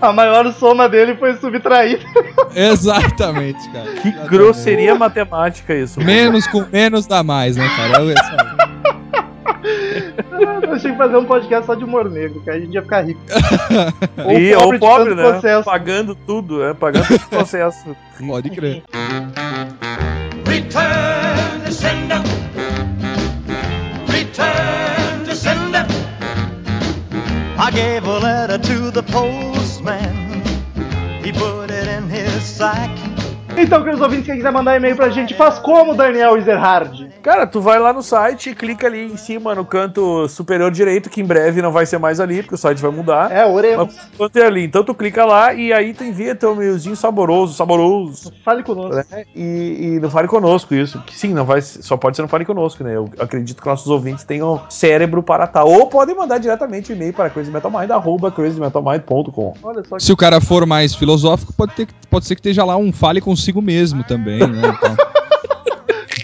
A 0.02 0.14
maior 0.14 0.54
soma 0.54 0.88
dele 0.88 1.16
foi 1.16 1.36
subtraída. 1.38 2.04
Exatamente, 2.56 3.68
cara. 3.72 3.90
Que 4.02 4.12
grosseria 4.28 4.94
matemática 4.96 5.74
isso. 5.76 6.00
Menos 6.00 6.46
com 6.48 6.64
menos 6.72 7.06
dá 7.08 7.24
mais, 7.24 7.56
né, 7.58 7.68
cara? 7.76 8.04
Eu- 8.04 8.12
essa- 8.12 8.69
Eu 10.62 10.74
achei 10.74 10.92
que 10.92 10.98
fazer 10.98 11.18
um 11.18 11.26
podcast 11.26 11.66
só 11.66 11.76
de 11.76 11.84
humor 11.84 12.10
negro, 12.10 12.42
cara. 12.42 12.58
A 12.58 12.62
gente 12.62 12.74
ia 12.74 12.82
ficar 12.82 13.02
rico. 13.02 13.20
E 14.30 14.54
ou 14.56 14.74
de 14.74 14.80
pobre, 14.80 15.10
tanto 15.10 15.16
né? 15.16 15.32
processo. 15.32 15.66
Pagando 15.66 16.16
tudo, 16.16 16.64
é, 16.64 16.74
pagando 16.74 17.08
todo 17.08 17.22
o 17.22 17.30
processo. 17.30 17.96
Pode 18.26 18.50
crer. 18.50 18.84
Return 20.46 21.64
to 21.66 21.72
sender. 21.72 22.22
Return 24.08 25.26
to 25.26 25.36
sender. 25.36 25.86
I 27.58 27.72
gave 27.72 28.06
a 28.06 28.20
letter 28.20 28.58
to 28.58 28.92
the 28.92 29.04
postman. 29.04 30.44
He 31.24 31.32
put 31.32 31.72
it 31.72 31.88
in 31.88 32.10
his 32.10 32.44
sack. 32.44 32.90
Então, 33.58 33.80
queridos 33.80 34.00
ouvintes, 34.02 34.26
quem 34.26 34.38
quiser 34.38 34.52
mandar 34.52 34.78
e-mail 34.78 34.96
pra 34.96 35.10
gente, 35.10 35.34
faz 35.34 35.60
como, 35.60 35.94
Daniel 35.94 36.38
Ezerhard? 36.38 37.10
Cara, 37.22 37.46
tu 37.46 37.60
vai 37.60 37.78
lá 37.78 37.92
no 37.92 38.02
site 38.02 38.52
e 38.52 38.56
clica 38.56 38.88
ali 38.88 39.12
em 39.12 39.18
cima 39.18 39.54
no 39.54 39.66
canto 39.66 40.28
superior 40.30 40.72
direito, 40.72 41.10
que 41.10 41.20
em 41.20 41.26
breve 41.26 41.62
não 41.62 41.72
vai 41.72 41.86
ser 41.86 41.98
mais 41.98 42.20
ali, 42.22 42.42
porque 42.42 42.56
o 42.56 42.58
site 42.58 42.82
vai 42.82 42.92
mudar. 42.92 43.32
É, 43.32 43.46
oremos. 43.46 43.88
Mas 43.94 44.10
quanto 44.18 44.38
é 44.38 44.46
ali. 44.46 44.64
Então 44.64 44.84
tu 44.84 44.94
clica 44.94 45.26
lá 45.26 45.54
e 45.54 45.74
aí 45.74 45.94
tu 45.94 46.04
envia 46.06 46.34
teu 46.36 46.54
e-mailzinho 46.54 46.96
saboroso, 46.96 47.54
saboroso. 47.54 48.32
Fale 48.46 48.64
conosco. 48.64 48.96
né? 48.96 49.26
E, 49.36 49.96
e 49.96 50.00
não 50.00 50.10
fale 50.10 50.28
conosco 50.30 50.74
isso. 50.74 51.02
Que 51.06 51.18
sim, 51.18 51.34
não 51.34 51.44
vai, 51.44 51.62
só 51.62 51.98
pode 51.98 52.16
ser 52.16 52.22
não 52.22 52.30
fale 52.30 52.46
conosco, 52.46 52.84
né? 52.84 52.96
Eu 52.96 53.10
acredito 53.20 53.62
que 53.62 53.68
nossos 53.68 53.88
ouvintes 53.88 54.24
tenham 54.24 54.62
cérebro 54.70 55.22
para 55.22 55.46
tal. 55.48 55.70
Ou 55.70 55.88
podem 55.88 56.16
mandar 56.16 56.38
diretamente 56.38 56.94
o 56.94 56.96
e-mail 56.96 57.14
para 57.14 57.30
crazymetalmind, 57.30 57.92
arroba 57.92 58.32
crazymetalmind.com. 58.32 59.54
Que 59.98 60.04
Se 60.04 60.14
o 60.14 60.18
cara 60.18 60.40
for 60.40 60.66
mais 60.66 60.96
filosófico, 60.96 61.52
pode, 61.52 61.74
ter, 61.74 61.88
pode 62.10 62.26
ser 62.26 62.36
que 62.36 62.40
esteja 62.40 62.64
lá 62.64 62.78
um 62.78 62.94
fale 62.94 63.20
consigo 63.40 63.62
mesmo 63.62 64.04
também, 64.04 64.40
né? 64.40 64.62
Então, 64.78 64.96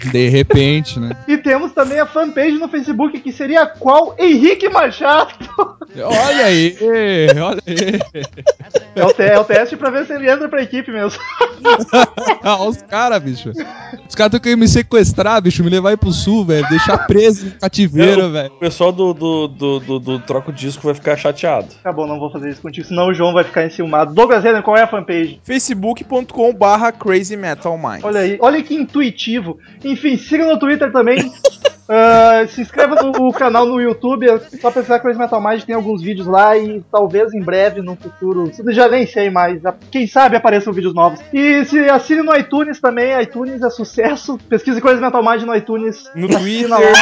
de 0.09 0.29
repente, 0.29 0.99
né? 0.99 1.11
E 1.27 1.37
temos 1.37 1.71
também 1.71 1.99
a 1.99 2.05
fanpage 2.05 2.57
no 2.57 2.67
Facebook, 2.67 3.19
que 3.19 3.31
seria 3.31 3.65
qual? 3.65 4.15
Henrique 4.19 4.69
Machado. 4.69 5.33
Olha 5.97 6.45
aí, 6.45 6.75
olha 7.41 7.61
aí. 7.67 7.99
É 8.95 9.05
o, 9.05 9.13
te- 9.13 9.21
é 9.23 9.39
o 9.39 9.43
teste 9.43 9.75
pra 9.77 9.89
ver 9.89 10.05
se 10.05 10.13
ele 10.13 10.29
entra 10.29 10.47
pra 10.49 10.61
equipe 10.61 10.91
mesmo. 10.91 11.19
Olha 12.43 12.69
os 12.69 12.81
caras, 12.81 13.21
bicho. 13.21 13.49
Os 13.49 14.15
caras 14.15 14.27
estão 14.33 14.39
querendo 14.39 14.59
me 14.59 14.67
sequestrar, 14.67 15.41
bicho, 15.41 15.63
me 15.63 15.69
levar 15.69 15.89
aí 15.89 15.97
pro 15.97 16.11
sul, 16.11 16.45
velho. 16.45 16.67
Deixar 16.69 16.97
preso 17.07 17.45
no 17.47 17.51
cativeiro, 17.59 18.31
velho. 18.31 18.51
O 18.53 18.59
pessoal 18.59 18.91
do, 18.91 19.13
do, 19.13 19.47
do, 19.47 19.79
do, 19.79 19.99
do 19.99 20.19
Troco 20.19 20.51
Disco 20.51 20.83
vai 20.83 20.93
ficar 20.93 21.17
chateado. 21.17 21.67
Tá 21.83 21.91
bom, 21.91 22.05
não 22.07 22.19
vou 22.19 22.31
fazer 22.31 22.49
isso 22.49 22.61
contigo, 22.61 22.87
senão 22.87 23.07
o 23.09 23.13
João 23.13 23.33
vai 23.33 23.43
ficar 23.43 23.65
enciumado. 23.65 24.13
Douglas 24.13 24.43
Renner, 24.43 24.61
qual 24.63 24.77
é 24.77 24.81
a 24.83 24.87
fanpage? 24.87 25.39
facebook.com 25.43 26.53
barra 26.53 26.91
Crazy 26.91 27.35
Metal 27.37 27.77
Mind. 27.77 28.03
Olha 28.03 28.19
aí, 28.21 28.37
olha 28.39 28.61
que 28.61 28.75
intuitivo. 28.75 29.57
Enfim, 29.95 30.17
siga 30.17 30.45
no 30.45 30.59
Twitter 30.59 30.91
também. 30.91 31.31
Ah, 31.87 32.43
se 32.47 32.61
inscreva 32.61 32.95
no 32.95 33.31
canal 33.31 33.63
no 33.63 33.79
YouTube, 33.79 34.27
é 34.27 34.39
só 34.59 34.71
pesquisar 34.71 34.97
Crazy 34.99 35.19
Metal 35.19 35.39
Mind, 35.39 35.61
tem 35.61 35.75
alguns 35.75 36.01
vídeos 36.01 36.25
lá 36.25 36.57
e 36.57 36.83
talvez 36.91 37.31
em 37.31 37.39
breve, 37.39 37.79
no 37.79 37.95
futuro, 37.95 38.51
já 38.69 38.87
nem 38.87 39.05
sei 39.05 39.29
mais, 39.29 39.61
quem 39.91 40.07
sabe 40.07 40.35
apareçam 40.35 40.73
vídeos 40.73 40.95
novos. 40.95 41.19
E 41.31 41.63
se 41.65 41.87
assine 41.87 42.23
no 42.23 42.35
iTunes 42.35 42.79
também, 42.79 43.21
iTunes 43.21 43.61
é 43.61 43.69
sucesso, 43.69 44.35
pesquise 44.49 44.81
Crazy 44.81 44.99
Metal 44.99 45.23
Mind 45.23 45.43
no 45.43 45.55
iTunes. 45.55 46.09
No 46.15 46.27
Twitter. 46.27 46.93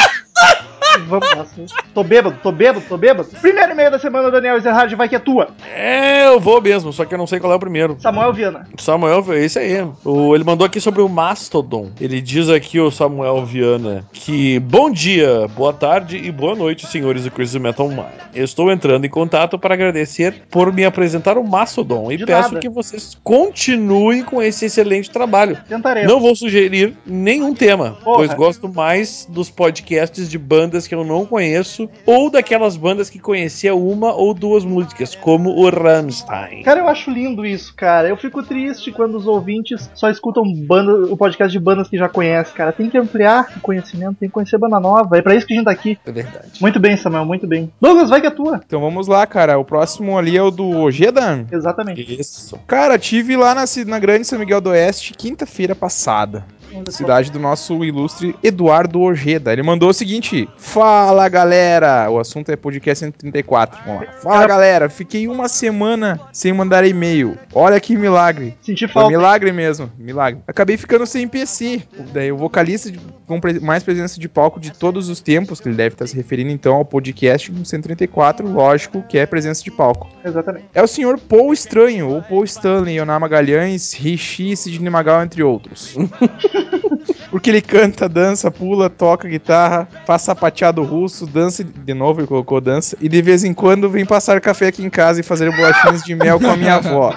Vamos 1.08 1.28
lá. 1.34 1.44
Tô 1.92 2.04
bêbado, 2.04 2.38
tô 2.40 2.52
bêbado, 2.52 2.84
tô 2.88 2.96
bêbado. 2.96 3.28
Primeiro 3.40 3.72
e-mail 3.72 3.90
da 3.90 3.98
semana, 3.98 4.30
Daniel 4.30 4.56
Ezerhard, 4.56 4.94
vai 4.94 5.08
que 5.08 5.16
é 5.16 5.18
tua. 5.18 5.48
É, 5.74 6.26
eu 6.28 6.38
vou 6.38 6.60
mesmo, 6.62 6.92
só 6.92 7.04
que 7.04 7.12
eu 7.12 7.18
não 7.18 7.26
sei 7.26 7.40
qual 7.40 7.52
é 7.52 7.56
o 7.56 7.58
primeiro. 7.58 7.96
Samuel 7.98 8.32
Viana. 8.32 8.68
Samuel, 8.78 9.24
esse 9.34 9.58
aí. 9.58 9.84
O, 10.04 10.34
ele 10.36 10.44
mandou 10.44 10.64
aqui 10.64 10.80
sobre 10.80 11.02
o 11.02 11.08
Mastodon. 11.08 11.90
Ele 12.00 12.20
diz 12.20 12.48
aqui, 12.48 12.78
o 12.78 12.92
Samuel 12.92 13.44
Viana, 13.44 14.04
que 14.12 14.60
bom 14.60 14.88
dia, 14.88 15.48
boa 15.48 15.72
tarde 15.72 16.16
e 16.16 16.30
boa 16.30 16.54
noite, 16.54 16.86
senhores 16.86 17.24
do 17.24 17.30
Crazy 17.30 17.58
Metal 17.58 17.88
Mind. 17.88 18.04
Eu 18.32 18.44
estou 18.44 18.70
entrando 18.70 19.04
em 19.04 19.10
contato 19.10 19.58
para 19.58 19.74
agradecer 19.74 20.42
por 20.48 20.72
me 20.72 20.84
apresentar 20.84 21.36
o 21.36 21.42
Mastodon 21.44 22.10
e 22.12 22.16
De 22.18 22.24
peço 22.24 22.48
nada. 22.50 22.60
que 22.60 22.68
vocês 22.68 23.16
continuem 23.24 24.22
com 24.22 24.40
esse 24.40 24.66
excelente 24.66 25.10
trabalho. 25.10 25.58
Tentaremos. 25.68 26.10
Não 26.10 26.20
vou 26.20 26.36
sugerir 26.36 26.96
nenhum 27.04 27.52
tema, 27.52 27.98
Porra. 28.04 28.18
pois 28.18 28.34
gosto 28.34 28.68
mais 28.68 29.26
dos 29.28 29.50
podcasts 29.50 30.23
de 30.28 30.38
bandas 30.38 30.86
que 30.86 30.94
eu 30.94 31.04
não 31.04 31.26
conheço, 31.26 31.88
ou 32.06 32.30
daquelas 32.30 32.76
bandas 32.76 33.10
que 33.10 33.18
conhecia 33.18 33.74
uma 33.74 34.12
ou 34.12 34.34
duas 34.34 34.64
músicas, 34.64 35.14
como 35.14 35.50
o 35.50 35.68
Rammstein. 35.68 36.62
Cara, 36.62 36.80
eu 36.80 36.88
acho 36.88 37.10
lindo 37.10 37.44
isso, 37.44 37.74
cara. 37.74 38.08
Eu 38.08 38.16
fico 38.16 38.42
triste 38.42 38.92
quando 38.92 39.16
os 39.16 39.26
ouvintes 39.26 39.90
só 39.94 40.10
escutam 40.10 40.44
banda, 40.66 41.12
o 41.12 41.16
podcast 41.16 41.52
de 41.52 41.58
bandas 41.58 41.88
que 41.88 41.96
já 41.96 42.08
conhecem, 42.08 42.54
cara. 42.54 42.72
Tem 42.72 42.88
que 42.88 42.98
ampliar 42.98 43.52
o 43.56 43.60
conhecimento, 43.60 44.16
tem 44.18 44.28
que 44.28 44.32
conhecer 44.32 44.58
banda 44.58 44.80
nova. 44.80 45.16
É 45.16 45.22
pra 45.22 45.34
isso 45.34 45.46
que 45.46 45.52
a 45.52 45.56
gente 45.56 45.64
tá 45.64 45.70
aqui. 45.70 45.98
É 46.06 46.12
verdade. 46.12 46.60
Muito 46.60 46.78
bem, 46.80 46.96
Samuel, 46.96 47.24
muito 47.24 47.46
bem. 47.46 47.72
Douglas, 47.80 48.10
vai 48.10 48.20
que 48.20 48.26
é 48.26 48.30
tua. 48.30 48.60
Então 48.64 48.80
vamos 48.80 49.06
lá, 49.06 49.26
cara. 49.26 49.58
O 49.58 49.64
próximo 49.64 50.18
ali 50.18 50.36
é 50.36 50.42
o 50.42 50.50
do 50.50 50.68
Ojeda. 50.68 51.46
Exatamente. 51.50 52.20
Isso. 52.20 52.58
Cara, 52.66 52.98
tive 52.98 53.36
lá 53.36 53.54
na, 53.54 53.64
na 53.86 53.98
Grande 53.98 54.26
São 54.26 54.38
Miguel 54.38 54.60
do 54.60 54.70
Oeste 54.70 55.12
quinta-feira 55.12 55.74
passada. 55.74 56.44
Cidade 56.90 57.30
do 57.30 57.38
nosso 57.38 57.84
ilustre 57.84 58.34
Eduardo 58.42 59.00
Ojeda. 59.00 59.52
Ele 59.52 59.62
mandou 59.62 59.90
o 59.90 59.94
seguinte: 59.94 60.48
Fala 60.56 61.28
galera! 61.28 62.10
O 62.10 62.18
assunto 62.18 62.50
é 62.50 62.56
podcast 62.56 63.04
134. 63.04 63.80
Vamos 63.84 64.02
lá. 64.02 64.12
Fala 64.12 64.46
galera, 64.46 64.88
fiquei 64.88 65.28
uma 65.28 65.48
semana 65.48 66.20
sem 66.32 66.52
mandar 66.52 66.86
e-mail. 66.86 67.36
Olha 67.52 67.80
que 67.80 67.96
milagre. 67.96 68.56
Senti 68.62 68.86
Foi 68.86 69.02
falta. 69.02 69.10
milagre 69.10 69.52
mesmo, 69.52 69.90
milagre. 69.98 70.40
Acabei 70.46 70.76
ficando 70.76 71.06
sem 71.06 71.26
PC. 71.28 71.82
Daí 72.12 72.30
o 72.32 72.36
vocalista 72.36 72.92
com 73.26 73.40
mais 73.62 73.82
presença 73.82 74.20
de 74.20 74.28
palco 74.28 74.60
de 74.60 74.72
todos 74.72 75.08
os 75.08 75.20
tempos, 75.20 75.60
que 75.60 75.68
ele 75.68 75.76
deve 75.76 75.94
estar 75.94 76.06
se 76.06 76.16
referindo 76.16 76.50
então 76.50 76.76
ao 76.76 76.84
podcast 76.84 77.52
134, 77.64 78.46
lógico, 78.46 79.02
que 79.02 79.18
é 79.18 79.26
presença 79.26 79.62
de 79.62 79.70
palco. 79.70 80.08
Exatamente. 80.24 80.66
É 80.74 80.82
o 80.82 80.86
senhor 80.86 81.18
Paul 81.18 81.52
Estranho, 81.52 82.08
ou 82.08 82.22
Paul 82.22 82.44
Stanley, 82.44 82.98
Yoná 82.98 83.18
Magalhães, 83.18 83.92
Rishi, 83.92 84.56
Sidney 84.56 84.90
Magal, 84.90 85.22
entre 85.22 85.42
outros. 85.42 85.94
Porque 87.30 87.50
ele 87.50 87.60
canta, 87.60 88.08
dança, 88.08 88.50
pula, 88.50 88.88
toca 88.88 89.28
guitarra, 89.28 89.88
faz 90.06 90.22
sapateado 90.22 90.82
russo, 90.82 91.26
dança, 91.26 91.64
de 91.64 91.94
novo 91.94 92.20
ele 92.20 92.26
colocou 92.26 92.60
dança, 92.60 92.96
e 93.00 93.08
de 93.08 93.20
vez 93.20 93.44
em 93.44 93.52
quando 93.52 93.90
vem 93.90 94.04
passar 94.04 94.40
café 94.40 94.68
aqui 94.68 94.84
em 94.84 94.90
casa 94.90 95.20
e 95.20 95.22
fazer 95.24 95.50
bolachinhas 95.50 96.02
de 96.02 96.14
mel 96.14 96.38
com 96.38 96.48
a 96.48 96.56
minha 96.56 96.76
avó. 96.76 97.12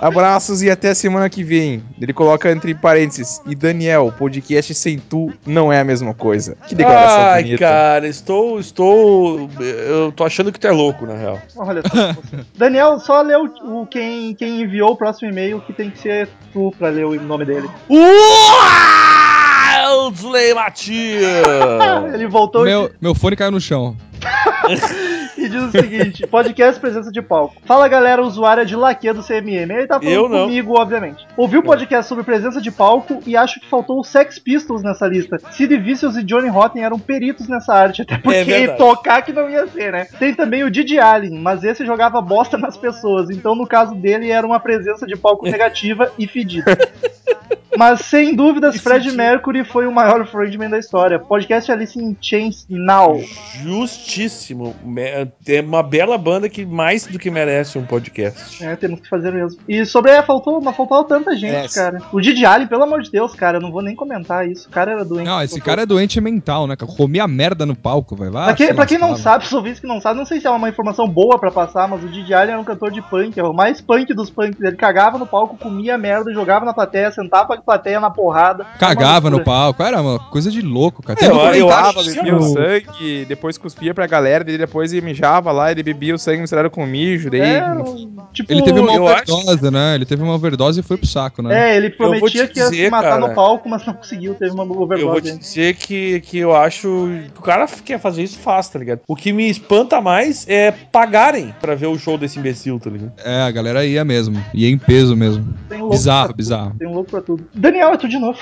Abraços 0.00 0.62
e 0.62 0.70
até 0.70 0.94
semana 0.94 1.28
que 1.28 1.42
vem. 1.42 1.82
Ele 2.00 2.12
coloca 2.12 2.50
entre 2.50 2.74
parênteses. 2.74 3.40
E 3.46 3.54
Daniel, 3.54 4.12
podcast 4.16 4.74
sem 4.74 4.98
tu 4.98 5.32
não 5.46 5.72
é 5.72 5.80
a 5.80 5.84
mesma 5.84 6.14
coisa. 6.14 6.56
Que 6.66 6.74
declaração 6.74 7.20
Ai, 7.22 7.42
bonita. 7.42 7.58
cara, 7.58 8.06
estou, 8.08 8.58
estou, 8.60 9.48
eu 9.60 10.12
tô 10.12 10.24
achando 10.24 10.52
que 10.52 10.58
tu 10.60 10.66
é 10.66 10.70
louco, 10.72 11.04
na 11.06 11.14
real. 11.14 11.38
Olha 11.56 11.82
só. 11.82 12.16
Daniel, 12.56 12.98
só 13.00 13.22
lê 13.22 13.34
o, 13.36 13.44
o- 13.82 13.86
quem, 13.86 14.34
quem 14.34 14.62
enviou 14.62 14.92
o 14.92 14.96
próximo 14.96 15.30
e-mail 15.30 15.60
que 15.60 15.72
tem 15.72 15.90
que 15.90 15.98
ser 15.98 16.28
tu 16.52 16.72
pra 16.78 16.88
ler 16.90 17.04
o 17.04 17.20
nome 17.20 17.44
dele. 17.44 17.68
Wildsley 19.90 20.54
Matias! 20.54 21.44
Ele 22.14 22.26
voltou 22.26 22.62
e 22.66 22.70
Meu, 22.70 22.90
meu 23.00 23.14
fone 23.14 23.36
caiu 23.36 23.50
no 23.50 23.60
chão. 23.60 23.96
e 25.38 25.48
diz 25.48 25.62
o 25.62 25.70
seguinte: 25.70 26.26
podcast 26.26 26.80
presença 26.80 27.10
de 27.10 27.22
palco. 27.22 27.56
Fala 27.64 27.88
galera, 27.88 28.22
usuária 28.22 28.64
de 28.64 28.74
laque 28.74 29.12
do 29.12 29.22
CMM. 29.22 29.70
Ele 29.70 29.86
tá 29.86 30.00
falando 30.00 30.14
Eu 30.14 30.28
não. 30.28 30.44
comigo, 30.44 30.78
obviamente. 30.78 31.26
Ouvi 31.36 31.56
o 31.58 31.62
podcast 31.62 32.08
sobre 32.08 32.24
presença 32.24 32.60
de 32.60 32.70
palco 32.70 33.22
e 33.26 33.36
acho 33.36 33.60
que 33.60 33.66
faltou 33.68 34.00
os 34.00 34.08
Sex 34.08 34.38
Pistols 34.38 34.82
nessa 34.82 35.06
lista. 35.06 35.38
Sid 35.50 35.76
Vicious 35.78 36.16
e 36.16 36.24
Johnny 36.24 36.48
Rotten 36.48 36.84
eram 36.84 36.98
peritos 36.98 37.48
nessa 37.48 37.72
arte, 37.74 38.02
até 38.02 38.18
porque 38.18 38.44
verdade. 38.44 38.78
tocar 38.78 39.22
que 39.22 39.32
não 39.32 39.48
ia 39.48 39.66
ser, 39.68 39.92
né? 39.92 40.06
Tem 40.18 40.34
também 40.34 40.64
o 40.64 40.70
Didi 40.70 40.98
Allen, 40.98 41.38
mas 41.40 41.62
esse 41.62 41.86
jogava 41.86 42.20
bosta 42.20 42.58
nas 42.58 42.76
pessoas, 42.76 43.30
então 43.30 43.54
no 43.54 43.66
caso 43.66 43.94
dele 43.94 44.30
era 44.30 44.46
uma 44.46 44.60
presença 44.60 45.06
de 45.06 45.16
palco 45.16 45.46
negativa 45.48 46.10
e 46.18 46.26
fedida. 46.26 46.76
Mas 47.76 48.00
sem 48.00 48.34
dúvidas, 48.34 48.80
Fred 48.80 49.12
Mercury 49.12 49.62
foi 49.64 49.86
o 49.86 49.92
maior 49.92 50.26
frontman 50.26 50.68
da 50.68 50.80
história. 50.80 51.16
Podcast 51.16 51.70
Alice 51.70 51.96
in 51.96 52.16
Chains 52.20 52.66
Now. 52.68 53.22
Justíssimo. 53.62 54.74
Me- 55.46 55.56
É 55.56 55.60
uma 55.60 55.82
bela 55.82 56.16
banda 56.18 56.48
que 56.48 56.64
mais 56.64 57.06
do 57.06 57.18
que 57.18 57.30
merece 57.30 57.78
um 57.78 57.84
podcast. 57.84 58.62
É, 58.64 58.76
temos 58.76 59.00
que 59.00 59.08
fazer 59.08 59.32
mesmo. 59.32 59.58
E 59.68 59.84
sobre 59.84 60.10
é, 60.12 60.22
faltou, 60.22 60.60
mas 60.60 60.76
faltou 60.76 61.02
tanta 61.04 61.36
gente, 61.36 61.54
É. 61.54 61.68
cara. 61.68 61.98
O 62.12 62.20
Didi 62.20 62.44
Allen, 62.44 62.66
pelo 62.66 62.82
amor 62.84 63.02
de 63.02 63.10
Deus, 63.10 63.34
cara, 63.34 63.58
eu 63.58 63.60
não 63.62 63.70
vou 63.72 63.82
nem 63.82 63.94
comentar 63.94 64.48
isso. 64.48 64.68
O 64.68 64.70
cara 64.70 64.92
era 64.92 65.04
doente. 65.04 65.26
Não, 65.26 65.42
esse 65.42 65.60
cara 65.60 65.82
é 65.82 65.86
doente 65.86 66.20
mental, 66.20 66.66
né? 66.66 66.76
Comia 66.76 67.26
merda 67.28 67.64
no 67.66 67.74
palco, 67.76 68.14
vai. 68.16 68.30
Vai 68.30 68.54
Pra 68.54 68.74
pra 68.74 68.86
quem 68.86 68.98
não 68.98 69.16
sabe, 69.16 69.44
os 69.44 69.52
ouvintes 69.52 69.80
que 69.80 69.86
não 69.86 70.00
sabem, 70.00 70.18
não 70.18 70.26
sei 70.26 70.40
se 70.40 70.46
é 70.46 70.50
uma 70.50 70.68
informação 70.68 71.08
boa 71.08 71.38
pra 71.38 71.50
passar, 71.50 71.88
mas 71.88 72.02
o 72.02 72.08
Didi 72.08 72.32
Allen 72.34 72.52
era 72.52 72.60
um 72.60 72.64
cantor 72.64 72.90
de 72.90 73.00
punk, 73.02 73.38
é 73.38 73.42
o 73.42 73.52
mais 73.52 73.80
punk 73.80 74.12
dos 74.14 74.30
punks. 74.30 74.60
Ele 74.60 74.76
cagava 74.76 75.18
no 75.18 75.26
palco, 75.26 75.56
comia 75.56 75.96
merda, 75.98 76.32
jogava 76.32 76.64
na 76.64 76.72
plateia, 76.74 77.10
sentava 77.10 77.54
a 77.54 77.60
plateia 77.60 78.00
na 78.00 78.10
porrada. 78.10 78.64
Cagava 78.78 79.30
no 79.30 79.42
palco. 79.42 79.82
Era 79.82 80.00
uma 80.00 80.18
coisa 80.18 80.50
de 80.50 80.60
louco, 80.62 81.02
cara. 81.02 81.18
É, 81.22 81.26
eu- 81.28 81.54
eu 81.54 81.68
Tava, 81.68 82.00
acho 82.00 82.12
que 82.20 82.32
o 82.32 82.42
sangue, 82.42 83.24
depois 83.26 83.58
cuspia 83.58 83.94
pra 83.94 84.06
galera, 84.06 84.44
daí 84.44 84.58
depois 84.58 84.92
ele 84.92 85.02
mijava 85.18 85.50
lá, 85.52 85.70
ele 85.72 85.82
bebia 85.82 86.14
o 86.14 86.18
sangue 86.18 86.40
misturado 86.40 86.70
com 86.70 86.86
mijo, 86.86 87.28
daí... 87.30 87.40
É, 87.40 87.64
um- 87.72 88.16
tipo, 88.32 88.52
Ele 88.52 88.62
teve 88.62 88.78
uma 88.78 88.94
eu 88.94 89.06
acho- 89.08 89.32
overdose, 89.32 89.70
né? 89.70 89.94
Ele 89.96 90.04
teve 90.04 90.22
uma 90.22 90.34
overdose 90.34 90.80
e 90.80 90.82
foi 90.82 90.96
pro 90.96 91.06
saco, 91.06 91.42
né? 91.42 91.72
É, 91.72 91.76
ele 91.76 91.90
prometia 91.90 92.46
que 92.46 92.58
ia 92.58 92.66
se 92.66 92.70
dizer, 92.72 92.90
matar 92.90 93.10
cara. 93.18 93.28
no 93.28 93.34
palco, 93.34 93.68
mas 93.68 93.84
não 93.84 93.94
conseguiu, 93.94 94.34
teve 94.34 94.52
uma 94.52 94.62
Eu 94.62 94.68
vou 94.68 94.82
overdose. 94.84 95.32
te 95.32 95.38
dizer 95.38 95.74
que, 95.74 96.20
que 96.20 96.38
eu 96.38 96.54
acho 96.54 96.88
que 97.32 97.38
o 97.38 97.42
cara 97.42 97.66
que 97.66 97.82
quer 97.82 97.98
fazer 97.98 98.22
isso 98.22 98.38
faz, 98.38 98.68
tá 98.68 98.78
ligado? 98.78 99.00
O 99.08 99.16
que 99.16 99.32
me 99.32 99.48
espanta 99.50 100.00
mais 100.00 100.46
é 100.48 100.70
pagarem 100.70 101.54
pra 101.60 101.74
ver 101.74 101.86
o 101.86 101.98
show 101.98 102.16
desse 102.16 102.38
imbecil, 102.38 102.78
tá 102.78 102.90
ligado? 102.90 103.12
É, 103.24 103.42
a 103.42 103.50
galera 103.50 103.84
ia 103.84 104.04
mesmo. 104.04 104.42
Ia 104.54 104.68
em 104.70 104.78
peso 104.78 105.16
mesmo. 105.16 105.54
Tem 105.68 105.78
louco 105.78 105.94
Bizarro, 105.96 106.34
bizarro. 106.34 106.74
Tem 106.78 106.86
um 106.88 106.94
louco 106.94 107.10
pra 107.10 107.20
tudo. 107.20 107.44
Daniel, 107.54 107.92
é 107.92 107.96
tu 107.96 108.08
de 108.08 108.18
novo. 108.18 108.38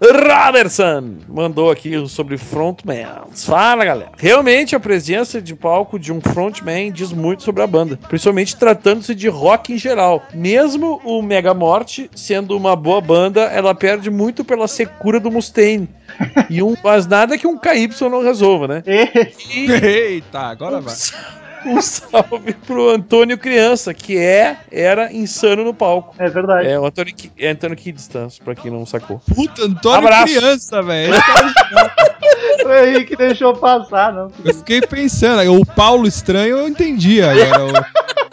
Robertson 0.00 1.18
mandou 1.28 1.70
aqui 1.70 2.08
sobre 2.08 2.38
frontmans. 2.38 3.44
Fala, 3.44 3.84
galera. 3.84 4.12
Realmente 4.16 4.74
a 4.74 4.80
presença 4.80 5.42
de 5.42 5.54
palco 5.54 5.98
de 5.98 6.10
um 6.10 6.20
frontman 6.20 6.90
diz 6.90 7.12
muito 7.12 7.42
sobre 7.42 7.62
a 7.62 7.66
banda, 7.66 7.98
principalmente 8.08 8.56
tratando-se 8.56 9.14
de 9.14 9.28
rock 9.28 9.74
em 9.74 9.78
geral. 9.78 10.22
Mesmo 10.32 11.00
o 11.04 11.20
Mega 11.20 11.52
Morte 11.52 12.10
sendo 12.14 12.56
uma 12.56 12.74
boa 12.74 13.00
banda, 13.00 13.42
ela 13.42 13.74
perde 13.74 14.10
muito 14.10 14.42
pela 14.42 14.66
secura 14.66 15.20
do 15.20 15.30
Mustaine. 15.30 15.88
E 16.48 16.62
um, 16.62 16.74
mas 16.82 17.06
nada 17.06 17.36
que 17.36 17.46
um 17.46 17.58
KY 17.58 17.90
não 18.10 18.22
resolva, 18.22 18.66
né? 18.66 18.82
E 19.54 19.70
Eita, 19.70 20.40
agora 20.40 20.80
vai. 20.80 20.94
Um 21.64 21.80
salve 21.80 22.52
pro 22.66 22.90
Antônio 22.90 23.36
Criança, 23.38 23.92
que 23.94 24.16
é 24.16 24.56
era 24.70 25.12
insano 25.12 25.64
no 25.64 25.74
palco. 25.74 26.14
É 26.18 26.28
verdade. 26.28 26.68
É 26.68 26.78
o 26.78 26.86
Antônio, 26.86 27.14
é 27.38 27.48
Antônio 27.50 27.76
Kidstan, 27.76 28.28
pra 28.44 28.54
quem 28.54 28.70
não 28.70 28.86
sacou. 28.86 29.20
Puta, 29.34 29.64
Antônio 29.64 29.98
Abraço. 30.06 30.34
criança, 30.34 30.82
velho. 30.82 31.14
Foi 32.62 32.78
aí 32.78 33.04
que 33.04 33.16
deixou 33.16 33.54
passar, 33.56 34.12
não. 34.12 34.30
Eu 34.44 34.54
fiquei 34.54 34.80
pensando, 34.80 35.60
o 35.60 35.64
Paulo 35.64 36.06
estranho 36.06 36.58
eu 36.58 36.68
entendi 36.68 37.22
agora. 37.22 37.86
O 38.26 38.29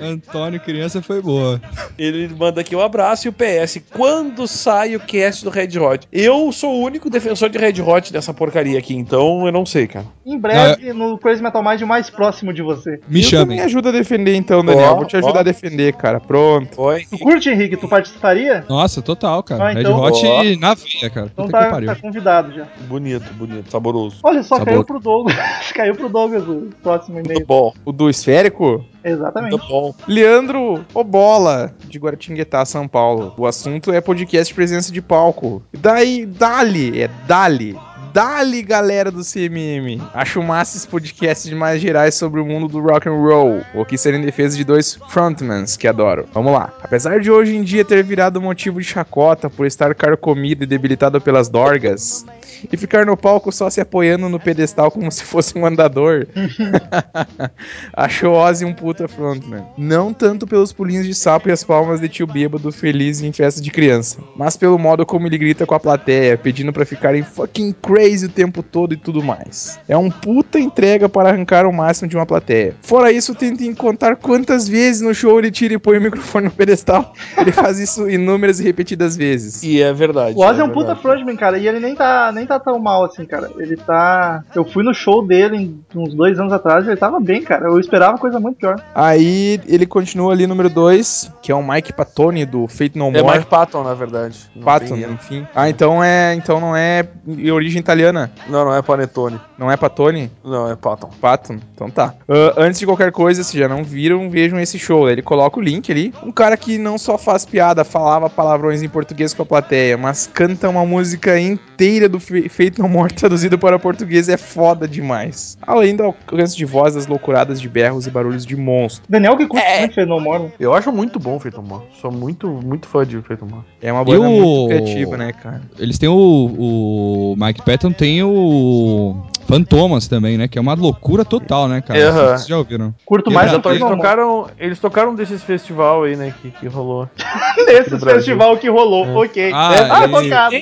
Antônio 0.00 0.60
criança 0.60 1.02
foi 1.02 1.20
boa. 1.20 1.60
Ele 1.98 2.28
manda 2.36 2.60
aqui 2.60 2.74
um 2.76 2.80
abraço 2.80 3.26
e 3.26 3.30
o 3.30 3.32
PS. 3.32 3.80
Quando 3.90 4.46
sai 4.46 4.94
o 4.96 5.00
cast 5.00 5.44
do 5.44 5.50
Red 5.50 5.78
Hot? 5.78 6.06
Eu 6.12 6.50
sou 6.52 6.74
o 6.74 6.82
único 6.82 7.10
defensor 7.10 7.48
de 7.48 7.58
Red 7.58 7.80
Hot 7.82 8.12
dessa 8.12 8.32
porcaria 8.34 8.78
aqui, 8.78 8.94
então 8.94 9.46
eu 9.46 9.52
não 9.52 9.64
sei, 9.66 9.86
cara. 9.86 10.06
Em 10.24 10.38
breve, 10.38 10.92
no 10.92 11.18
Crazy 11.18 11.42
Metal 11.42 11.62
Mind, 11.62 11.80
mais 11.82 12.10
próximo 12.10 12.52
de 12.52 12.62
você. 12.62 13.00
Me 13.08 13.20
Eu 13.20 13.24
chamem. 13.24 13.56
Me 13.58 13.62
ajuda 13.64 13.88
a 13.88 13.92
defender 13.92 14.34
então, 14.34 14.64
Daniel. 14.64 14.92
Ó, 14.92 14.96
Vou 14.96 15.04
te 15.06 15.16
ajudar 15.16 15.36
ó. 15.38 15.40
a 15.40 15.42
defender, 15.42 15.92
cara. 15.94 16.20
Pronto. 16.20 16.80
Oi. 16.80 17.04
Tu 17.10 17.18
curte, 17.18 17.48
Henrique? 17.48 17.76
Tu 17.76 17.88
participaria? 17.88 18.64
Nossa, 18.68 19.00
total, 19.02 19.42
cara. 19.42 19.68
Ah, 19.68 19.72
então- 19.72 20.00
Red 20.00 20.08
Hot 20.10 20.26
Ó. 20.26 20.42
na 20.60 20.74
veia, 20.74 21.10
cara. 21.10 21.30
Então 21.32 21.46
Puta 21.46 21.58
tá, 21.58 21.80
tá 21.80 21.94
convidado 21.96 22.52
já. 22.54 22.66
Bonito, 22.88 23.32
bonito, 23.34 23.70
saboroso. 23.70 24.16
Olha 24.22 24.42
só, 24.42 24.58
Tá 24.58 24.66
caiu 24.66 24.84
pro 24.84 24.98
Douglas. 25.00 25.36
caiu 25.74 25.94
pro 25.94 26.08
Douglas 26.08 26.42
o 26.46 26.68
próximo 26.82 27.14
Muito 27.14 27.30
e-mail. 27.30 27.46
bom, 27.46 27.72
O 27.84 27.92
do 27.92 28.08
esférico? 28.10 28.84
Exatamente. 29.10 29.52
muito 29.52 29.66
bom. 29.66 29.94
Leandro 30.06 30.84
Obola, 30.94 31.74
de 31.86 31.98
Guaratinguetá, 31.98 32.64
São 32.64 32.86
Paulo. 32.86 33.34
O 33.36 33.46
assunto 33.46 33.92
é 33.92 34.00
podcast 34.00 34.52
presença 34.54 34.92
de 34.92 35.00
palco. 35.02 35.62
Daí, 35.72 36.26
dali, 36.26 37.02
é 37.02 37.08
dali. 37.26 37.76
Dali, 38.12 38.62
galera 38.62 39.10
do 39.10 39.22
CMM. 39.22 40.00
Acho 40.14 40.42
massa 40.42 40.76
esse 40.76 40.88
podcast 40.88 41.48
de 41.48 41.54
mais 41.54 41.80
gerais 41.80 42.14
sobre 42.14 42.40
o 42.40 42.46
mundo 42.46 42.66
do 42.66 42.80
rock 42.80 43.08
and 43.08 43.12
roll, 43.12 43.60
o 43.74 43.84
que 43.84 43.98
ser 43.98 44.14
em 44.14 44.22
defesa 44.22 44.56
de 44.56 44.64
dois 44.64 44.98
frontmans 45.08 45.76
que 45.76 45.86
adoro. 45.86 46.26
Vamos 46.32 46.52
lá. 46.52 46.72
Apesar 46.82 47.20
de 47.20 47.30
hoje 47.30 47.54
em 47.54 47.62
dia 47.62 47.84
ter 47.84 48.02
virado 48.02 48.40
motivo 48.40 48.80
de 48.80 48.86
chacota 48.86 49.50
por 49.50 49.66
estar 49.66 49.94
carcomido 49.94 50.64
e 50.64 50.66
debilitado 50.66 51.20
pelas 51.20 51.48
dorgas, 51.48 52.24
e 52.72 52.76
ficar 52.76 53.04
no 53.04 53.16
palco 53.16 53.52
só 53.52 53.68
se 53.68 53.80
apoiando 53.80 54.28
no 54.28 54.40
pedestal 54.40 54.90
como 54.90 55.10
se 55.12 55.24
fosse 55.24 55.58
um 55.58 55.66
andador, 55.66 56.26
Acho 57.92 58.28
o 58.28 58.32
Ozzy 58.32 58.64
um 58.64 58.72
puta 58.72 59.06
frontman. 59.06 59.64
Não 59.76 60.12
tanto 60.12 60.46
pelos 60.46 60.72
pulinhos 60.72 61.06
de 61.06 61.14
sapo 61.14 61.48
e 61.48 61.52
as 61.52 61.62
palmas 61.62 62.00
de 62.00 62.08
tio 62.08 62.26
bêbado 62.26 62.72
feliz 62.72 63.22
em 63.22 63.32
festa 63.32 63.60
de 63.60 63.70
criança, 63.70 64.18
mas 64.36 64.56
pelo 64.56 64.78
modo 64.78 65.04
como 65.04 65.26
ele 65.26 65.38
grita 65.38 65.66
com 65.66 65.74
a 65.74 65.80
plateia, 65.80 66.38
pedindo 66.38 66.72
pra 66.72 66.86
ficarem 66.86 67.22
fucking 67.22 67.74
crazy 67.82 67.97
crazy 67.98 68.26
o 68.26 68.28
tempo 68.28 68.62
todo 68.62 68.92
e 68.94 68.96
tudo 68.96 69.22
mais. 69.22 69.78
É 69.88 69.96
um 69.96 70.10
puta 70.10 70.58
entrega 70.58 71.08
para 71.08 71.30
arrancar 71.30 71.66
o 71.66 71.72
máximo 71.72 72.08
de 72.08 72.16
uma 72.16 72.24
plateia. 72.26 72.74
Fora 72.82 73.10
isso, 73.10 73.34
tentem 73.34 73.74
contar 73.74 74.16
quantas 74.16 74.68
vezes 74.68 75.00
no 75.02 75.12
show 75.14 75.38
ele 75.38 75.50
tira 75.50 75.74
e 75.74 75.78
põe 75.78 75.98
o 75.98 76.00
microfone 76.00 76.46
no 76.46 76.50
pedestal. 76.50 77.12
Ele 77.38 77.52
faz 77.52 77.78
isso 77.78 78.08
inúmeras 78.08 78.60
e 78.60 78.64
repetidas 78.64 79.16
vezes. 79.16 79.62
E 79.62 79.80
é 79.80 79.92
verdade. 79.92 80.36
O 80.36 80.40
Ozzy 80.42 80.60
é 80.60 80.64
um 80.64 80.68
puta 80.68 80.94
verdade. 80.94 81.00
frontman, 81.02 81.36
cara, 81.36 81.58
e 81.58 81.66
ele 81.68 81.80
nem 81.80 81.94
tá, 81.94 82.30
nem 82.32 82.46
tá 82.46 82.58
tão 82.58 82.78
mal 82.78 83.04
assim, 83.04 83.24
cara. 83.24 83.50
Ele 83.58 83.76
tá. 83.76 84.42
Eu 84.54 84.64
fui 84.64 84.82
no 84.84 84.92
show 84.92 85.26
dele 85.26 85.56
em- 85.56 85.80
uns 85.94 86.14
dois 86.14 86.38
anos 86.38 86.52
atrás 86.52 86.84
e 86.84 86.88
ele 86.90 86.96
tava 86.96 87.18
bem, 87.20 87.42
cara. 87.42 87.66
Eu 87.68 87.78
esperava 87.78 88.18
coisa 88.18 88.38
muito 88.40 88.56
pior. 88.58 88.76
Aí 88.94 89.60
ele 89.66 89.86
continua 89.86 90.32
ali 90.32 90.46
número 90.46 90.68
2, 90.68 91.30
que 91.42 91.50
é 91.52 91.54
o 91.54 91.66
Mike 91.66 91.92
Patoni 91.92 92.44
do 92.44 92.66
Fate 92.68 92.98
No 92.98 93.08
É 93.08 93.22
More. 93.22 93.38
Mike 93.38 93.50
Patton, 93.50 93.82
na 93.84 93.94
verdade. 93.94 94.38
Não 94.54 94.62
Patton, 94.64 94.96
enfim. 94.96 95.46
Ah, 95.54 95.68
então 95.70 96.02
é, 96.02 96.34
então 96.34 96.60
não 96.60 96.76
é 96.76 97.06
de 97.26 97.50
origem 97.50 97.80
italiana. 97.88 98.30
Não, 98.48 98.64
não 98.66 98.74
é 98.74 98.82
Panetone. 98.82 99.40
Não 99.58 99.70
é 99.70 99.76
Patoni? 99.76 100.30
Não, 100.44 100.70
é 100.70 100.76
Patton. 100.76 101.10
Patton. 101.20 101.58
Então 101.74 101.88
tá. 101.90 102.14
Ah, 102.28 102.54
antes 102.58 102.78
de 102.78 102.86
qualquer 102.86 103.10
coisa, 103.10 103.42
se 103.42 103.58
já 103.58 103.66
não 103.68 103.82
viram, 103.82 104.28
vejam 104.30 104.60
esse 104.60 104.78
show. 104.78 105.08
Ele 105.08 105.22
coloca 105.22 105.58
o 105.58 105.62
link 105.62 105.90
ali. 105.90 106.12
Um 106.22 106.30
cara 106.30 106.56
que 106.56 106.76
não 106.78 106.98
só 106.98 107.16
faz 107.16 107.44
piada, 107.44 107.84
falava 107.84 108.28
palavrões 108.28 108.82
em 108.82 108.88
português 108.88 109.32
com 109.32 109.42
a 109.42 109.46
plateia, 109.46 109.96
mas 109.96 110.26
canta 110.32 110.68
uma 110.68 110.84
música 110.84 111.38
inteira 111.40 112.08
do 112.08 112.20
Fe- 112.20 112.48
Fate 112.48 112.78
No 112.78 112.88
More 112.88 113.12
traduzido 113.12 113.58
para 113.58 113.78
português 113.78 114.28
é 114.28 114.36
foda 114.36 114.86
demais. 114.86 115.56
Além 115.62 115.96
do 115.96 116.04
alcance 116.04 116.56
de 116.56 116.64
voz 116.64 116.94
das 116.94 117.06
loucuradas 117.06 117.60
de 117.60 117.68
berros 117.68 118.06
e 118.06 118.10
barulhos 118.10 118.44
de 118.44 118.56
monstro. 118.56 119.04
Daniel 119.08 119.36
que 119.36 119.46
curte 119.46 119.64
muito 119.80 119.94
Fade 119.94 120.08
No 120.08 120.20
More. 120.20 120.52
Eu 120.60 120.74
acho 120.74 120.92
muito 120.92 121.18
bom 121.18 121.36
o 121.36 121.40
Feito 121.40 121.60
Humor. 121.60 121.84
Sou 122.00 122.10
muito, 122.12 122.48
muito 122.48 122.86
fã 122.86 123.06
de 123.06 123.20
Feito 123.22 123.44
Humor. 123.44 123.64
É 123.80 123.92
uma 123.92 124.04
banda 124.04 124.28
o- 124.28 124.30
muito 124.30 124.68
criativa, 124.68 125.16
né, 125.16 125.32
cara? 125.32 125.62
Eles 125.78 125.98
têm 125.98 126.08
o, 126.08 126.14
o 126.14 127.34
Mike 127.38 127.62
Patton 127.62 127.77
tem 127.92 128.22
o 128.22 129.16
Fantomas 129.48 130.06
também, 130.06 130.36
né? 130.36 130.46
Que 130.46 130.58
é 130.58 130.60
uma 130.60 130.74
loucura 130.74 131.24
total, 131.24 131.68
né, 131.68 131.80
cara? 131.80 131.98
Aham. 132.08 132.26
Vocês 132.36 132.46
já 132.46 132.58
ouviram? 132.58 132.94
Curto 133.06 133.30
E 133.30 133.34
mais 133.34 133.50
eles 133.50 133.64
Eles 133.64 133.80
tocaram, 133.80 134.46
eles 134.58 134.78
tocaram 134.78 135.14
desses 135.14 135.42
festival 135.42 136.04
aí, 136.04 136.16
né, 136.16 136.34
que, 136.42 136.50
que 136.50 136.66
rolou. 136.66 137.08
Nesse 137.66 137.90
no 137.90 137.98
Brasil. 137.98 138.16
festival 138.20 138.56
que 138.58 138.68
rolou, 138.68 139.06
ok. 139.16 139.50
Ah, 139.54 139.74
é, 139.74 139.90
ah, 139.90 140.08
tocado. 140.08 140.56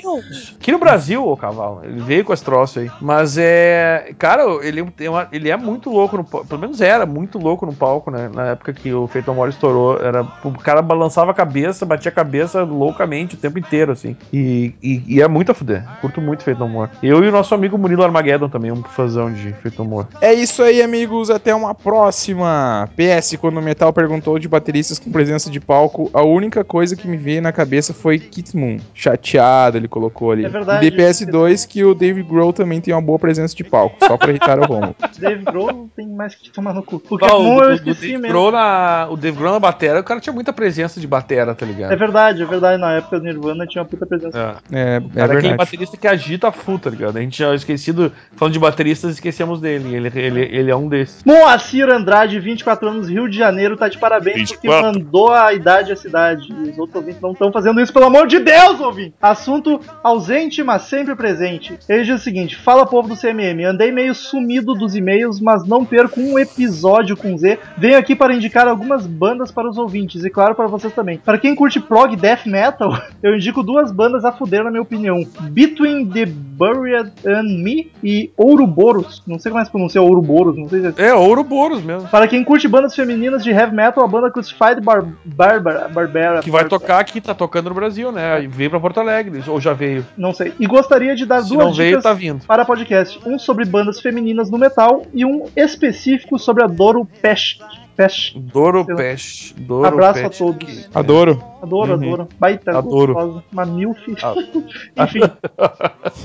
Aqui 0.61 0.73
no 0.73 0.79
Brasil, 0.79 1.27
o 1.29 1.37
cavalo, 1.37 1.81
ele 1.85 2.01
veio 2.01 2.25
com 2.25 2.33
esse 2.33 2.45
troço 2.45 2.79
aí. 2.79 2.91
Mas 3.01 3.37
é. 3.37 4.13
Cara, 4.19 4.45
ele, 4.63 4.85
tem 4.93 5.09
uma- 5.09 5.27
ele 5.33 5.51
é 5.51 5.57
muito 5.57 5.91
louco 5.91 6.17
no 6.17 6.25
palco. 6.25 6.47
Pelo 6.47 6.61
menos 6.61 6.81
era 6.81 7.05
muito 7.05 7.39
louco 7.39 7.67
no 7.67 7.73
palco, 7.73 8.11
né? 8.11 8.31
Na 8.33 8.49
época 8.51 8.73
que 8.73 8.93
o 8.93 9.07
Feito 9.09 9.31
Amor 9.31 9.49
estourou. 9.49 9.99
Era, 10.01 10.23
o 10.45 10.53
cara 10.53 10.81
balançava 10.81 11.33
a 11.33 11.35
cabeça, 11.35 11.85
batia 11.85 12.11
a 12.11 12.15
cabeça 12.15 12.63
loucamente 12.63 13.35
o 13.35 13.39
tempo 13.39 13.59
inteiro, 13.59 13.91
assim. 13.93 14.17
E, 14.33 14.75
e, 14.83 15.03
e 15.17 15.23
é 15.23 15.27
muito 15.27 15.51
a 15.51 15.55
fuder. 15.55 15.85
Curto 16.01 16.21
muito 16.21 16.45
Feito 16.45 16.63
Amor. 16.63 16.89
Eu 17.07 17.25
e 17.25 17.29
o 17.29 17.33
nosso 17.33 17.55
amigo 17.55 17.77
Murilo 17.79 18.03
Armageddon 18.03 18.49
também, 18.49 18.73
um 18.73 18.83
fãzão 18.83 19.33
de 19.33 19.53
Feito 19.55 19.83
Amor. 19.83 20.07
É 20.21 20.33
isso 20.33 20.63
aí, 20.63 20.83
amigos. 20.83 21.31
Até 21.31 21.55
uma 21.55 21.75
próxima. 21.75 22.89
PS, 22.97 23.37
quando 23.41 23.59
o 23.59 23.63
Metal 23.63 23.93
perguntou 23.93 24.39
de 24.39 24.49
bateristas 24.49 24.99
com 24.99 25.11
presença 25.11 25.51
de 25.51 25.61
palco, 25.61 26.11
a 26.13 26.23
única 26.23 26.65
coisa 26.65 26.97
que 26.97 27.07
me 27.09 27.17
veio 27.17 27.43
na 27.43 27.53
cabeça 27.53 27.93
foi 27.93 28.19
Kit 28.19 28.57
Moon. 28.57 28.79
Chateado, 28.95 29.77
ele 29.77 29.89
colocou 29.89 30.31
ali. 30.31 30.45
É 30.45 30.49
verdade. 30.49 30.87
E 30.87 30.91
DPS2 30.91 31.67
que 31.67 31.85
o 31.85 31.95
Dave 31.95 32.23
Grohl 32.23 32.53
também 32.53 32.81
tem 32.81 32.95
uma 32.95 33.01
boa 33.03 33.19
presença 33.19 33.55
de 33.55 33.65
palco, 33.65 33.97
só 34.05 34.17
pra 34.17 34.31
irritar 34.31 34.59
o 34.59 34.65
Romulo. 34.67 34.95
Dave 35.19 35.45
Grohl 35.45 35.89
tem 35.97 36.09
mais 36.09 36.35
que 36.35 36.51
tomar 36.51 36.73
no 36.75 36.83
cu. 36.83 36.99
Porque 37.01 37.25
o, 37.27 37.43
Moon 37.43 37.63
eu 37.63 37.69
o- 37.69 37.71
o 37.71 37.75
esqueci 37.75 38.01
Dave 38.01 38.13
mesmo. 38.19 38.29
Grohl 38.29 38.53
na, 38.53 39.09
o 39.11 39.17
Dave 39.17 39.37
Grohl 39.37 39.53
na 39.53 39.61
batera, 39.61 40.01
o 40.01 40.05
cara 40.05 40.21
tinha 40.21 40.33
muita 40.33 40.53
presença 40.53 41.01
de 41.01 41.07
batera, 41.07 41.55
tá 41.55 41.65
ligado? 41.67 41.93
É 41.93 41.97
verdade, 41.97 42.43
é 42.43 42.47
verdade. 42.47 42.81
Na 42.81 42.93
época 42.95 43.19
do 43.19 43.25
Nirvana 43.25 43.67
tinha 43.67 43.83
uma 43.83 43.89
puta 43.89 44.07
presença. 44.07 44.57
É. 44.73 44.77
É, 44.77 44.97
é 44.97 45.01
cara, 45.27 45.39
aquele 45.39 45.55
baterista 45.57 45.97
que 45.97 46.07
agita 46.09 46.51
full, 46.53 46.79
tá 46.79 46.91
ligado? 46.97 47.17
A 47.17 47.21
gente 47.21 47.39
já 47.39 47.55
esquecido, 47.55 48.13
falando 48.37 48.53
de 48.53 48.59
bateristas, 48.59 49.15
esquecemos 49.15 49.61
dele. 49.61 49.95
Ele, 49.95 50.11
ele, 50.15 50.41
ele 50.41 50.71
é 50.71 50.77
um 50.77 50.89
desses. 50.89 51.23
Moacir 51.25 51.89
Andrade, 51.89 52.39
24 52.39 52.89
anos, 52.89 53.09
Rio 53.09 53.29
de 53.29 53.37
Janeiro, 53.37 53.77
tá 53.77 53.89
de 53.89 53.99
parabéns 53.99 54.53
porque 54.53 54.69
24. 54.69 55.01
mandou 55.01 55.33
a 55.33 55.53
idade 55.53 55.93
à 55.93 55.97
cidade. 55.97 56.49
E 56.53 56.71
os 56.71 56.79
outros 56.79 56.97
ouvintes 56.97 57.21
não 57.21 57.33
estão 57.33 57.53
fazendo 57.53 57.81
isso, 57.81 57.93
pelo 57.93 58.07
amor 58.07 58.27
de 58.27 58.39
Deus, 58.39 58.81
ouvinte! 58.81 59.15
Assunto 59.21 59.81
ausente, 60.03 60.63
mas 60.63 60.83
sempre 60.83 61.15
presente. 61.15 61.79
Ele 61.89 62.05
diz 62.05 62.21
o 62.21 62.25
seguinte: 62.25 62.57
Fala 62.57 62.87
povo 62.87 63.09
do 63.09 63.17
CMM, 63.17 63.65
andei 63.65 63.93
meio 63.93 64.15
sumido 64.15 64.75
dos 64.75 64.95
e-mails, 64.95 65.41
mas 65.41 65.67
não 65.67 65.85
perco 65.85 66.21
um 66.21 66.39
episódio 66.39 67.17
com 67.17 67.37
Z. 67.37 67.59
Venho 67.77 67.99
aqui 67.99 68.15
para 68.15 68.35
indicar 68.35 68.67
algumas 68.67 69.07
bandas 69.07 69.51
para 69.51 69.69
os 69.69 69.79
ouvintes 69.79 70.25
e, 70.25 70.31
claro, 70.31 70.55
para 70.55 70.67
vocês 70.67 70.93
também. 70.93 71.19
Para 71.19 71.39
quem 71.39 71.55
curte 71.55 71.81
prog 71.81 72.15
death 72.17 72.47
metal, 72.47 72.97
eu 73.23 73.35
indico 73.35 73.63
duas 73.63 73.93
bandas 73.93 74.25
a 74.25 74.33
fuder, 74.33 74.65
na 74.65 74.71
minha 74.71 74.83
opinião: 74.83 75.27
Between 75.51 76.07
the 76.09 76.27
Buried 76.27 76.86
and 76.95 77.63
Me 77.63 77.91
e 78.03 78.31
Ouroboros. 78.37 79.23
Não 79.27 79.39
sei 79.39 79.51
como 79.51 79.61
é 79.61 79.63
que 79.63 79.67
se 79.67 79.73
pronuncia 79.73 80.03
Ouroboros, 80.03 80.57
não 80.57 80.69
sei 80.69 80.81
se 80.81 81.01
é 81.03 81.09
É, 81.09 81.15
Ouroboros 81.15 81.83
mesmo. 81.83 82.09
para 82.09 82.27
quem 82.29 82.43
curte 82.45 82.69
bandas 82.69 82.95
femininas 82.95 83.43
de 83.43 83.51
heavy 83.51 83.75
metal, 83.75 84.05
a 84.05 84.09
banda 84.09 84.31
Crucified 84.31 84.81
Bar 84.83 85.07
Barbara, 85.25 85.89
Barbara 85.89 86.41
Que 86.43 86.51
vai 86.51 86.63
Bar- 86.63 86.69
tocar 86.71 86.99
aqui, 87.01 87.21
tá 87.21 87.35
tocando 87.35 87.69
no 87.69 87.75
Brasil, 87.75 88.11
né? 88.13 88.43
E 88.43 88.47
veio 88.47 88.71
pra 88.71 88.81
Porto 88.81 89.01
Alegre, 89.01 89.43
ou 89.49 89.61
já 89.61 89.73
veio. 89.73 90.05
Não 90.17 90.33
sei. 90.33 90.53
E 90.59 90.67
gostaria 90.67 91.15
de 91.15 91.25
dar 91.27 91.43
Se 91.43 91.49
duas 91.51 91.67
não 91.67 91.73
veio, 91.75 91.91
dicas 91.91 92.05
tá 92.05 92.13
vindo. 92.13 92.45
para 92.47 92.65
podcast. 92.65 93.19
Um 93.27 93.39
sobre 93.39 93.65
bandas 93.65 94.01
femininas 94.01 94.51
no 94.51 94.59
metal 94.59 95.03
e 95.13 95.25
um 95.25 95.45
específico 95.57 96.39
sobre 96.39 96.63
a 96.65 96.67
Doro 96.67 97.07
Pesch. 97.23 97.59
Pesch. 97.97 98.35
Doro. 98.37 98.85
Pesh. 98.85 99.55
Doro 99.57 99.87
Abraço 99.87 100.21
a 100.21 100.29
Pesh. 100.29 100.39
todos. 100.39 100.89
Adoro. 100.95 101.43
Adoro, 101.63 101.95
Uhum. 101.97 102.03
adoro. 102.13 102.29
Baita 102.39 102.79
Adoro. 102.79 103.15
gostosa. 103.15 103.43
Uma 103.53 103.67
milf. 103.67 103.99
Ah. 104.23 105.05
Enfim. 105.05 105.21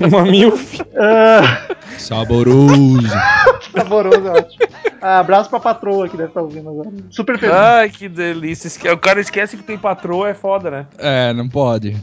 Uma 0.06 0.22
milf. 0.22 0.80
ah, 0.96 1.74
Saboroso. 1.98 3.08
saboroso, 3.74 4.20
eu 4.26 4.32
acho. 4.32 4.56
Ah, 5.00 5.18
abraço 5.18 5.50
pra 5.50 5.58
patroa 5.58 6.08
que 6.08 6.16
deve 6.16 6.28
estar 6.28 6.42
ouvindo 6.42 6.68
agora. 6.68 6.90
Super 7.10 7.38
feliz. 7.38 7.54
Ai, 7.54 7.90
que 7.90 8.08
delícia. 8.08 8.92
O 8.92 8.98
cara 8.98 9.20
esquece 9.20 9.56
que 9.56 9.62
tem 9.62 9.76
patroa, 9.78 10.28
é 10.28 10.34
foda, 10.34 10.70
né? 10.70 10.86
é, 10.98 11.32
não 11.32 11.48
pode. 11.48 11.96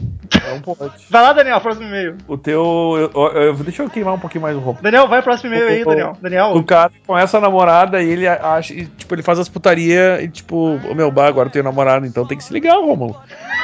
Não 0.50 0.60
pode. 0.60 0.92
Vai 1.08 1.22
lá, 1.22 1.32
Daniel, 1.32 1.60
próximo 1.60 1.86
e-mail. 1.86 2.16
O 2.28 2.36
teu. 2.36 2.62
eu- 2.98 3.10
eu- 3.14 3.42
eu- 3.42 3.54
deixa 3.54 3.82
eu 3.82 3.88
queimar 3.90 4.14
um 4.14 4.18
pouquinho 4.18 4.42
mais 4.42 4.56
o 4.56 4.60
roupa. 4.60 4.82
Daniel, 4.82 5.08
vai 5.08 5.22
próximo 5.22 5.54
e-mail 5.54 5.68
aí, 5.68 5.82
O- 5.82 5.86
Daniel. 5.86 6.16
Daniel, 6.20 6.46
O 6.54 6.62
cara 6.64 6.90
começa 7.06 7.38
a 7.38 7.40
namorada 7.40 8.02
e 8.02 8.08
ele 8.10 8.26
acha. 8.28 8.74
e, 8.74 8.84
tipo, 8.86 9.14
ele 9.14 9.22
faz 9.22 9.38
as 9.38 9.48
putaria 9.60 10.22
e, 10.22 10.28
tipo, 10.28 10.56
o 10.56 10.94
meu 10.94 11.10
bar, 11.10 11.26
agora 11.28 11.48
eu 11.48 11.52
tenho 11.52 11.64
namorado, 11.64 12.06
então 12.06 12.26
tem 12.26 12.36
que 12.38 12.42
se 12.44 12.52
ligar, 12.52 12.74
Romulo. 12.76 13.16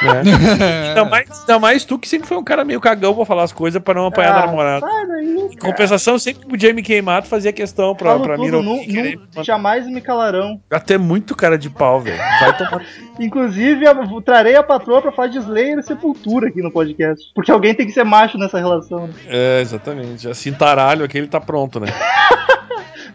Né? 0.03 0.21
ainda, 0.89 1.05
mais, 1.05 1.29
ainda 1.39 1.59
mais 1.59 1.83
tu 1.83 1.97
que 1.97 2.07
sempre 2.07 2.27
foi 2.27 2.37
um 2.37 2.43
cara 2.43 2.63
meio 2.63 2.79
cagão 2.79 3.15
pra 3.15 3.25
falar 3.25 3.43
as 3.43 3.51
coisas 3.51 3.81
pra 3.81 3.95
não 3.95 4.05
apanhar 4.05 4.35
Ah, 4.35 4.45
namorada. 4.45 4.85
sai 4.85 5.07
daí, 5.07 5.27
Em 5.51 5.57
compensação, 5.57 6.19
sempre 6.19 6.43
que 6.43 6.47
podia 6.49 6.71
me 6.71 6.83
queimar, 6.83 7.23
tu 7.23 7.27
fazia 7.27 7.51
questão 7.51 7.95
pra, 7.95 8.11
Falo 8.11 8.23
pra 8.23 8.37
mim. 8.37 8.51
não 8.51 8.77
querer- 8.85 9.19
jamais 9.41 9.87
me 9.87 9.99
calarão. 9.99 10.61
Até 10.69 10.97
muito 10.99 11.35
cara 11.35 11.57
de 11.57 11.69
pau, 11.69 11.99
velho. 11.99 12.17
Tomar. 12.59 12.81
Inclusive, 13.19 13.85
eu 13.85 14.21
trarei 14.21 14.55
a 14.55 14.61
patroa 14.61 15.01
pra 15.01 15.11
falar 15.11 15.29
de 15.29 15.39
Slayer 15.39 15.79
e 15.79 15.83
Sepultura 15.83 16.47
aqui 16.49 16.61
no 16.61 16.71
podcast. 16.71 17.31
Porque 17.33 17.51
alguém 17.51 17.73
tem 17.73 17.87
que 17.87 17.91
ser 17.91 18.03
macho 18.03 18.37
nessa 18.37 18.59
relação. 18.59 19.07
né? 19.07 19.13
É, 19.27 19.61
exatamente. 19.61 20.29
Assim, 20.29 20.53
taralho, 20.53 21.03
aquele 21.03 21.27
tá 21.27 21.39
pronto, 21.41 21.79
né? 21.79 21.87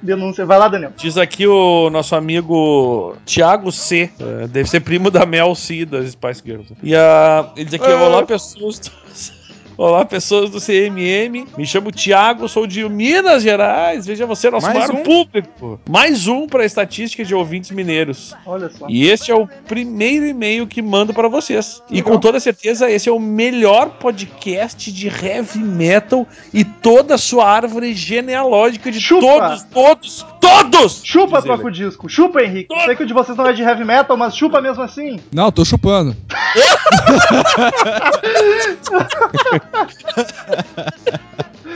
Denúncia. 0.00 0.46
Vai 0.46 0.58
lá, 0.58 0.68
Daniel. 0.68 0.92
Diz 0.96 1.16
aqui 1.16 1.46
o 1.46 1.90
nosso 1.90 2.14
amigo 2.14 3.16
Thiago 3.26 3.70
C. 3.72 4.10
é, 4.18 4.46
deve 4.46 4.68
ser 4.68 4.80
primo 4.80 5.10
da 5.10 5.26
Mel 5.26 5.54
C 5.54 5.84
das 5.84 6.10
Spice 6.12 6.42
Girls. 6.44 6.72
E 6.82 6.94
a, 6.94 7.50
ele 7.56 7.64
diz 7.64 7.74
aqui: 7.74 7.90
Ah. 7.90 8.02
Olá, 8.02 8.22
pessoas. 8.24 8.80
Olá, 9.76 10.04
pessoas 10.04 10.50
do 10.50 10.60
CMM. 10.60 11.46
Me 11.56 11.66
chamo 11.66 11.90
Thiago, 11.90 12.48
sou 12.48 12.66
de 12.66 12.86
Minas 12.88 13.42
Gerais. 13.42 14.06
Veja 14.06 14.26
você, 14.26 14.50
nosso 14.50 14.66
Mais 14.66 14.78
maior 14.78 14.94
um? 14.94 15.02
público. 15.02 15.80
Mais 15.88 16.26
um 16.28 16.46
para 16.46 16.62
a 16.62 16.66
estatística 16.66 17.24
de 17.24 17.34
ouvintes 17.34 17.70
mineiros. 17.70 18.34
Olha 18.44 18.68
só. 18.68 18.86
E 18.88 19.08
este 19.08 19.32
é 19.32 19.34
o 19.34 19.48
primeiro 19.66 20.26
e-mail 20.26 20.66
que 20.66 20.82
mando 20.82 21.14
para 21.14 21.26
vocês. 21.26 21.82
E 21.90 21.96
Legal. 21.96 22.12
com 22.12 22.20
toda 22.20 22.38
certeza, 22.38 22.90
esse 22.90 23.08
é 23.08 23.12
o 23.12 23.18
melhor 23.18 23.88
podcast 23.98 24.92
de 24.92 25.08
heavy 25.08 25.58
metal 25.58 26.26
e 26.52 26.64
toda 26.64 27.14
a 27.14 27.18
sua 27.18 27.48
árvore 27.48 27.94
genealógica 27.94 28.90
de 28.90 29.00
Chupa! 29.00 29.26
todos, 29.26 29.62
todos, 29.72 30.26
todos! 30.40 31.00
Chupa, 31.02 31.40
troca 31.40 31.66
o 31.66 31.70
disco. 31.70 32.08
Chupa, 32.08 32.42
Henrique. 32.42 32.74
Sei 32.84 32.94
que 32.94 33.04
o 33.04 33.06
de 33.06 33.14
vocês 33.14 33.36
não 33.36 33.46
é 33.46 33.52
de 33.54 33.62
heavy 33.62 33.84
metal, 33.84 34.16
mas 34.18 34.36
chupa 34.36 34.60
mesmo 34.60 34.82
assim. 34.82 35.18
Não, 35.32 35.50
tô 35.50 35.64
chupando. 35.64 36.14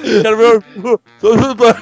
Quero 0.03 0.37
ver 0.37 0.63
o- 0.85 1.01
todo 1.21 1.37
mundo- 1.37 1.65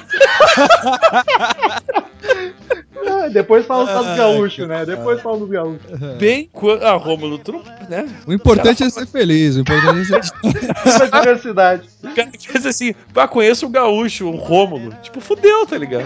Ah, 3.07 3.27
Depois 3.29 3.65
fala 3.65 3.85
só 3.87 4.03
dos 4.03 4.17
gaúchos, 4.17 4.67
né? 4.67 4.85
Depois 4.85 5.21
fala 5.21 5.37
dos 5.37 5.49
gaúchos. 5.49 5.81
Bem 6.19 6.49
quando. 6.51 6.83
Ah, 6.83 6.93
Rômulo, 6.93 7.37
tu. 7.39 7.61
Né? 7.89 8.07
O 8.27 8.33
importante 8.33 8.83
é 8.83 8.89
ser 8.89 9.05
feliz, 9.05 9.55
o 9.55 9.59
importante 9.61 9.99
é 10.01 10.21
ser... 10.21 10.31
Essa 10.85 11.07
diversidade. 11.09 11.87
O 12.03 12.13
cara 12.15 12.29
fez 12.39 12.65
assim, 12.65 12.93
ah, 13.15 13.27
conheço 13.27 13.65
um 13.67 13.71
gaúcho, 13.71 14.27
um 14.27 14.35
Rômulo. 14.37 14.93
Tipo, 15.01 15.19
fudeu, 15.21 15.65
tá 15.65 15.77
ligado? 15.77 16.05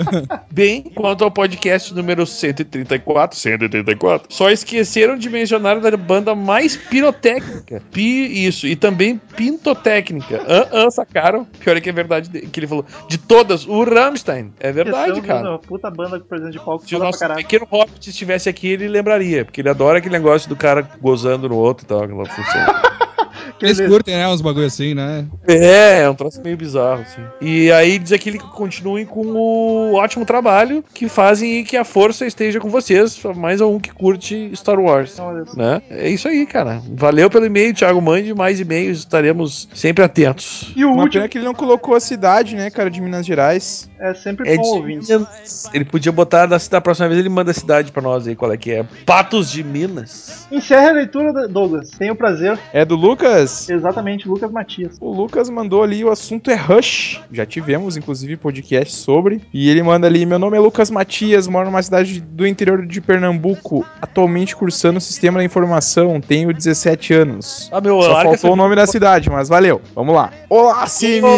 Bem, 0.50 0.82
quanto 0.94 1.24
ao 1.24 1.30
podcast 1.30 1.94
número 1.94 2.26
134, 2.26 3.38
134, 3.38 4.28
só 4.34 4.50
esqueceram 4.50 5.16
de 5.16 5.28
mencionar 5.28 5.80
da 5.80 5.96
banda 5.96 6.34
mais 6.34 6.76
pirotécnica. 6.76 7.82
Pi, 7.92 8.46
isso, 8.46 8.66
e 8.66 8.74
também 8.76 9.20
pintotécnica. 9.36 10.40
Ah, 10.46 10.84
ah, 10.86 10.90
sacaram? 10.90 11.44
Pior 11.44 11.76
é 11.76 11.80
que 11.80 11.88
é 11.88 11.92
verdade 11.92 12.28
de- 12.28 12.42
que 12.46 12.60
ele 12.60 12.66
falou. 12.66 12.84
De 13.08 13.18
todas, 13.18 13.66
o 13.66 13.82
Rammstein. 13.84 14.52
É 14.60 14.72
verdade, 14.72 15.12
Questão, 15.12 15.26
cara. 15.26 15.48
viu, 15.50 15.58
Puta 15.60 15.90
banda 15.90 16.18
com 16.18 16.26
presença 16.40 16.50
de 16.50 16.64
palco 16.64 16.88
Se 16.88 16.96
o 16.96 16.98
nosso 16.98 17.18
caralho. 17.18 17.42
pequeno 17.42 17.66
Hobbit 17.70 18.08
estivesse 18.08 18.48
aqui, 18.48 18.68
ele 18.68 18.88
lembraria, 18.88 19.44
porque 19.44 19.60
ele 19.60 19.68
adora 19.68 19.98
aquele 19.98 20.12
negócio 20.12 20.48
do 20.48 20.56
cara 20.56 20.88
gozando 21.00 21.48
no 21.48 21.56
outro 21.56 21.84
e 21.84 21.88
tal, 21.88 22.02
aquela 22.02 22.24
função. 22.26 23.00
Eles 23.60 23.78
curtem, 23.78 24.16
né? 24.16 24.26
Uns 24.26 24.40
bagulho 24.40 24.66
assim, 24.66 24.94
né? 24.94 25.26
É, 25.46 26.00
é 26.00 26.10
um 26.10 26.14
troço 26.14 26.40
meio 26.42 26.56
bizarro, 26.56 27.02
assim. 27.02 27.20
E 27.42 27.70
aí 27.70 27.98
diz 27.98 28.12
aqui 28.12 28.32
que 28.32 28.38
continuem 28.38 29.04
com 29.04 29.26
o 29.26 29.94
ótimo 29.94 30.24
trabalho 30.24 30.82
que 30.94 31.08
fazem 31.08 31.58
e 31.58 31.64
que 31.64 31.76
a 31.76 31.84
força 31.84 32.24
esteja 32.24 32.58
com 32.58 32.70
vocês, 32.70 33.20
mais 33.36 33.60
um 33.60 33.78
que 33.78 33.92
curte 33.92 34.50
Star 34.54 34.80
Wars. 34.80 35.16
Né? 35.54 35.82
É 35.90 36.08
isso 36.08 36.26
aí, 36.26 36.46
cara. 36.46 36.82
Valeu 36.94 37.28
pelo 37.28 37.44
e-mail, 37.44 37.74
Thiago. 37.74 38.00
Mande 38.00 38.34
mais 38.34 38.60
e-mails, 38.60 39.00
estaremos 39.00 39.68
sempre 39.74 40.02
atentos. 40.02 40.72
E 40.74 40.84
o 40.84 40.90
último 40.90 41.10
pena 41.10 41.28
que 41.28 41.36
ele 41.36 41.44
não 41.44 41.54
colocou 41.54 41.94
a 41.94 42.00
cidade, 42.00 42.56
né, 42.56 42.70
cara, 42.70 42.90
de 42.90 43.00
Minas 43.00 43.26
Gerais. 43.26 43.89
É 44.00 44.14
sempre 44.14 44.48
É 44.48 44.56
bom. 44.56 44.82
Minas. 44.82 45.68
Ele 45.74 45.84
podia 45.84 46.10
botar 46.10 46.46
da, 46.46 46.56
da 46.56 46.80
próxima 46.80 47.08
vez, 47.08 47.20
ele 47.20 47.28
manda 47.28 47.50
a 47.50 47.54
cidade 47.54 47.92
pra 47.92 48.00
nós 48.02 48.26
aí, 48.26 48.34
qual 48.34 48.50
é 48.50 48.56
que 48.56 48.70
é. 48.70 48.84
Patos 49.04 49.50
de 49.50 49.62
Minas. 49.62 50.46
Encerra 50.50 50.88
a 50.88 50.92
leitura, 50.92 51.46
Douglas. 51.46 51.90
Tenho 51.90 52.14
o 52.14 52.16
prazer. 52.16 52.58
É 52.72 52.84
do 52.84 52.96
Lucas? 52.96 53.68
Exatamente, 53.68 54.26
Lucas 54.26 54.50
Matias. 54.50 54.96
O 55.00 55.12
Lucas 55.12 55.50
mandou 55.50 55.82
ali, 55.82 56.02
o 56.02 56.10
assunto 56.10 56.50
é 56.50 56.54
Rush. 56.54 57.20
Já 57.30 57.44
tivemos, 57.44 57.96
inclusive, 57.96 58.36
podcast 58.36 58.94
sobre. 58.94 59.42
E 59.52 59.68
ele 59.68 59.82
manda 59.82 60.06
ali: 60.06 60.24
Meu 60.24 60.38
nome 60.38 60.56
é 60.56 60.60
Lucas 60.60 60.90
Matias, 60.90 61.46
moro 61.46 61.66
numa 61.66 61.82
cidade 61.82 62.20
do 62.20 62.46
interior 62.46 62.86
de 62.86 63.00
Pernambuco, 63.00 63.86
atualmente 64.00 64.56
cursando 64.56 65.00
Sistema 65.00 65.38
da 65.38 65.44
Informação, 65.44 66.20
tenho 66.20 66.52
17 66.54 67.12
anos. 67.12 67.68
Ah, 67.70 67.80
meu, 67.80 68.00
Só 68.00 68.22
faltou 68.22 68.52
o 68.52 68.56
nome 68.56 68.74
da 68.74 68.86
cidade, 68.86 69.28
mas 69.28 69.48
valeu. 69.48 69.80
Vamos 69.94 70.14
lá. 70.14 70.32
Olá, 70.48 70.86
CMMs! 70.86 71.30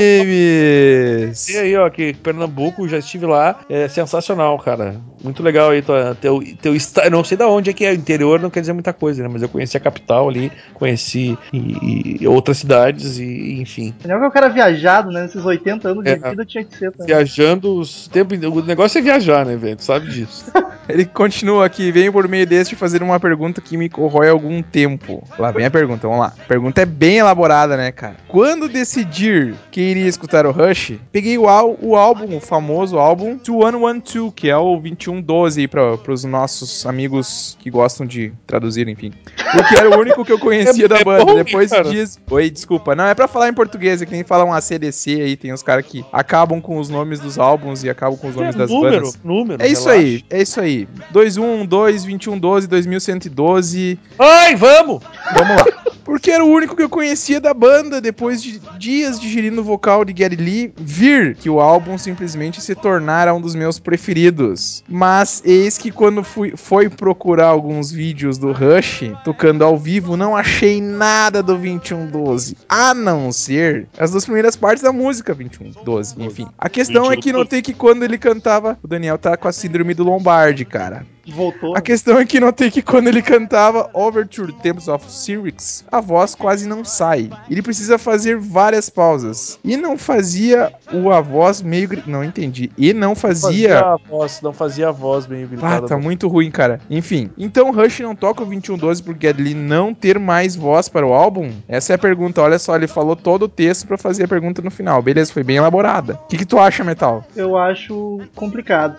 E 1.53 1.57
aí, 1.57 1.77
ó, 1.77 1.91
que 1.91 2.15
Pernambuco, 2.15 2.52
já 2.89 2.99
estive 2.99 3.27
lá, 3.27 3.61
é 3.69 3.89
sensacional, 3.89 4.59
cara. 4.59 4.97
Muito 5.23 5.43
legal 5.43 5.71
aí, 5.71 5.83
tua, 5.83 6.17
teu, 6.21 6.43
teu 6.61 6.75
estado. 6.75 7.11
Não 7.11 7.23
sei 7.25 7.37
da 7.37 7.49
onde 7.49 7.71
é 7.71 7.73
que 7.73 7.85
é, 7.85 7.95
interior 7.95 8.41
não 8.41 8.51
quer 8.51 8.61
dizer 8.61 8.73
muita 8.73 8.93
coisa, 8.93 9.23
né? 9.23 9.29
Mas 9.33 9.43
eu 9.43 9.49
conheci 9.49 9.77
a 9.77 9.81
capital 9.81 10.29
ali, 10.29 10.51
conheci 10.75 11.39
e, 11.53 12.19
e 12.21 12.27
outras 12.27 12.59
cidades 12.59 13.19
e, 13.19 13.61
enfim. 13.61 13.95
Que 14.01 14.11
é 14.11 14.17
o 14.17 14.31
cara 14.31 14.49
viajado, 14.49 15.11
né? 15.11 15.23
Nesses 15.23 15.45
80 15.45 15.89
anos 15.89 16.05
de 16.05 16.11
É. 16.11 16.17
vida 16.17 16.45
tinha 16.45 16.65
que 16.65 16.77
ser 16.77 16.93
também. 16.93 17.07
Viajando 17.07 17.79
os 17.79 18.09
tempo, 18.09 18.35
o 18.35 18.63
negócio 18.63 18.99
é 18.99 19.03
viajar, 19.03 19.47
né, 19.47 19.57
velho? 19.57 19.77
Tu 19.77 19.85
sabe 19.85 20.09
disso. 20.09 20.45
Ele 20.89 21.05
continua 21.05 21.65
aqui, 21.65 21.93
venho 21.93 22.13
por 22.13 22.27
meio 22.27 22.47
deste 22.47 22.75
fazer 22.75 23.03
uma 23.03 23.21
pergunta 23.21 23.61
que 23.61 23.77
me 23.77 23.89
corrói 23.89 24.29
há 24.29 24.33
algum 24.33 24.63
tempo. 24.63 25.23
Lá 25.39 25.51
vem 25.51 25.65
a 25.65 25.71
pergunta, 25.71 26.09
vamos 26.09 26.25
lá. 26.25 26.33
A 26.39 26.49
pergunta 26.49 26.83
é 26.83 26.87
bem 26.87 27.19
elaborada, 27.19 27.77
né, 27.77 27.93
cara? 27.93 28.17
Quando 28.29 28.69
decidir 28.69 29.55
que 29.71 29.81
iria 29.81 30.07
escutar 30.09 30.45
o 30.45 30.51
Rush, 30.51 30.95
peguei 31.13 31.39
o, 31.39 31.45
o 31.81 31.97
álbum, 31.97 32.41
famoso 32.43 32.99
álbum 32.99 33.37
2112, 33.37 34.33
que 34.35 34.51
é 34.51 34.57
o 34.57 34.77
2112 34.77 35.61
aí 35.61 35.69
pra, 35.69 35.97
pros 35.97 36.25
nossos 36.25 36.85
amigos 36.87 37.57
que 37.61 37.71
gostam 37.71 38.07
de 38.07 38.33
traduzir, 38.47 38.89
enfim. 38.89 39.13
Porque 39.53 39.75
era 39.79 39.89
o 39.91 40.01
único 40.01 40.25
que 40.25 40.33
eu 40.33 40.39
conhecia 40.39 40.85
É- 40.85 40.89
da 40.89 40.99
é 40.99 41.05
banda. 41.05 41.25
bom, 41.25 41.35
Depois 41.37 41.71
cara. 41.71 41.85
dias. 41.89 42.19
Oi, 42.31 42.51
desculpa. 42.51 42.95
Não, 42.95 43.05
é 43.07 43.15
pra 43.15 43.27
falar 43.29 43.49
em 43.49 43.55
português, 43.55 44.03
é 44.03 44.07
que 44.07 44.13
nem 44.13 44.25
falam 44.25 44.53
ACDC 44.53 45.21
aí, 45.23 45.37
tem 45.37 45.53
os 45.53 45.63
caras 45.63 45.87
que 45.87 46.05
acabam 46.13 46.61
com 46.61 46.79
os 46.79 46.89
nomes 46.89 47.21
dos 47.21 47.39
álbuns 47.39 47.83
e 47.85 47.91
acabam 47.91 48.19
com 48.19 48.29
os 48.29 48.37
nomes 48.37 48.55
das 48.55 48.71
É 48.71 48.75
número, 48.75 48.97
bandas. 48.97 49.19
número. 49.23 49.63
É 49.63 49.69
isso 49.69 49.89
relaxa. 49.89 50.03
aí, 50.07 50.25
é 50.31 50.43
isso 50.43 50.61
aí. 50.61 50.89
2112, 51.11 51.99
2112, 52.07 52.67
2112. 52.67 53.99
Ai, 54.19 54.57
vamos! 54.57 55.03
Vamos 55.37 55.57
lá. 55.57 55.82
Porque 56.05 56.31
era 56.31 56.45
o 56.45 56.49
único 56.49 56.77
que 56.77 56.83
eu 56.83 56.89
conhecia 56.89 57.41
da 57.41 57.55
banda 57.55 58.01
depois 58.01 58.43
de 58.43 58.61
dias 58.79 59.21
digerindo 59.21 59.61
o 59.61 59.65
vocal 59.65 60.05
de 60.05 60.13
Gary 60.13 60.37
Lee 60.37 60.73
vir 60.77 61.37
que 61.37 61.49
o 61.49 61.61
álbum 61.61 61.97
simplesmente 61.97 62.61
se 62.61 62.75
tornara 62.75 63.35
um 63.35 63.41
dos 63.41 63.55
meus 63.55 63.79
preferidos. 63.79 64.83
Mas 64.89 65.43
eis 65.45 65.79
que 65.79 65.91
quando 65.91 66.23
fui 66.23 66.55
foi 66.57 66.89
procurar 66.89 67.47
alguns 67.47 67.91
vídeos 67.91 68.39
do 68.39 68.53
Rush 68.53 69.13
tocando 69.25 69.65
ao 69.65 69.79
vivo, 69.79 70.17
não 70.17 70.37
achei 70.37 70.81
nada 70.81 71.43
do 71.43 71.53
2112, 71.55 72.57
a 72.69 72.95
não 72.95 73.31
ser 73.33 73.87
as 73.99 74.11
duas 74.11 74.25
primeiras 74.25 74.57
partes 74.57 74.83
da 74.83 74.93
música 74.93 75.35
2112, 75.35 76.23
enfim. 76.23 76.47
A 76.59 76.69
questão 76.69 77.11
é 77.11 77.17
que 77.17 77.33
notei 77.33 77.63
que 77.63 77.75
quando 77.75 78.03
ele 78.03 78.19
cantava, 78.19 78.79
o 78.83 78.89
Daniel 78.89 79.19
tá 79.19 79.37
com 79.37 79.49
a 79.49 79.53
síndrome 79.53 79.95
do 79.95 80.05
Lombardi, 80.05 80.65
cara. 80.65 81.07
Voltou. 81.29 81.77
A 81.77 81.81
questão 81.81 82.19
é 82.19 82.25
que 82.25 82.41
notei 82.41 82.71
que 82.71 82.83
quando 82.83 83.09
ele 83.09 83.23
cantava 83.23 83.89
Overture 83.95 84.53
Temples 84.55 84.89
of 84.89 85.05
Syrinx, 85.11 85.85
a 85.91 86.01
voz 86.01 86.35
quase 86.35 86.67
não 86.69 86.85
sai. 86.85 87.31
Ele 87.51 87.63
precisa 87.63 87.97
fazer 87.99 88.37
várias 88.39 88.89
pausas. 88.89 89.59
E 89.65 89.77
não 89.77 89.97
fazia 89.97 90.73
o 90.93 91.11
a 91.11 91.21
voz 91.21 91.63
meio. 91.63 91.89
gri- 91.89 92.03
Não 92.07 92.25
entendi. 92.25 92.71
E 92.77 92.93
não 92.93 93.15
fazia. 93.15 93.81
a 93.81 93.97
voz, 94.09 94.41
não 94.43 94.53
fazia 94.53 94.89
a 94.89 94.93
voz 94.93 95.27
bem 95.27 95.45
Ah, 95.45 95.47
gritada. 95.47 95.87
tá 95.89 95.99
muito 95.99 96.27
ruim, 96.29 96.51
cara. 96.51 96.81
Enfim. 96.91 97.31
Então 97.39 97.71
Rush 97.73 98.01
não 98.01 98.15
toca 98.17 98.43
o 98.43 98.47
2112 98.47 99.03
por 99.03 99.17
Gedley 99.21 99.55
não 99.55 99.95
ter 99.95 100.19
mais 100.19 100.57
voz 100.57 100.89
para 100.89 101.07
o 101.07 101.13
álbum? 101.13 101.51
Essa 101.69 101.93
é 101.93 101.97
a 101.97 101.99
pergunta. 101.99 102.43
Olha 102.43 102.59
só, 102.59 102.75
ele 102.75 102.87
falou 102.89 103.15
todo 103.15 103.45
o 103.45 103.49
texto 103.49 103.87
pra 103.87 103.97
fazer 103.99 104.25
a 104.25 104.29
pergunta 104.29 104.61
no 104.63 104.71
final. 104.71 105.01
Beleza, 105.03 105.33
foi 105.33 105.43
bem 105.45 105.57
elaborada. 105.57 106.15
O 106.25 106.27
que, 106.27 106.39
que 106.39 106.45
tu 106.47 106.59
acha, 106.59 106.83
Metal? 106.85 107.25
Eu 107.37 107.57
acho 107.57 108.21
complicado. 108.35 108.97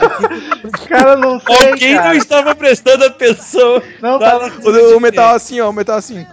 cara, 0.88 1.16
não 1.16 1.38
sei, 1.40 1.56
Alguém 1.68 1.94
cara. 1.94 2.08
não 2.08 2.14
estava 2.14 2.54
prestando 2.54 3.04
atenção. 3.04 3.82
Não, 4.00 4.18
Tá. 4.18 4.38
O, 4.64 4.96
o 4.96 5.00
Metal 5.00 5.34
assim, 5.34 5.60
ó. 5.60 5.70
O 5.70 5.72
Metal 5.72 5.96
assim. 5.96 6.26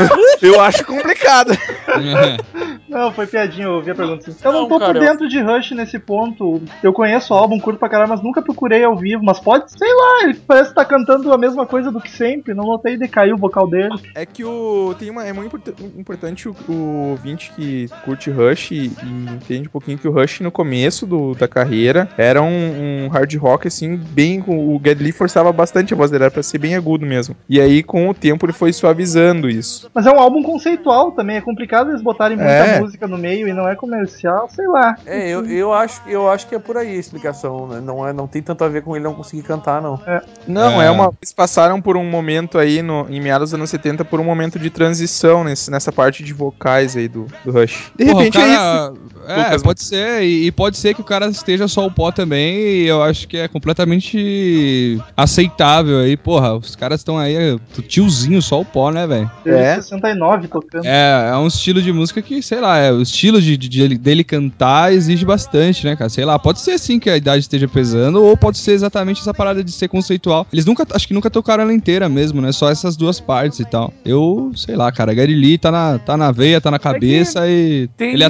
Eu 0.42 0.60
acho 0.60 0.84
complicado. 0.86 1.52
Não, 2.88 3.12
foi 3.12 3.24
piadinha, 3.26 3.66
eu 3.66 3.74
ouvi 3.74 3.90
a 3.92 3.94
pergunta. 3.94 4.28
Eu 4.42 4.52
não, 4.52 4.62
Não, 4.62 4.68
tô 4.68 4.78
cara, 4.80 4.92
por 4.92 5.00
eu- 5.02 5.08
dentro 5.08 5.28
de 5.28 5.40
Rush 5.40 5.70
nesse 5.72 5.96
ponto. 5.98 6.60
Eu 6.82 6.92
conheço 6.92 7.32
o 7.32 7.36
álbum, 7.36 7.58
curto 7.60 7.78
pra 7.78 7.88
caralho, 7.88 8.08
mas 8.10 8.20
nunca 8.22 8.42
procurei 8.42 8.82
ao 8.82 8.96
vivo. 8.96 9.22
Mas 9.22 9.38
pode, 9.38 9.70
sei 9.70 9.88
lá, 9.88 10.24
ele 10.24 10.34
parece 10.46 10.70
que 10.70 10.74
tá 10.74 10.84
cantando 10.84 11.32
a 11.32 11.38
mesma 11.38 11.64
coisa 11.66 11.92
do 11.92 12.00
que 12.00 12.10
sempre. 12.10 12.52
Não 12.52 12.64
notei 12.64 12.96
decair 12.96 13.32
o 13.32 13.38
vocal 13.38 13.68
dele. 13.68 13.94
É 14.14 14.26
que 14.26 14.44
o. 14.44 14.92
Tem 14.98 15.08
uma. 15.08 15.24
É 15.24 15.32
muito 15.32 15.46
importa- 15.56 15.74
importante 15.96 16.48
o, 16.48 16.56
o 16.68 17.10
ouvinte 17.10 17.52
que 17.54 17.86
curte 18.04 18.28
Rush 18.28 18.72
e, 18.72 18.76
e 19.04 19.30
entende 19.34 19.68
um 19.68 19.72
pouquinho 19.72 19.96
que 19.98 20.08
o 20.08 20.12
Rush 20.12 20.40
no 20.40 20.50
começo 20.50 21.06
do, 21.06 21.34
da 21.36 21.46
carreira 21.46 22.08
era 22.18 22.42
um, 22.42 23.04
um 23.04 23.08
hard 23.08 23.32
rock, 23.36 23.68
assim, 23.68 23.96
bem. 23.96 24.40
com- 24.42 24.74
O 24.74 24.80
Geddy 24.84 25.04
Lee 25.04 25.12
forçava 25.12 25.52
bastante 25.52 25.94
a 25.94 25.96
voz 25.96 26.10
dele, 26.10 26.24
era 26.24 26.30
pra 26.32 26.42
ser 26.42 26.58
bem 26.58 26.74
agudo 26.74 27.06
mesmo. 27.06 27.36
E 27.48 27.60
aí, 27.60 27.82
com 27.84 28.08
o 28.08 28.14
tempo, 28.14 28.46
ele 28.46 28.52
foi 28.52 28.72
suavizando 28.72 29.48
isso. 29.48 29.88
Mas 29.94 30.06
é 30.06 30.10
um 30.10 30.18
álbum 30.20 30.42
conceitual 30.42 31.12
também. 31.12 31.36
É 31.36 31.40
complicado 31.40 31.90
eles 31.90 32.02
botarem 32.02 32.36
muita 32.36 32.52
É. 32.52 32.80
música 32.80 33.08
no 33.08 33.18
meio 33.18 33.48
e 33.48 33.52
não 33.52 33.68
é 33.68 33.74
comercial, 33.74 34.48
sei 34.48 34.66
lá. 34.68 34.94
É, 35.04 35.28
eu, 35.28 35.44
eu, 35.46 35.72
acho, 35.72 36.00
eu 36.06 36.30
acho 36.30 36.46
que 36.46 36.54
é 36.54 36.58
por 36.58 36.76
aí 36.76 36.88
a 36.94 36.98
explicação. 36.98 37.66
Né? 37.66 37.80
Não, 37.80 38.06
é, 38.06 38.12
não 38.12 38.26
tem 38.26 38.40
tanto 38.42 38.62
a 38.62 38.68
ver 38.68 38.82
com 38.82 38.94
ele 38.94 39.04
não 39.04 39.14
conseguir 39.14 39.42
cantar, 39.42 39.82
não. 39.82 40.00
Não, 40.46 40.80
é, 40.80 40.86
É. 40.86 40.90
uma. 40.90 41.12
Eles 41.20 41.32
passaram 41.32 41.80
por 41.80 41.96
um 41.96 42.04
momento 42.08 42.58
aí, 42.58 42.82
no, 42.82 43.06
em 43.10 43.20
meados 43.20 43.50
dos 43.50 43.54
anos 43.54 43.70
70, 43.70 44.04
por 44.04 44.20
um 44.20 44.24
momento 44.24 44.58
de 44.58 44.70
transição 44.70 45.42
nesse, 45.44 45.70
nessa 45.70 45.90
parte 45.90 46.22
de 46.22 46.32
vocais 46.32 46.96
aí 46.96 47.08
do, 47.08 47.26
do 47.44 47.50
Rush. 47.50 47.90
De 47.98 48.04
Porra, 48.06 48.18
repente 48.18 48.38
o 48.38 48.40
é 48.40 48.46
isso. 48.48 48.56
cara, 48.56 48.92
é, 49.26 49.44
Lucas, 49.44 49.62
pode 49.62 49.82
ser, 49.84 50.22
e, 50.22 50.46
e 50.46 50.52
pode 50.52 50.76
ser 50.76 50.94
que 50.94 51.00
o 51.00 51.04
cara 51.04 51.26
esteja 51.26 51.66
só 51.68 51.84
o 51.86 51.90
pó 51.90 52.12
também, 52.12 52.54
e 52.56 52.86
eu 52.86 53.02
acho 53.02 53.26
que 53.26 53.36
é 53.38 53.48
completamente 53.48 55.00
aceitável 55.16 55.98
aí, 56.00 56.16
porra, 56.16 56.54
os 56.56 56.74
caras 56.76 57.00
estão 57.00 57.18
aí, 57.18 57.34
é, 57.36 57.56
tiozinho 57.88 58.40
só 58.40 58.60
o 58.60 58.64
pó, 58.64 58.90
né, 58.90 59.06
velho? 59.06 59.30
É. 59.46 59.79
69 59.82 60.48
tocando. 60.48 60.84
É, 60.84 61.30
é 61.32 61.36
um 61.36 61.46
estilo 61.46 61.80
de 61.82 61.92
música 61.92 62.20
que, 62.22 62.42
sei 62.42 62.60
lá, 62.60 62.78
é, 62.78 62.92
o 62.92 63.00
estilo 63.02 63.40
de, 63.40 63.56
de- 63.56 63.68
de- 63.68 63.98
dele 63.98 64.22
cantar 64.24 64.92
exige 64.92 65.24
bastante, 65.24 65.84
né, 65.84 65.96
cara? 65.96 66.08
Sei 66.10 66.24
lá, 66.24 66.38
pode 66.38 66.60
ser 66.60 66.78
sim 66.78 66.98
que 66.98 67.08
a 67.10 67.16
idade 67.16 67.40
esteja 67.40 67.66
pesando, 67.68 68.22
ou 68.22 68.36
pode 68.36 68.58
ser 68.58 68.72
exatamente 68.72 69.20
essa 69.20 69.32
parada 69.34 69.62
de 69.64 69.72
ser 69.72 69.88
conceitual. 69.88 70.46
Eles 70.52 70.64
nunca, 70.64 70.86
acho 70.94 71.06
que 71.08 71.14
nunca 71.14 71.30
tocaram 71.30 71.62
ela 71.64 71.72
inteira 71.74 72.08
mesmo, 72.08 72.40
né? 72.40 72.52
Só 72.52 72.70
essas 72.70 72.96
duas 72.96 73.20
partes 73.20 73.60
e 73.60 73.64
tal. 73.64 73.92
Eu, 74.04 74.52
sei 74.56 74.76
lá, 74.76 74.90
cara, 74.92 75.12
Gary 75.14 75.34
Lee 75.34 75.58
tá 75.58 75.70
na, 75.70 75.98
tá 75.98 76.16
na 76.16 76.30
veia, 76.32 76.60
tá 76.60 76.70
na 76.70 76.78
cabeça 76.78 77.46
e. 77.48 77.88
Tem. 77.96 78.14
Ele, 78.14 78.24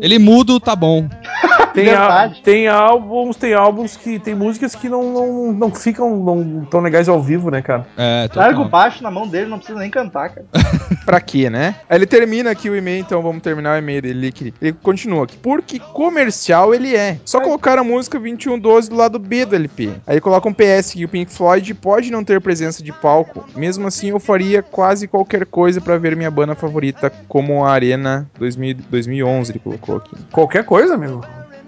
ele 0.00 0.18
mudo, 0.18 0.58
tá 0.58 0.74
bom. 0.74 1.08
Tem, 1.72 1.88
a- 1.90 2.00
Verdade. 2.00 2.42
tem 2.42 2.66
álbuns, 2.68 3.36
tem 3.36 3.54
álbuns 3.54 3.96
que. 3.96 4.18
Tem 4.18 4.34
músicas 4.34 4.74
que 4.74 4.88
não, 4.88 5.12
não, 5.12 5.52
não 5.52 5.70
ficam 5.74 6.16
não, 6.16 6.64
tão 6.64 6.80
legais 6.80 7.08
ao 7.08 7.22
vivo, 7.22 7.48
né, 7.48 7.62
cara? 7.62 7.86
É, 7.96 8.28
Larga 8.34 8.60
o 8.60 8.68
baixo 8.68 9.02
na 9.04 9.10
mão 9.10 9.26
dele, 9.28 9.48
não 9.48 9.58
precisa 9.58 9.78
nem 9.78 9.88
cantar, 9.88 10.30
cara. 10.30 10.46
Pra 11.06 11.20
quê, 11.20 11.48
né? 11.48 11.76
Aí 11.88 11.96
ele 11.96 12.06
termina 12.06 12.50
aqui 12.50 12.68
o 12.68 12.76
e-mail, 12.76 13.00
então 13.00 13.22
vamos 13.22 13.40
terminar 13.42 13.76
o 13.76 13.78
e-mail 13.78 14.02
dele. 14.02 14.26
aqui. 14.28 14.52
Ele 14.60 14.72
continua 14.82 15.24
aqui. 15.24 15.36
Porque 15.38 15.78
comercial 15.78 16.74
ele 16.74 16.94
é. 16.96 17.18
Só 17.24 17.40
colocar 17.40 17.78
a 17.78 17.84
música 17.84 18.18
2112 18.18 18.90
do 18.90 18.96
lado 18.96 19.18
B 19.18 19.44
do 19.44 19.54
LP. 19.54 19.92
Aí 20.06 20.20
coloca 20.20 20.48
um 20.48 20.52
PS 20.52 20.92
que 20.92 21.04
o 21.04 21.08
Pink 21.08 21.32
Floyd 21.32 21.72
pode 21.74 22.10
não 22.10 22.24
ter 22.24 22.40
presença 22.40 22.82
de 22.82 22.92
palco. 22.92 23.46
Mesmo 23.54 23.86
assim, 23.86 24.08
eu 24.10 24.18
faria 24.18 24.62
quase 24.62 25.06
qualquer 25.06 25.46
coisa 25.46 25.80
pra 25.80 25.96
ver 25.98 26.16
minha 26.16 26.30
banda 26.30 26.54
favorita, 26.56 27.12
como 27.28 27.64
a 27.64 27.70
Arena 27.70 28.28
2000 28.38 28.76
2011, 28.90 29.52
ele 29.52 29.58
colocou 29.60 29.96
aqui. 29.96 30.16
Qualquer 30.32 30.64
coisa, 30.64 30.94
amigo. 30.94 31.24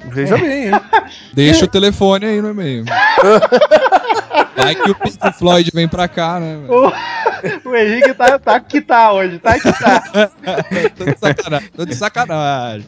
Veja 0.06 0.36
bem, 0.36 0.68
hein? 0.68 0.72
Deixa 1.32 1.64
o 1.64 1.68
telefone 1.68 2.26
aí 2.26 2.42
no 2.42 2.50
e-mail. 2.50 2.84
Vai 4.56 4.74
que 4.74 4.90
o 4.90 4.94
Pink 4.94 5.32
Floyd 5.38 5.70
vem 5.74 5.88
pra 5.88 6.08
cá, 6.08 6.38
né? 6.38 6.56
O, 6.68 7.68
o 7.68 7.76
Henrique 7.76 8.14
tá, 8.14 8.38
tá 8.38 8.60
que 8.60 8.80
tá 8.80 9.12
hoje, 9.12 9.38
tá 9.38 9.58
que 9.58 9.72
tá. 9.72 10.02
tô 10.96 11.04
de 11.04 11.18
sacanagem. 11.18 11.68
Tô 11.76 11.84
de 11.84 11.94
sacanagem. 11.94 12.86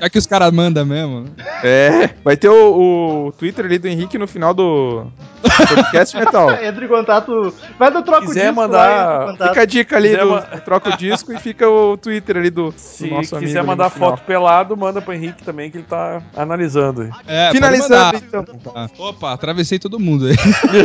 Já 0.00 0.08
que 0.10 0.18
os 0.18 0.26
caras 0.26 0.50
mandam 0.52 0.84
mesmo. 0.86 1.20
né? 1.22 1.30
É, 1.62 2.10
vai 2.24 2.36
ter 2.36 2.48
o, 2.48 3.26
o 3.28 3.32
Twitter 3.32 3.64
ali 3.66 3.78
do 3.78 3.86
Henrique 3.88 4.16
no 4.18 4.26
final 4.26 4.54
do 4.54 5.06
podcast 5.42 6.16
Metal. 6.16 6.50
Entra 6.62 6.84
em 6.84 6.88
contato. 6.88 7.54
Vai 7.78 7.90
do 7.90 8.02
troco 8.02 8.26
Quiser 8.26 8.40
disco 8.46 8.54
mandar- 8.56 9.26
lá. 9.38 9.48
Fica 9.48 9.60
a 9.62 9.64
dica 9.64 9.96
ali 9.96 10.08
Quiser 10.10 10.24
do, 10.24 10.30
ma- 10.30 10.40
do 10.40 10.60
troca 10.62 10.90
o 10.90 10.96
disco 10.96 11.32
e 11.32 11.38
fica 11.38 11.68
o 11.68 11.96
Twitter 11.96 12.36
ali 12.38 12.50
do, 12.50 12.70
do 12.70 12.74
Se 12.78 13.08
nosso 13.10 13.34
amigo. 13.36 13.46
quiser 13.48 13.58
ali 13.60 13.68
mandar 13.68 13.90
final. 13.90 14.10
foto 14.10 14.24
pelado, 14.24 14.76
manda 14.76 15.02
pro 15.02 15.12
Henrique 15.12 15.42
também, 15.42 15.70
que 15.70 15.76
ele 15.78 15.86
tá 15.88 16.22
analisando. 16.36 17.02
aí. 17.02 17.10
É, 17.26 17.50
Finalizando, 17.52 18.16
então. 18.16 18.44
Tá. 18.44 18.88
Opa, 18.98 19.32
atravessei 19.32 19.78
todo 19.78 19.98
mundo 20.00 20.26
aí. 20.26 20.36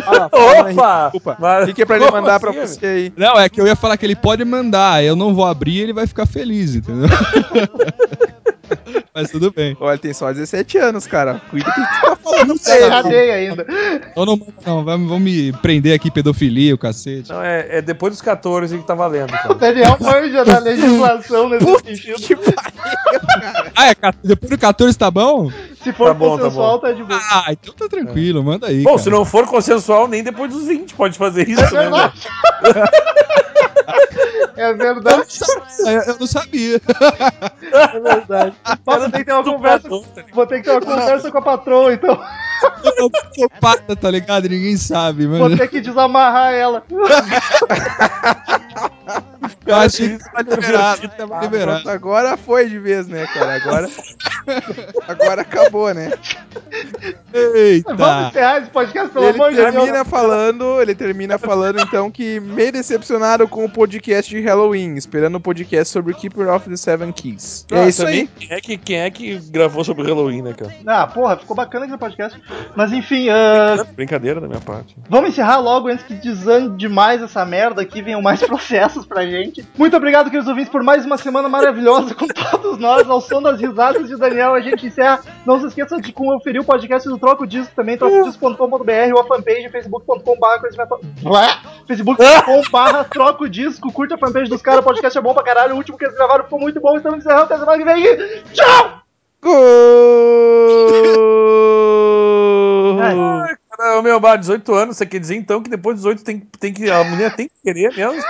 Ah, 0.06 0.30
Opa! 0.32 1.04
Desculpa. 1.06 1.38
Mas- 1.40 1.70
O 1.70 1.74
que, 1.74 1.82
é 1.82 1.86
pra 1.86 1.96
ele 1.98 2.12
mandar 2.12 2.40
pra 2.40 2.52
assim, 2.52 2.60
você 2.80 2.86
aí? 2.86 3.14
Não, 3.16 3.40
é 3.40 3.48
que 3.50 3.60
eu 3.62 3.68
ia 3.68 3.76
falar 3.76 3.98
que 3.98 4.06
ele 4.06 4.16
pode 4.16 4.44
mandar, 4.44 5.04
eu 5.04 5.16
não 5.16 5.34
vou 5.34 5.46
abrir 5.46 5.80
ele 5.80 5.94
vai 5.94 6.06
ficar 6.08 6.26
feliz, 6.26 6.76
entendeu? 6.76 7.08
Mas 9.14 9.32
tudo 9.32 9.52
bem. 9.52 9.76
Olha, 9.80 9.94
ele 9.94 10.02
tem 10.02 10.14
só 10.14 10.32
17 10.32 10.78
anos, 10.78 11.08
cara. 11.08 11.42
Cuida 11.50 11.72
que 11.72 11.80
você 11.80 11.88
tá 12.02 12.16
falando 12.24 12.60
Tá 12.60 12.80
na 12.80 12.90
cadeia 12.90 13.34
ainda. 13.36 13.66
Não, 14.16 14.26
não 14.26 14.38
vamos, 14.62 14.86
vamos 14.86 15.22
me 15.22 15.54
prender 15.54 15.94
aqui, 15.96 16.12
pedofilia, 16.12 16.76
o 16.76 16.78
cacete. 16.78 17.30
Não, 17.30 17.42
é, 17.42 17.78
é 17.78 17.82
depois 17.82 18.14
dos 18.14 18.22
14 18.22 18.78
que 18.78 18.86
tá 18.86 18.94
valendo, 18.94 19.30
O 19.30 19.38
cara. 19.38 19.54
Daniel 19.56 19.98
manja 20.00 20.44
da 20.44 20.60
legislação 20.60 21.50
nesse 21.50 21.96
sentido. 21.98 22.42
Ah, 23.76 23.90
é, 23.90 23.96
depois 24.24 24.50
do 24.50 24.58
14 24.58 24.98
tá 24.98 25.10
bom? 25.10 25.50
Se 25.84 25.94
for 25.94 26.08
Tá 26.08 26.14
bom, 26.14 26.36
tá 26.38 26.44
consensual, 26.44 26.80
tá, 26.80 26.92
de 26.92 27.04
boa. 27.04 27.20
Ah, 27.32 27.46
então 27.52 27.74
tá 27.74 27.88
tranquilo, 27.88 28.44
manda 28.44 28.68
aí. 28.68 28.82
Bom, 28.84 28.92
cara. 28.92 29.04
se 29.04 29.10
não 29.10 29.24
for 29.24 29.46
consensual, 29.46 30.08
nem 30.08 30.24
depois 30.24 30.52
dos 30.52 30.66
20 30.66 30.94
pode 30.96 31.18
fazer 31.18 31.48
isso, 31.48 31.64
É 31.64 31.90
né? 31.90 32.12
verdade. 33.86 34.46
É 34.58 34.74
verdade, 34.74 35.28
Eu, 35.80 36.02
eu 36.14 36.18
não 36.20 36.28
sabia. 36.28 36.82
é 37.74 38.00
verdade. 38.00 38.56
Mas 38.86 39.00
vou 39.02 39.12
ter 39.12 39.18
que 39.20 39.26
ter 39.26 39.34
uma 39.34 39.44
conversa. 39.44 39.90
Vou 39.90 40.48
ter 40.48 40.58
que 40.58 40.64
ter 40.64 40.72
uma 40.72 40.82
conversa 40.82 41.32
com 41.32 41.38
a 41.38 41.42
patroa, 41.42 41.94
então. 41.94 42.20
Eu 42.98 43.10
psicopata, 43.10 43.96
tá 43.96 44.10
ligado? 44.10 44.48
Ninguém 44.48 44.78
sabe, 44.78 45.28
Vou 45.28 45.40
mano. 45.40 45.58
ter 45.58 45.68
que 45.68 45.82
desamarrar 45.82 46.54
ela. 46.54 46.84
Eu 49.66 49.76
achei 49.76 50.18
que 50.18 50.24
tava 50.24 50.42
liberado, 50.42 51.08
tava 51.10 51.38
Ah, 51.38 51.42
liberado. 51.42 51.82
pronto, 51.84 51.90
agora 51.90 52.38
foi 52.38 52.70
de 52.70 52.80
vez, 52.80 53.08
né, 53.08 53.26
cara? 53.34 53.56
Agora, 53.56 53.90
agora 55.08 55.42
acabou, 55.42 55.94
né? 55.94 56.12
Vamos 57.34 57.56
Eita. 57.56 58.28
encerrar 58.30 58.60
esse 58.60 58.70
podcast, 58.70 59.10
pelo 59.12 59.26
ele 59.26 59.36
amor 59.36 59.52
de 59.52 59.58
termina 59.58 59.92
Deus. 59.94 60.08
falando, 60.08 60.82
ele 60.82 60.96
termina 60.96 61.38
falando 61.38 61.80
então 61.80 62.10
que 62.12 62.40
meio 62.40 62.72
decepcionado 62.72 63.48
com 63.48 63.66
o 63.66 63.70
podcast 63.70 64.30
de 64.34 64.42
Halloween, 64.42 64.96
esperando 64.96 65.36
o 65.36 65.40
podcast 65.40 65.92
sobre 65.92 66.14
o 66.14 66.16
Keeper 66.16 66.48
of 66.54 66.70
the 66.70 66.78
Seven 66.78 67.12
Keys. 67.12 67.66
Ah, 67.72 67.80
é 67.80 67.88
isso 67.90 68.02
também, 68.04 68.20
aí. 68.22 68.28
Quem 68.28 68.58
é, 68.58 68.62
que, 68.62 68.78
quem 68.78 68.98
é 69.00 69.10
que 69.10 69.38
gravou 69.52 69.84
sobre 69.84 70.04
Halloween, 70.08 70.42
né, 70.42 70.54
cara? 70.54 70.74
Ah, 70.86 71.08
porra, 71.08 71.38
ficou 71.38 71.56
bacana 71.56 71.86
aquele 71.86 71.98
podcast. 72.00 72.40
Mas 72.76 72.92
enfim, 72.94 73.30
ah, 73.30 73.86
Brincadeira 73.96 74.40
da 74.40 74.48
minha 74.48 74.62
parte. 74.62 74.96
vamos 75.10 75.30
encerrar 75.32 75.58
logo 75.60 75.88
antes 75.88 76.06
que 76.06 76.14
desande 76.14 76.78
demais 76.78 77.22
essa 77.22 77.44
merda 77.46 77.82
aqui, 77.82 78.02
venham 78.02 78.22
mais 78.22 78.42
processos 78.46 79.06
pra 79.06 79.24
gente. 79.26 79.35
Muito 79.78 79.96
obrigado, 79.96 80.26
queridos 80.30 80.48
ouvintes, 80.48 80.72
por 80.72 80.84
mais 80.84 81.06
uma 81.06 81.18
semana 81.18 81.50
maravilhosa 81.50 82.14
com 82.16 82.28
todos 82.28 82.78
nós, 82.78 83.10
ao 83.10 83.22
som 83.22 83.42
das 83.42 83.60
risadas 83.60 84.08
de 84.08 84.16
Daniel. 84.18 84.54
A 84.54 84.62
gente 84.62 84.86
encerra. 84.88 85.20
Não 85.46 85.60
se 85.60 85.68
esqueça 85.68 86.00
de 86.02 86.12
conferir 86.12 86.62
o 86.62 86.66
podcast 86.66 87.08
do 87.08 87.18
Troco 87.18 87.46
Disco 87.46 87.74
também, 87.76 87.98
trocodisco.com.br 87.98 89.14
ou 89.14 89.22
a 89.22 89.26
fanpage 89.26 89.70
facebook.com.br 89.70 90.46
facebook.com.br 91.88 93.10
Troco 93.10 93.50
Disco. 93.50 93.92
Curte 93.92 94.14
a 94.14 94.18
fanpage 94.18 94.50
dos 94.50 94.62
caras, 94.62 94.82
o 94.82 94.84
podcast 94.84 95.18
é 95.18 95.22
bom 95.22 95.34
pra 95.34 95.44
caralho. 95.44 95.74
O 95.76 95.78
último 95.78 95.98
que 95.98 96.06
eles 96.06 96.16
gravaram 96.16 96.44
ficou 96.44 96.60
muito 96.60 96.80
bom. 96.80 96.96
Estamos 96.98 97.20
encerrando 97.20 97.44
até 97.44 97.58
semana 97.58 97.78
que 97.78 97.84
vem. 97.84 98.04
Tchau! 98.54 99.02
Gol! 99.42 99.56
Ai, 103.86 103.92
cara, 103.92 104.02
meu, 104.02 104.20
bah, 104.20 104.36
18 104.36 104.74
anos, 104.74 104.98
você 104.98 105.06
quer 105.06 105.20
dizer 105.20 105.36
então 105.36 105.62
que 105.62 105.70
depois 105.70 105.96
de 105.96 106.02
18 106.02 106.24
tem, 106.24 106.40
tem 106.60 106.74
que, 106.74 106.90
a 106.90 107.04
mulher 107.04 107.36
tem 107.36 107.48
que 107.48 107.54
querer 107.64 107.96
mesmo? 107.96 108.22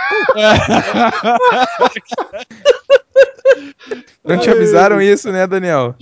Não 4.23 4.37
te 4.37 4.49
avisaram 4.49 5.01
isso, 5.01 5.31
né, 5.31 5.47
Daniel? 5.47 5.95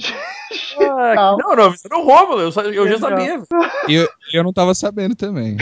Ah, 0.80 1.14
Não. 1.16 1.38
não, 1.38 1.56
não, 1.56 1.64
avisaram 1.66 2.02
o 2.02 2.06
Rômulo, 2.06 2.42
eu, 2.42 2.74
eu 2.74 2.88
já 2.88 3.00
sabia. 3.00 3.42
E 3.88 3.94
eu, 3.96 4.08
eu 4.34 4.44
não 4.44 4.54
tava 4.54 4.74
sabendo 4.74 5.16
também. 5.16 5.58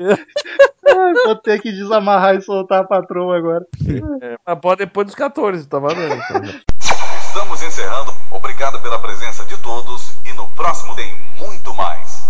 Ai, 0.00 1.12
Vou 1.26 1.36
ter 1.36 1.60
que 1.60 1.70
desamarrar 1.70 2.34
e 2.36 2.40
soltar 2.42 2.80
a 2.80 2.84
patroa 2.84 3.36
agora. 3.36 3.66
É, 4.22 4.36
mas 4.46 4.58
pode 4.60 4.78
depois 4.78 5.06
dos 5.06 5.14
14, 5.14 5.68
tá 5.68 5.78
valendo. 5.78 6.14
Então. 6.14 6.42
Estamos 7.26 7.62
encerrando. 7.62 8.12
Obrigado 8.30 8.80
pela 8.80 8.98
presença 8.98 9.44
de 9.44 9.56
todos 9.58 10.07